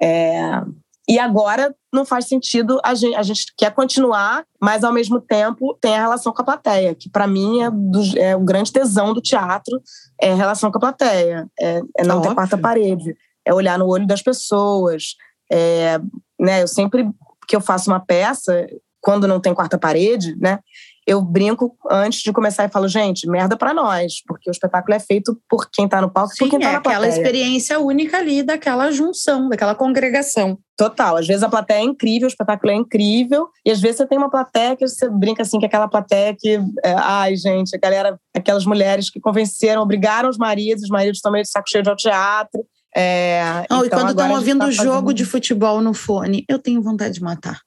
É... 0.00 0.62
E 1.10 1.18
agora 1.18 1.74
não 1.92 2.04
faz 2.04 2.26
sentido, 2.26 2.80
a 2.84 2.94
gente, 2.94 3.16
a 3.16 3.22
gente, 3.24 3.46
quer 3.58 3.74
continuar, 3.74 4.44
mas 4.62 4.84
ao 4.84 4.92
mesmo 4.92 5.20
tempo 5.20 5.76
tem 5.80 5.96
a 5.96 6.00
relação 6.00 6.32
com 6.32 6.40
a 6.40 6.44
plateia, 6.44 6.94
que 6.94 7.10
para 7.10 7.26
mim 7.26 7.64
é, 7.64 7.68
do, 7.68 8.16
é, 8.16 8.36
o 8.36 8.44
grande 8.44 8.72
tesão 8.72 9.12
do 9.12 9.20
teatro, 9.20 9.82
é 10.22 10.30
a 10.30 10.36
relação 10.36 10.70
com 10.70 10.78
a 10.78 10.80
plateia, 10.80 11.48
é, 11.58 11.82
é 11.98 12.04
não 12.04 12.18
Óbvio. 12.18 12.30
ter 12.30 12.34
quarta 12.36 12.56
parede, 12.56 13.16
é 13.44 13.52
olhar 13.52 13.76
no 13.76 13.88
olho 13.88 14.06
das 14.06 14.22
pessoas. 14.22 15.16
É, 15.50 16.00
né, 16.38 16.62
eu 16.62 16.68
sempre 16.68 17.10
que 17.48 17.56
eu 17.56 17.60
faço 17.60 17.90
uma 17.90 17.98
peça, 17.98 18.68
quando 19.00 19.26
não 19.26 19.40
tem 19.40 19.52
quarta 19.52 19.76
parede, 19.76 20.36
né? 20.38 20.60
Eu 21.04 21.20
brinco 21.20 21.76
antes 21.90 22.20
de 22.20 22.32
começar 22.32 22.64
e 22.64 22.68
falo, 22.68 22.86
gente, 22.86 23.26
merda 23.28 23.56
para 23.56 23.74
nós, 23.74 24.22
porque 24.24 24.48
o 24.48 24.52
espetáculo 24.52 24.94
é 24.94 25.00
feito 25.00 25.36
por 25.48 25.68
quem 25.68 25.88
tá 25.88 26.00
no 26.00 26.08
palco 26.08 26.32
Sim, 26.32 26.44
e 26.44 26.48
por 26.48 26.50
quem 26.50 26.60
tá 26.60 26.68
é 26.68 26.72
na 26.74 26.80
plateia. 26.80 27.04
aquela 27.04 27.12
experiência 27.12 27.80
única 27.80 28.18
ali 28.18 28.44
daquela 28.44 28.92
junção, 28.92 29.48
daquela 29.48 29.74
congregação. 29.74 30.56
Total. 30.80 31.18
Às 31.18 31.26
vezes 31.26 31.42
a 31.42 31.48
plateia 31.50 31.80
é 31.80 31.82
incrível, 31.82 32.26
o 32.26 32.30
espetáculo 32.30 32.72
é 32.72 32.74
incrível, 32.74 33.50
e 33.66 33.70
às 33.70 33.82
vezes 33.82 33.98
você 33.98 34.06
tem 34.06 34.16
uma 34.16 34.30
plateia 34.30 34.74
que 34.74 34.88
você 34.88 35.10
brinca 35.10 35.42
assim, 35.42 35.58
que 35.58 35.66
é 35.66 35.68
aquela 35.68 35.86
plateia 35.86 36.34
que, 36.34 36.58
é, 36.82 36.94
ai, 36.94 37.36
gente, 37.36 37.76
a 37.76 37.78
galera, 37.78 38.18
aquelas 38.34 38.64
mulheres 38.64 39.10
que 39.10 39.20
convenceram, 39.20 39.82
obrigaram 39.82 40.30
os 40.30 40.38
maridos, 40.38 40.84
os 40.84 40.88
maridos 40.88 41.20
também 41.20 41.42
de 41.42 41.50
saco 41.50 41.68
cheio 41.68 41.84
de 41.84 41.90
ao 41.90 41.96
teatro. 41.96 42.64
É, 42.96 43.62
então 43.66 43.84
e 43.84 43.90
quando 43.90 44.08
estão 44.08 44.30
ouvindo 44.30 44.60
tá 44.60 44.70
jogo 44.70 44.92
fazendo... 44.92 45.14
de 45.14 45.24
futebol 45.26 45.82
no 45.82 45.92
fone, 45.92 46.46
eu 46.48 46.58
tenho 46.58 46.80
vontade 46.80 47.12
de 47.12 47.22
matar. 47.22 47.60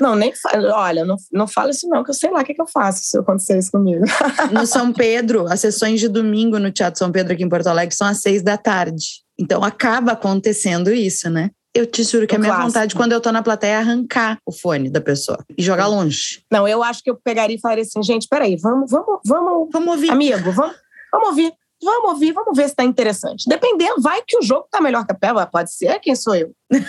Não, 0.00 0.16
nem 0.16 0.32
olha, 0.74 1.04
não, 1.04 1.16
não 1.30 1.46
fala 1.46 1.72
isso 1.72 1.86
não, 1.90 2.02
que 2.02 2.10
eu 2.10 2.14
sei 2.14 2.30
lá 2.30 2.40
o 2.40 2.44
que, 2.44 2.54
que 2.54 2.62
eu 2.62 2.66
faço 2.66 3.02
se 3.02 3.18
acontecer 3.18 3.58
isso 3.58 3.70
comigo. 3.70 4.02
No 4.50 4.66
São 4.66 4.94
Pedro, 4.94 5.46
as 5.46 5.60
sessões 5.60 6.00
de 6.00 6.08
domingo 6.08 6.58
no 6.58 6.70
Teatro 6.70 6.98
São 6.98 7.12
Pedro 7.12 7.34
aqui 7.34 7.42
em 7.42 7.48
Porto 7.50 7.66
Alegre 7.66 7.94
são 7.94 8.06
às 8.06 8.22
seis 8.22 8.42
da 8.42 8.56
tarde. 8.56 9.22
Então 9.38 9.62
acaba 9.62 10.12
acontecendo 10.12 10.90
isso, 10.90 11.28
né? 11.28 11.50
Eu 11.76 11.86
te 11.86 12.02
juro 12.02 12.26
que 12.26 12.34
o 12.34 12.36
a 12.36 12.38
minha 12.38 12.52
clássico. 12.52 12.68
vontade, 12.68 12.94
quando 12.94 13.12
eu 13.12 13.20
tô 13.20 13.30
na 13.30 13.42
plateia, 13.42 13.72
é 13.72 13.76
arrancar 13.76 14.38
o 14.46 14.52
fone 14.52 14.88
da 14.88 15.00
pessoa 15.00 15.38
e 15.56 15.62
jogar 15.62 15.86
longe. 15.86 16.42
Não, 16.50 16.66
eu 16.66 16.82
acho 16.82 17.02
que 17.02 17.10
eu 17.10 17.16
pegaria 17.16 17.56
e 17.56 17.60
falaria 17.60 17.82
assim, 17.82 18.02
gente, 18.02 18.26
peraí, 18.28 18.56
vamos, 18.56 18.90
vamos, 18.90 19.20
vamos. 19.24 19.68
Vamos 19.70 19.88
ouvir. 19.88 20.10
Amigo, 20.10 20.50
vamos, 20.52 20.76
vamos 21.12 21.28
ouvir. 21.28 21.52
Vamos 21.82 22.12
ouvir, 22.12 22.32
vamos 22.32 22.56
ver 22.56 22.68
se 22.70 22.74
tá 22.74 22.84
interessante. 22.84 23.46
Dependendo, 23.46 24.00
vai 24.00 24.22
que 24.26 24.38
o 24.38 24.42
jogo 24.42 24.66
tá 24.70 24.80
melhor 24.80 25.04
que 25.04 25.12
a 25.12 25.14
peba, 25.14 25.46
pode 25.46 25.70
ser, 25.72 26.00
quem 26.00 26.16
sou 26.16 26.34
eu? 26.34 26.54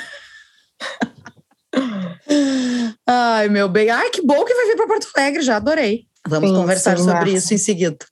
Ai, 3.05 3.49
meu 3.49 3.67
bem. 3.67 3.89
Ai, 3.89 4.09
que 4.09 4.21
bom 4.21 4.45
que 4.45 4.53
vai 4.53 4.65
vir 4.67 4.77
para 4.77 4.87
Porto 4.87 5.09
Alegre, 5.15 5.41
já 5.41 5.57
adorei. 5.57 6.05
Vamos 6.25 6.49
sim, 6.49 6.55
conversar 6.55 6.97
sim, 6.97 7.03
sobre 7.03 7.33
isso 7.33 7.53
em 7.53 7.57
seguida. 7.57 8.05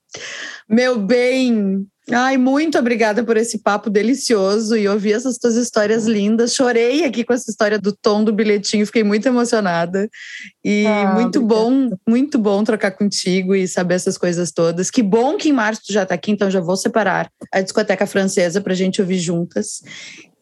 Meu 0.68 0.98
bem, 0.98 1.86
ai, 2.10 2.36
muito 2.36 2.78
obrigada 2.78 3.24
por 3.24 3.36
esse 3.36 3.58
papo 3.58 3.90
delicioso 3.90 4.76
e 4.76 4.88
ouvir 4.88 5.12
essas 5.12 5.38
tuas 5.38 5.56
histórias 5.56 6.06
lindas. 6.06 6.54
Chorei 6.54 7.04
aqui 7.04 7.24
com 7.24 7.32
essa 7.32 7.50
história 7.50 7.78
do 7.78 7.92
tom 7.92 8.22
do 8.22 8.32
bilhetinho, 8.32 8.86
fiquei 8.86 9.04
muito 9.04 9.26
emocionada. 9.26 10.08
E 10.64 10.86
ah, 10.86 11.14
muito 11.14 11.38
obrigada. 11.40 11.62
bom, 11.62 11.90
muito 12.08 12.38
bom 12.38 12.64
trocar 12.64 12.92
contigo 12.92 13.54
e 13.54 13.66
saber 13.66 13.94
essas 13.94 14.16
coisas 14.16 14.50
todas. 14.52 14.90
Que 14.90 15.02
bom 15.02 15.36
que 15.36 15.48
em 15.48 15.52
março 15.52 15.82
tu 15.86 15.92
já 15.92 16.02
está 16.02 16.14
aqui, 16.14 16.30
então 16.30 16.50
já 16.50 16.60
vou 16.60 16.76
separar 16.76 17.30
a 17.52 17.60
discoteca 17.60 18.06
francesa 18.06 18.60
para 18.60 18.72
a 18.72 18.76
gente 18.76 19.00
ouvir 19.00 19.18
juntas. 19.18 19.80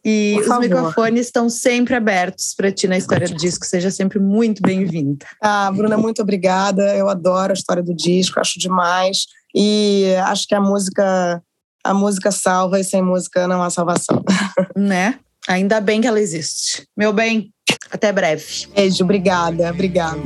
E 0.04 0.36
os 0.38 0.58
microfones 0.58 1.26
estão 1.26 1.48
sempre 1.48 1.94
abertos 1.94 2.52
para 2.54 2.70
ti 2.70 2.86
na 2.86 2.98
história 2.98 3.26
do 3.26 3.36
disco. 3.36 3.64
Seja 3.64 3.90
sempre 3.90 4.18
muito 4.18 4.60
bem-vinda. 4.60 5.24
Ah, 5.42 5.72
Bruna, 5.72 5.96
muito 5.96 6.20
obrigada. 6.20 6.94
Eu 6.94 7.08
adoro 7.08 7.52
a 7.52 7.54
história 7.54 7.82
do 7.82 7.94
disco, 7.94 8.38
acho 8.38 8.58
demais. 8.58 9.24
E 9.54 10.14
acho 10.26 10.46
que 10.46 10.54
a 10.54 10.60
música, 10.60 11.42
a 11.84 11.92
música 11.92 12.32
salva 12.32 12.80
e 12.80 12.84
sem 12.84 13.02
música 13.02 13.46
não 13.46 13.62
há 13.62 13.70
salvação. 13.70 14.22
Né? 14.76 15.18
Ainda 15.46 15.80
bem 15.80 16.00
que 16.00 16.06
ela 16.06 16.20
existe. 16.20 16.86
Meu 16.96 17.12
bem, 17.12 17.52
até 17.90 18.10
breve. 18.12 18.66
Beijo, 18.74 19.04
obrigada, 19.04 19.70
obrigada. 19.70 20.18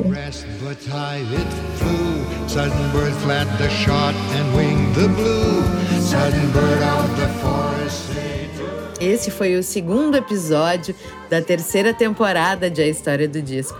Sudden 2.48 2.90
bird 2.92 3.12
flat 3.22 3.46
the 3.58 3.68
shot 3.68 4.14
and 4.34 4.56
wing 4.56 4.90
the 4.94 5.06
blue. 5.08 5.62
Sudden 6.00 6.50
bird 6.50 6.82
out 6.82 7.08
the 7.16 7.28
forest. 7.42 8.08
Esse 9.00 9.30
foi 9.30 9.56
o 9.56 9.62
segundo 9.62 10.16
episódio 10.16 10.94
da 11.30 11.40
terceira 11.40 11.94
temporada 11.94 12.68
de 12.68 12.82
A 12.82 12.88
História 12.88 13.28
do 13.28 13.40
Disco. 13.40 13.78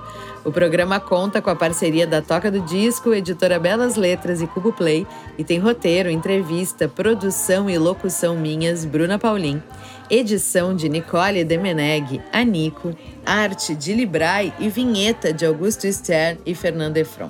O 0.49 0.51
programa 0.51 0.99
conta 0.99 1.43
com 1.43 1.51
a 1.51 1.55
parceria 1.55 2.07
da 2.07 2.23
Toca 2.23 2.51
do 2.51 2.61
Disco, 2.61 3.13
editora 3.13 3.59
Belas 3.59 3.97
Letras 3.97 4.41
e 4.41 4.47
Cubo 4.47 4.73
Play 4.73 5.07
e 5.37 5.45
tem 5.45 5.59
roteiro, 5.59 6.09
entrevista, 6.09 6.89
produção 6.89 7.69
e 7.69 7.77
locução 7.77 8.35
minhas, 8.35 8.87
Bruna 8.87 9.19
Paulin, 9.19 9.63
edição 10.09 10.75
de 10.75 10.89
Nicole 10.89 11.45
Demeneg, 11.45 12.23
Anico, 12.33 12.97
arte 13.27 13.75
de 13.75 13.93
Librai 13.93 14.51
e 14.59 14.71
vinheta 14.71 15.35
de 15.35 15.45
Augusto 15.45 15.87
Stern 15.93 16.41
e 16.47 16.55
Fernando 16.55 16.97
Efron. 16.97 17.29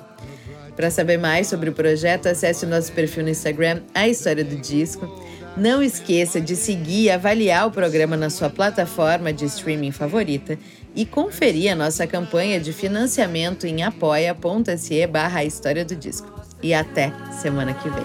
Para 0.73 0.89
saber 0.89 1.17
mais 1.17 1.47
sobre 1.47 1.69
o 1.69 1.73
projeto, 1.73 2.27
acesse 2.27 2.65
o 2.65 2.69
nosso 2.69 2.93
perfil 2.93 3.23
no 3.23 3.29
Instagram, 3.29 3.81
A 3.93 4.07
História 4.07 4.45
do 4.45 4.55
Disco. 4.55 5.13
Não 5.57 5.83
esqueça 5.83 6.39
de 6.39 6.55
seguir 6.55 7.03
e 7.03 7.11
avaliar 7.11 7.67
o 7.67 7.71
programa 7.71 8.15
na 8.15 8.29
sua 8.29 8.49
plataforma 8.49 9.33
de 9.33 9.43
streaming 9.43 9.91
favorita 9.91 10.57
e 10.95 11.05
conferir 11.05 11.71
a 11.71 11.75
nossa 11.75 12.05
campanha 12.07 12.59
de 12.59 12.73
financiamento 12.73 13.65
em 13.65 13.83
apoia.se 13.83 15.07
barra 15.07 15.43
História 15.43 15.85
do 15.85 15.95
Disco. 15.95 16.27
E 16.61 16.73
até 16.73 17.13
semana 17.41 17.73
que 17.73 17.89
vem. 17.89 18.03